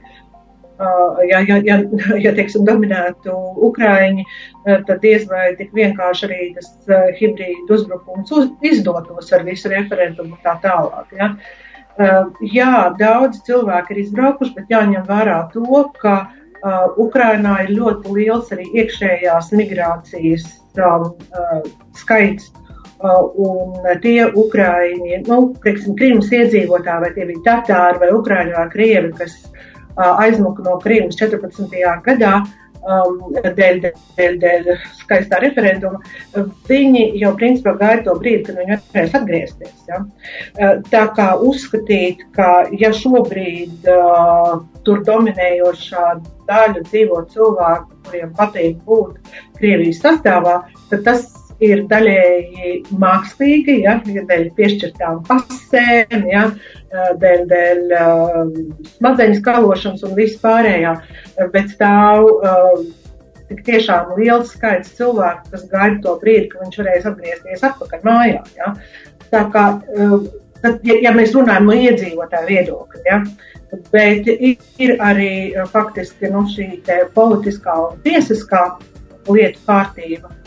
ja, 1.29 1.41
ja, 1.47 1.57
ja, 1.65 1.79
ja 2.25 2.33
teiksim, 2.37 2.65
dominētu 2.67 3.35
Ukraiņi, 3.69 4.25
tad 4.65 5.01
diez 5.05 5.27
vai 5.29 5.51
tik 5.59 5.73
vienkārši 5.77 6.29
arī 6.29 6.51
tas 6.57 6.71
hibrīdu 7.19 7.77
uzbrukums 7.77 8.31
uz, 8.31 8.49
izdotos 8.65 9.33
ar 9.35 9.45
visu 9.47 9.71
referendumu 9.73 10.37
un 10.37 10.45
tā 10.45 10.57
tālāk. 10.63 11.13
Ja. 11.19 11.35
Jā, 12.41 12.75
daudz 12.97 13.41
cilvēki 13.45 13.93
ir 13.93 14.05
izbraukuši, 14.05 14.55
bet 14.55 14.71
jāņem 14.71 15.03
vērā 15.05 15.41
to, 15.51 15.83
ka 15.99 16.13
uh, 16.63 16.87
Ukrainā 16.97 17.57
ir 17.65 17.75
ļoti 17.75 18.15
liels 18.15 18.51
arī 18.55 18.65
iekšējās 18.79 19.51
migrācijas 19.57 20.47
um, 20.79 21.11
uh, 21.35 21.61
skaits. 21.99 22.51
Uh, 23.01 23.31
un 23.41 23.85
tie 24.03 24.27
ukrāņi, 24.27 25.23
nu, 25.25 25.37
teiksim, 25.63 25.95
Krimas 25.97 26.27
iedzīvotāji, 26.29 27.01
vai 27.01 27.09
tie 27.15 27.23
bija 27.25 27.41
tatāri 27.47 27.97
vai 28.03 28.09
ukrāņi 28.13 28.53
vai 28.53 28.65
krievi, 28.69 29.09
kas 29.17 29.39
uh, 29.47 30.19
aizmuka 30.21 30.61
no 30.67 30.75
Krimas 30.83 31.17
14. 31.17 31.79
gadā, 32.05 32.35
um, 32.85 33.33
dēļ, 33.41 33.81
dēļ, 34.19 34.37
dēļ 34.43 34.69
skaistā 34.99 35.41
referenduma, 35.41 35.97
viņi 36.69 37.07
jau 37.23 37.33
principā 37.41 37.73
gaida 37.81 38.05
to 38.05 38.17
brīdi, 38.21 38.45
kad 38.51 38.61
viņi 38.61 38.77
varēs 38.93 39.17
atgriezties. 39.17 39.75
Ja? 39.89 40.03
Uh, 40.05 40.77
tā 40.93 41.07
kā 41.17 41.31
uzskatīt, 41.41 42.21
ka 42.37 42.67
ja 42.77 42.93
šobrīd 43.01 43.89
uh, 43.89 44.59
tur 44.85 45.01
dominējošā 45.09 46.07
daļa 46.49 46.85
dzīvo 46.85 47.25
cilvēku, 47.33 48.01
kuriem 48.05 48.33
patīk 48.37 48.81
būt 48.85 49.37
Krievijas 49.57 50.05
sastāvā, 50.05 50.59
tad 50.93 51.07
tas 51.09 51.29
ir 51.61 51.83
daļēji 51.89 52.71
mākslīgi, 53.01 53.77
ja, 53.85 53.99
dēļ 54.05 54.47
piešķirtām 54.57 55.21
pasēm, 55.27 56.25
ja, 56.31 56.47
dēļ, 57.21 57.43
dēļ 57.51 57.83
uh, 57.97 58.39
smadzeņu 58.95 59.37
skalošanas 59.39 60.03
un 60.07 60.17
vispārējā, 60.17 60.95
bet 61.53 61.71
stāv 61.75 62.27
uh, 62.31 62.81
tik 63.51 63.63
tiešām 63.67 64.15
liels 64.17 64.55
skaits 64.55 64.95
cilvēku, 64.97 65.51
kas 65.53 65.67
gaida 65.71 66.01
to 66.03 66.17
brīdi, 66.23 66.49
ka 66.51 66.63
viņš 66.63 66.81
varēs 66.81 67.07
atgriezties 67.11 67.65
atpakaļ 67.69 68.05
mājā. 68.09 68.43
Ja. 68.57 68.73
Tā 69.31 69.45
kā, 69.53 69.67
uh, 69.77 70.17
tad, 70.63 70.81
ja, 70.87 70.97
ja 71.05 71.15
mēs 71.15 71.37
runājam 71.37 71.69
no 71.69 71.77
iedzīvotāja 71.77 72.49
viedokļa, 72.49 73.05
ja, 73.05 73.21
bet 73.93 74.27
ir 74.27 74.97
arī 74.99 75.33
faktiski 75.71 76.33
nu, 76.33 76.43
šī 76.51 76.73
politiskā 77.15 77.77
un 77.85 78.01
tiesiskā 78.03 78.65
lietu 79.29 79.61
kārtība 79.67 80.40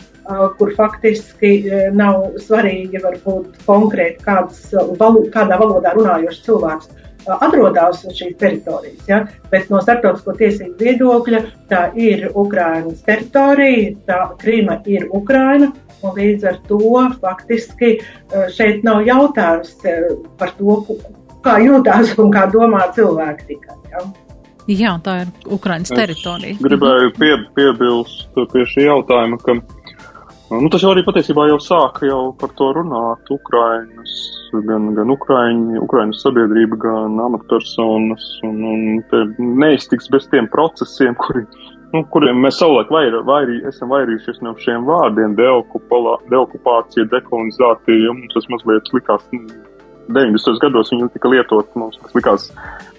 kur 0.57 0.73
faktiski 0.77 1.51
nav 1.93 2.35
svarīgi 2.41 3.01
varbūt 3.03 3.65
konkrēti 3.65 4.23
kāds, 4.25 4.67
valo, 4.99 5.25
kādā 5.33 5.59
valodā 5.61 5.93
runājošs 5.93 6.43
cilvēks 6.45 6.93
atrodas 7.25 8.03
uz 8.05 8.17
šīs 8.17 8.35
teritorijas. 8.41 9.05
Ja? 9.09 9.23
Bet 9.51 9.69
no 9.73 9.81
starptautisko 9.81 10.35
tiesību 10.37 10.75
viedokļa 10.81 11.41
tā 11.71 11.87
ir 11.97 12.27
Ukrainas 12.33 13.01
teritorija, 13.05 13.95
tā 14.05 14.19
Krīma 14.41 14.81
ir 14.85 15.07
Ukraina. 15.13 15.71
Līdz 16.05 16.43
ar 16.45 16.59
to 16.67 16.77
faktiski 17.17 17.95
šeit 18.53 18.83
nav 18.85 19.01
jautājums 19.07 19.71
par 20.37 20.51
to, 20.59 20.75
kā 21.41 21.55
jūtas 21.63 22.13
un 22.21 22.29
kā 22.33 22.45
domā 22.53 22.83
cilvēki 22.93 23.47
tikai. 23.49 23.77
Ja? 23.89 24.03
Jā, 24.65 24.91
tā 25.05 25.15
ir 25.23 25.31
Ukraiņas 25.53 25.93
teritorija. 25.93 26.59
Gribēju 26.61 27.11
pie, 27.17 27.31
piebilst 27.57 28.37
pie 28.53 28.67
šī 28.69 28.85
jautājuma, 28.85 29.41
ka 29.41 29.57
Nu, 30.45 30.67
tas 30.69 30.83
jau 30.83 30.91
arī 30.93 31.01
patiesībā 31.01 31.47
jau 31.49 31.57
sāka 31.57 32.05
jau 32.05 32.29
par 32.37 32.51
to 32.59 32.67
runāt. 32.77 33.31
Ukrainas, 33.33 34.11
gan, 34.67 34.91
gan 34.93 35.09
Ukraiņi, 35.09 35.79
Ukrainas 35.81 36.21
sabiedrība, 36.21 36.77
gan 36.83 37.17
amatpersonas. 37.23 38.27
Un, 38.45 38.59
un 38.69 39.55
neiztiks 39.63 40.11
bez 40.13 40.29
tiem 40.29 40.45
procesiem, 40.53 41.17
kuri, 41.17 41.47
nu, 41.95 42.03
kuriem 42.13 42.43
mēs 42.45 42.61
savulaik 42.61 42.93
vairī, 42.93 43.23
vairī, 43.25 43.57
esam 43.71 43.89
vairījušies 43.95 44.43
no 44.45 44.53
šiem 44.61 44.85
vārdiem- 44.85 45.33
deokupācija, 45.41 47.09
dekolonizācija. 47.15 48.13
Mums 48.13 48.37
tas 48.37 48.49
mazliet 48.53 48.93
likās 48.93 49.25
90. 50.07 50.59
gados 50.61 50.91
viņi 50.93 51.09
tika 51.15 51.31
lietot, 51.31 51.71
mums 51.79 51.97
tas 52.01 52.13
likās 52.17 52.49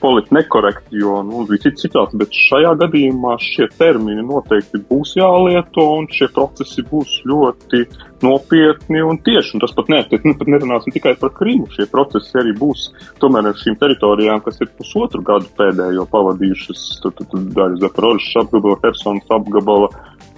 politiski 0.00 0.36
nekorekti, 0.36 0.98
jo 1.00 1.20
nu, 1.26 1.44
bija 1.48 1.66
cits 1.66 1.86
situācija, 1.86 2.18
bet 2.20 2.34
šajā 2.46 2.72
gadījumā 2.82 3.36
šie 3.42 3.68
termini 3.78 4.24
noteikti 4.26 4.82
būs 4.90 5.14
jālieto 5.18 5.86
un 6.00 6.08
šie 6.12 6.28
procesi 6.34 6.84
būs 6.90 7.20
ļoti 7.30 7.84
nopietni 8.24 9.02
un 9.04 9.20
tieši. 9.22 9.56
Un 9.56 9.64
tas 9.64 9.74
pat, 9.76 9.90
ne, 9.92 10.02
nu, 10.24 10.34
pat 10.38 10.50
nerunāsim 10.50 10.94
tikai 10.94 11.14
par 11.20 11.32
Krīmu. 11.36 11.68
Šie 11.76 11.88
procesi 11.92 12.36
arī 12.40 12.54
būs 12.56 12.88
tomēr 13.22 13.50
ar 13.50 13.60
šīm 13.60 13.78
teritorijām, 13.80 14.42
kas 14.44 14.60
ir 14.62 14.72
pusotru 14.78 15.24
gadu 15.26 15.50
pēdējo 15.58 16.08
pavadījušas, 16.12 16.84
tad, 17.04 17.16
tad, 17.20 17.32
tad 17.32 17.48
daļa 17.56 17.82
Zaporožas 17.84 18.36
apgabala, 18.42 18.80
Hersonas 18.84 19.34
apgabala 19.38 19.92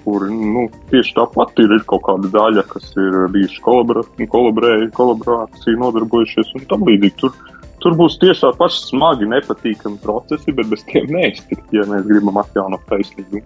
kur 0.09 0.25
nu, 0.33 0.65
tieši 0.89 1.13
tāpat 1.19 1.61
ir, 1.61 1.75
ir 1.77 1.85
kaut 1.91 2.07
kāda 2.07 2.31
daļa, 2.33 2.65
kas 2.73 2.89
ir 2.97 3.19
bijuši 3.35 3.61
kolaborēji, 3.67 4.91
kolaborācija, 4.97 5.77
nodarbojušies 5.83 6.55
un 6.57 6.65
tam 6.71 6.87
līdzīgi. 6.89 7.17
Tur, 7.21 7.37
tur 7.85 7.97
būs 7.99 8.17
tieši 8.23 8.47
tādi 8.47 8.61
paši 8.63 8.83
smagi, 8.87 9.29
nepatīkami 9.35 10.01
procesi, 10.05 10.57
bet 10.57 10.73
bez 10.73 10.87
tiem 10.89 11.13
neiztikt, 11.13 11.67
ja 11.77 11.85
mēs 11.91 12.09
gribam 12.09 12.41
atjaunot 12.41 12.89
taisnīgumu. 12.89 13.45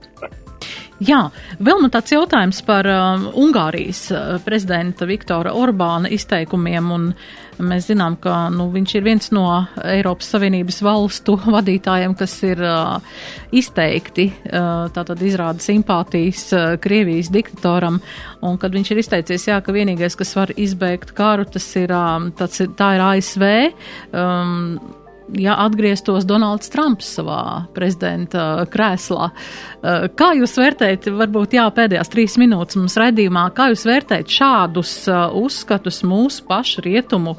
Jā, 1.02 1.24
vēl 1.58 1.80
nu 1.82 1.90
tāds 1.90 2.12
jautājums 2.14 2.60
par 2.62 2.86
uh, 2.86 3.24
Ungārijas 3.42 4.04
uh, 4.14 4.36
prezidenta 4.44 5.08
Viktora 5.08 5.50
Orbāna 5.58 6.10
izteikumiem, 6.14 6.92
un 6.94 7.08
mēs 7.60 7.90
zinām, 7.90 8.16
ka 8.22 8.46
nu, 8.54 8.68
viņš 8.72 8.94
ir 8.96 9.04
viens 9.06 9.30
no 9.34 9.44
Eiropas 9.84 10.30
Savienības 10.32 10.80
valstu 10.84 11.36
vadītājiem, 11.56 12.16
kas 12.18 12.36
ir 12.48 12.62
uh, 12.64 12.96
izteikti, 13.52 14.30
uh, 14.52 14.88
izrāda 15.26 15.62
simpātijas 15.62 16.46
uh, 16.56 16.64
Krievijas 16.82 17.32
diktatoram, 17.34 18.00
un 18.42 18.58
kad 18.62 18.72
viņš 18.74 18.92
ir 18.92 19.02
izteicies, 19.04 19.48
jā, 19.50 19.60
ka 19.64 19.74
vienīgais, 19.74 20.16
kas 20.18 20.34
var 20.38 20.54
izbeigt 20.56 21.14
karu, 21.18 21.44
tas 21.44 21.68
ir, 21.80 21.92
uh, 21.92 22.30
tas 22.38 22.60
ir 22.64 22.72
tā 22.78 22.94
ir 22.96 23.06
ASV. 23.10 23.46
Um, 24.12 25.01
ja 25.38 25.56
atgrieztos 25.64 26.26
Donalds 26.28 26.70
Trumps 26.72 27.08
savā 27.16 27.66
prezidenta 27.76 28.64
krēslā. 28.72 29.30
Eh, 29.30 30.06
kā 30.18 30.32
jūs 30.38 30.56
vērtējat, 30.60 31.08
varbūt 31.18 31.56
jā, 31.56 31.66
pēdējās 31.74 32.12
trīs 32.12 32.38
minūtes 32.40 32.78
mums 32.80 32.96
redzījumā, 33.00 33.48
kā 33.56 33.70
jūs 33.72 33.86
vērtējat 33.88 34.36
šādus 34.38 34.94
eh, 35.10 35.22
uzskatus 35.42 36.02
mūsu 36.08 36.46
pašu 36.48 36.84
rietumu, 36.86 37.36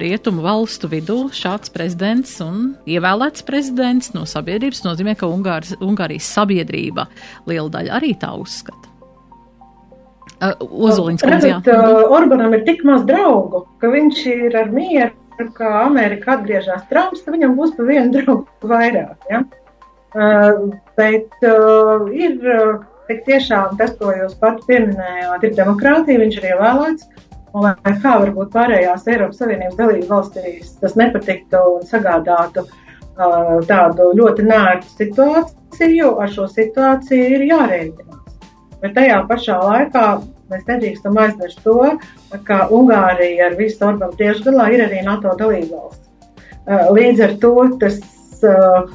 rietumu 0.00 0.44
valstu 0.44 0.90
vidū? 0.90 1.18
Šāds 1.34 1.72
prezidents 1.74 2.36
un 2.44 2.74
ievēlēts 2.88 3.46
prezidents 3.46 4.14
no 4.16 4.26
sabiedrības 4.28 4.84
nozīmē, 4.86 5.16
ka 5.18 5.30
Ungārs, 5.30 5.76
Ungārijas 5.80 6.30
sabiedrība 6.34 7.08
liela 7.50 7.68
daļa 7.78 7.98
arī 8.00 8.14
tā 8.20 8.34
uzskata. 8.38 8.86
Uh, 10.40 10.54
Ozoliņš, 10.88 11.22
Redzat, 11.28 11.66
uh, 11.68 12.12
Orbanam 12.16 12.54
ir 12.56 12.62
tik 12.64 12.80
maz 12.88 13.02
draugu, 13.04 13.66
ka 13.76 13.90
viņš 13.92 14.20
ir 14.30 14.54
ar 14.56 14.70
mieru 14.72 15.19
kā 15.56 15.70
Amerika 15.84 16.36
atgriežas 16.36 16.86
Trumps, 16.90 17.24
tad 17.24 17.36
viņam 17.36 17.56
būs 17.58 17.74
pa 17.76 17.86
vienu 17.88 18.12
draugu 18.16 18.70
vairāk. 18.72 19.16
Ja? 19.30 19.42
Uh, 20.10 20.70
bet 20.98 21.46
uh, 21.46 22.08
ir 22.10 22.38
uh, 22.42 22.80
tiešām 23.26 23.76
tas, 23.78 23.94
ko 23.98 24.12
jūs 24.14 24.36
pats 24.40 24.66
pieminējāt, 24.66 25.46
ir 25.46 25.56
demokrātija, 25.58 26.22
viņš 26.22 26.38
ir 26.40 26.48
ievēlēts. 26.52 27.26
Un, 27.50 27.66
lai 27.66 27.94
kā 27.98 28.12
varbūt 28.22 28.52
pārējās 28.54 29.08
Eiropas 29.10 29.40
Savienības 29.42 29.78
dalību 29.78 30.06
valstīs 30.06 30.76
tas 30.78 30.94
nepatiktu 30.98 31.58
un 31.72 31.86
sagādātu 31.86 32.62
uh, 32.62 33.56
tādu 33.66 34.12
ļoti 34.18 34.46
nērtu 34.46 34.92
situāciju, 35.00 36.12
ar 36.22 36.30
šo 36.30 36.46
situāciju 36.50 37.32
ir 37.38 37.46
jārēķinās. 37.48 38.36
Bet 38.82 38.94
tajā 38.96 39.18
pašā 39.28 39.58
laikā 39.60 40.04
Mēs 40.50 40.64
nedrīkstam 40.68 41.18
aizmirst 41.22 41.60
to, 41.64 41.76
ka 42.46 42.64
Ungārija 42.74 43.50
ar 43.50 43.58
visu 43.58 43.86
Orbānu 43.86 44.18
tieši 44.18 44.48
galā 44.48 44.70
ir 44.74 44.86
arī 44.86 45.04
NATO 45.06 45.36
dalībvalsts. 45.38 46.08
Uh, 46.66 46.90
līdz 46.94 47.22
ar 47.26 47.36
to 47.42 47.54
tas 47.80 48.00
uh, 48.46 48.90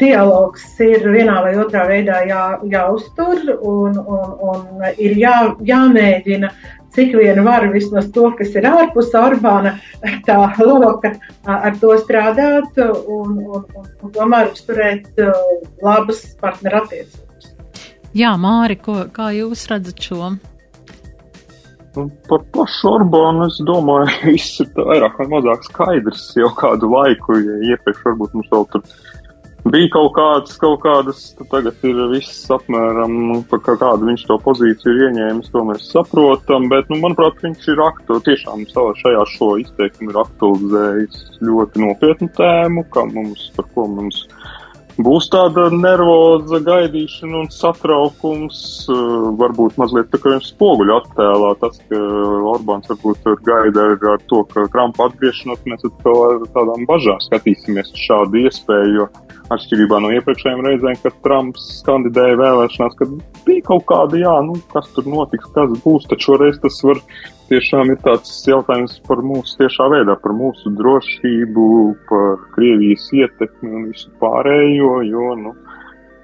dialogs 0.00 0.64
ir 0.84 1.04
vienā 1.08 1.40
vai 1.44 1.56
otrā 1.60 1.86
veidā 1.88 2.22
jā, 2.28 2.42
jāuztur 2.70 3.56
un, 3.56 3.98
un, 3.98 4.30
un 4.52 4.86
ir 4.96 5.16
jā, 5.20 5.36
jāmēģina 5.64 6.50
cik 6.92 7.16
vien 7.16 7.40
var 7.44 7.66
vismaz 7.72 8.10
to, 8.12 8.28
kas 8.38 8.52
ir 8.58 8.68
ārpus 8.68 9.12
Orbāna, 9.16 9.76
tā 10.28 10.38
loka, 10.60 11.14
ar 11.48 11.76
to 11.80 11.96
strādāt 12.02 12.78
un, 12.84 13.38
un, 13.40 13.66
un, 13.80 13.90
un 14.02 14.14
tomēr 14.14 14.52
uzturēt 14.52 15.08
uh, 15.22 15.32
labas 15.84 16.24
partnerattiecības. 16.42 17.52
Jā, 18.12 18.34
Māri, 18.36 18.76
ko, 18.76 19.06
kā 19.12 19.30
jūs 19.32 19.64
redzat 19.72 20.02
šo? 20.04 20.34
Nu, 21.92 22.06
par 22.28 22.44
Orbānu 22.88 23.48
es 23.50 23.58
domāju, 23.68 24.12
viss 24.32 24.62
ir 24.64 24.70
vairāk 24.76 25.18
vai 25.20 25.26
mazāk 25.34 25.66
skaidrs 25.68 26.30
jau 26.38 26.48
kādu 26.56 26.88
laiku, 26.92 27.36
ja 27.36 27.58
iepriekš 27.74 28.06
varbūt 28.06 28.38
mums 28.38 28.52
vēl 28.52 28.70
tur 28.72 28.86
bija 29.72 29.90
kaut 29.94 30.14
kādas, 30.16 30.56
kaut 30.58 30.80
kādas, 30.82 31.20
tagad 31.50 31.84
ir 31.86 32.00
viss 32.10 32.48
apmēram, 32.50 33.44
par 33.50 33.60
kādu 33.66 34.08
viņš 34.08 34.24
to 34.30 34.38
pozīciju 34.42 34.94
ir 34.94 35.04
ieņēmis, 35.08 35.52
to 35.52 35.62
mēs 35.68 35.86
saprotam, 35.92 36.66
bet, 36.72 36.88
nu, 36.90 36.98
manuprāt, 37.04 37.38
viņš 37.44 37.68
ir 37.70 37.84
aktuāli, 37.84 38.24
tiešām 38.30 38.64
savā 38.72 38.96
šajā 38.98 39.22
šo 39.36 39.52
izteikumu 39.62 40.10
ir 40.14 40.20
aktualizējis 40.24 41.22
ļoti 41.46 41.84
nopietnu 41.84 42.32
tēmu, 42.40 42.86
kā 42.94 43.06
mums, 43.12 43.50
par 43.56 43.68
ko 43.76 43.86
mums 43.92 44.24
Būs 45.00 45.30
tāda 45.32 45.70
nervoza 45.72 46.58
gaidīšana 46.60 47.38
un 47.40 47.46
satraukums, 47.48 48.58
eh, 48.92 49.28
varbūt 49.40 49.78
mazliet 49.80 50.10
tā 50.12 50.20
kā 50.20 50.36
spoguļu 50.44 50.98
attēlā. 50.98 51.52
Tas, 51.62 51.80
ka 51.88 51.96
Orbāns 52.52 52.90
varbūt 52.92 53.24
gaida 53.46 53.86
ar, 53.96 54.18
to, 54.28 54.44
ka 54.52 54.66
Trumpa 54.68 55.08
atgriešanos 55.08 55.64
mēs 55.64 55.86
atkal 55.88 56.20
ar 56.26 56.44
tādām 56.52 56.84
bažām 56.86 57.20
skatīsimies 57.24 57.94
šādu 58.04 58.44
iespēju, 58.44 58.92
jo 58.98 59.08
atšķirībā 59.52 60.00
no 60.02 60.12
iepriekšējām 60.12 60.64
reizēm, 60.66 60.98
kad 61.02 61.16
Trumps 61.24 61.82
kandidēja 61.86 62.36
vēlēšanās, 62.40 62.96
kad 63.00 63.16
bija 63.46 63.64
kaut 63.70 63.86
kāda, 63.88 64.20
jā, 64.20 64.34
nu, 64.44 64.58
kas 64.74 64.92
tur 64.92 65.08
notiks, 65.08 65.48
kas 65.56 65.72
būs, 65.84 66.08
tad 66.10 66.20
šoreiz 66.20 66.60
tas 66.60 66.78
var 66.84 67.00
tiešām 67.52 67.92
ir 67.92 67.98
tāds 68.04 68.30
jautājums 68.48 68.96
par 69.08 69.20
mūsu 69.26 69.58
tiešā 69.60 69.88
veidā, 69.92 70.16
par 70.24 70.32
mūsu 70.36 70.72
drošību, 70.78 71.66
par 72.08 72.46
Krievijas 72.54 73.08
ietekmi 73.18 73.72
un 73.76 73.88
visu 73.90 74.08
pārējo, 74.22 74.94
jo, 75.08 75.26
nu, 75.42 75.52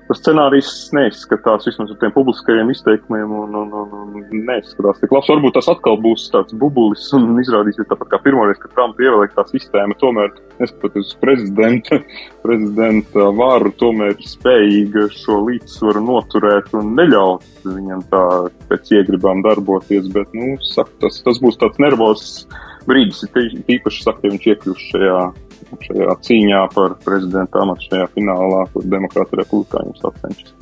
tas 0.09 0.21
scenārijs 0.23 0.71
neizskatās 0.97 1.67
vismaz 1.69 1.93
ar 1.93 1.99
tiem 2.01 2.13
publiskajiem 2.15 2.71
izteikumiem 2.73 3.33
un, 3.43 3.57
un, 3.61 3.75
un, 3.83 3.97
un 4.01 4.45
neizskatās 4.49 5.03
tik 5.03 5.13
labs. 5.13 5.29
Varbūt 5.29 5.59
tas 5.59 5.69
atkal 5.73 5.99
būs 6.03 6.29
tāds 6.33 6.57
bubulis 6.59 7.05
un 7.17 7.37
izrādīsies 7.43 7.89
tāpat 7.91 8.15
kā 8.15 8.21
pirmoreiz, 8.25 8.61
kad 8.63 8.73
Trumpa 8.75 9.05
ievēlēja 9.05 9.35
tā 9.37 9.45
sistēma, 9.51 9.97
tomēr, 10.01 10.33
neskatoties 10.63 11.13
uz 11.13 11.19
prezidenta, 11.21 12.01
prezidenta 12.47 13.29
varu, 13.37 13.75
tomēr 13.81 14.17
spējīga 14.25 15.09
šo 15.17 15.43
līdzsvaru 15.51 16.05
noturēt 16.07 16.73
un 16.79 16.95
neļaut 16.99 17.69
viņam 17.69 18.07
tā 18.13 18.25
pēc 18.71 18.95
iegribām 19.01 19.45
darboties, 19.45 20.09
bet, 20.15 20.33
nu, 20.37 20.57
saka, 20.73 20.95
tas, 21.05 21.21
tas 21.27 21.43
būs 21.43 21.61
tāds 21.61 21.81
nervos 21.83 22.25
brīdis, 22.89 23.27
tīpaši, 23.35 24.07
saka, 24.07 24.25
ja 24.25 24.33
viņš 24.33 24.49
iekļūst 24.55 24.91
šajā 24.95 25.21
šajā 25.85 26.17
cīņā 26.29 26.65
par 26.75 26.97
prezidenta 27.05 27.63
amatu 27.63 27.89
šajā 27.91 28.09
finālā, 28.17 28.65
kur 28.73 28.87
demokrāta 28.89 29.43
republikāņiem 29.43 29.97
sacenšas. 30.03 30.55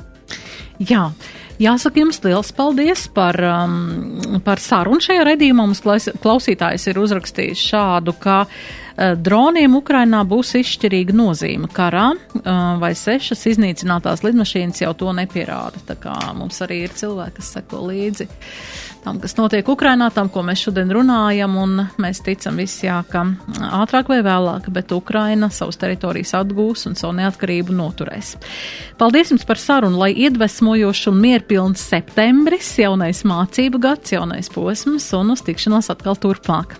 Jā. 0.77 1.09
Jāsaka 1.57 2.03
jums 2.03 2.19
liels 2.21 2.51
paldies 2.53 3.07
par, 3.09 3.37
um, 3.41 4.41
par 4.45 4.61
sarunu 4.61 5.01
šajā 5.01 5.23
redījumā. 5.25 5.65
Mums 5.65 5.81
klausītājs 6.21 6.85
ir 6.91 6.99
uzrakstījis 7.01 7.63
šādu, 7.71 8.13
ka 8.21 8.43
uh, 8.45 9.15
droniem 9.17 9.79
Ukrainā 9.79 10.19
būs 10.29 10.53
izšķirīga 10.59 11.15
nozīme 11.17 11.69
karā, 11.73 12.11
uh, 12.13 12.51
vai 12.77 12.91
sešas 12.93 13.47
iznīcinātās 13.55 14.21
lidmašīnas 14.27 14.83
jau 14.83 14.93
to 15.01 15.15
nepierāda. 15.17 15.81
Tā 15.89 15.97
kā 15.97 16.13
mums 16.37 16.61
arī 16.61 16.83
ir 16.85 16.93
cilvēki, 16.93 17.39
kas 17.39 17.49
seko 17.57 17.87
līdzi 17.89 18.29
tam, 19.07 19.21
kas 19.23 19.37
notiek 19.37 19.67
Ukrainā, 19.71 20.09
tam, 20.11 20.27
ko 20.31 20.41
mēs 20.43 20.65
šodien 20.65 20.91
runājam, 20.91 21.53
un 21.61 21.85
mēs 22.01 22.19
ticam 22.25 22.57
visi, 22.59 22.87
jā, 22.89 22.97
ka 23.07 23.23
ātrāk 23.79 24.09
vai 24.11 24.19
vēlāk, 24.25 24.67
bet 24.73 24.91
Ukraina 24.91 25.47
savus 25.53 25.79
teritorijas 25.79 26.33
atgūs 26.41 26.89
un 26.89 26.97
savu 26.99 27.15
neatkarību 27.21 27.75
noturēs. 27.77 28.33
Paldies 28.99 29.31
jums 29.31 29.47
par 29.47 29.61
sarunu, 29.63 30.01
lai 30.01 30.11
iedvesmojošs 30.27 31.07
un 31.13 31.21
mierpilns 31.23 31.87
septembris, 31.87 32.73
jaunais 32.83 33.23
mācību 33.27 33.79
gads, 33.87 34.11
jaunais 34.17 34.51
posms 34.51 35.07
un 35.15 35.35
uz 35.37 35.45
tikšanos 35.47 35.91
atkal 35.93 36.19
turpmāk. 36.19 36.75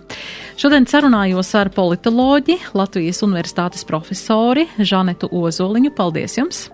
Šodien 0.60 0.88
sarunājos 0.90 1.54
ar 1.56 1.72
politoloģi, 1.72 2.60
Latvijas 2.76 3.24
Universitātes 3.24 3.88
profesori 3.88 4.68
Žanetu 4.76 5.32
Ozoliņu. 5.32 5.96
Paldies 5.96 6.36
jums! 6.42 6.68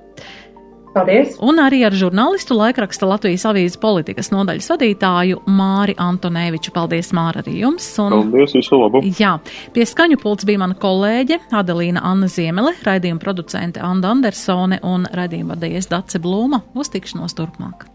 Paldies! 0.94 1.34
Un 1.42 1.58
arī 1.58 1.82
ar 1.86 1.94
žurnālistu 1.98 2.54
laikraksta 2.54 3.08
Latvijas 3.10 3.44
avīzes 3.50 3.78
politikas 3.82 4.30
nodaļas 4.34 4.70
vadītāju 4.70 5.40
Māri 5.50 5.96
Antonēviču. 6.00 6.70
Paldies, 6.74 7.10
Māra, 7.16 7.42
arī 7.42 7.58
jums! 7.64 7.88
Un, 8.02 8.14
Paldies, 8.14 8.54
visu 8.54 8.78
labu! 8.78 9.02
Jā, 9.18 9.34
pie 9.74 9.86
skaņu 9.90 10.20
pults 10.22 10.46
bija 10.46 10.62
mana 10.62 10.78
kolēģe 10.78 11.40
Adelīna 11.54 12.04
Anna 12.06 12.30
Ziemele, 12.30 12.76
raidījuma 12.86 13.22
producente 13.22 13.82
Anda 13.82 14.12
Andersone 14.14 14.78
un 14.86 15.08
raidījuma 15.10 15.56
vadījies 15.56 15.90
Dace 15.90 16.22
Blūma. 16.22 16.62
Uz 16.78 16.92
tikšanos 16.94 17.34
turpmāk! 17.38 17.88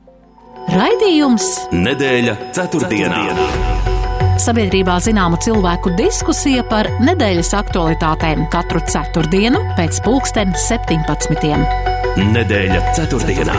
Raidījums 0.69 1.47
Nedēļa 1.71 2.35
ceturtdienā! 2.55 3.23
ceturtdienā. 3.31 3.97
Sabiedrībā 4.39 4.95
zināma 5.03 5.35
cilvēku 5.43 5.91
diskusija 5.99 6.63
par 6.71 6.87
nedēļas 7.03 7.51
aktualitātēm 7.59 8.47
katru 8.53 8.79
ceturtdienu 8.87 9.59
pēc 9.75 9.99
pulksten 10.05 10.55
17. 10.55 11.88
Nedēļa 12.19 12.79
ceturtdienā. 12.97 13.53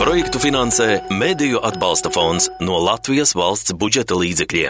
Projektu 0.00 0.40
finansē 0.42 0.86
Mēdīju 1.14 1.60
atbalsta 1.62 2.10
fonds 2.10 2.48
no 2.58 2.80
Latvijas 2.82 3.30
valsts 3.38 3.76
budžeta 3.78 4.18
līdzekļiem. 4.18 4.68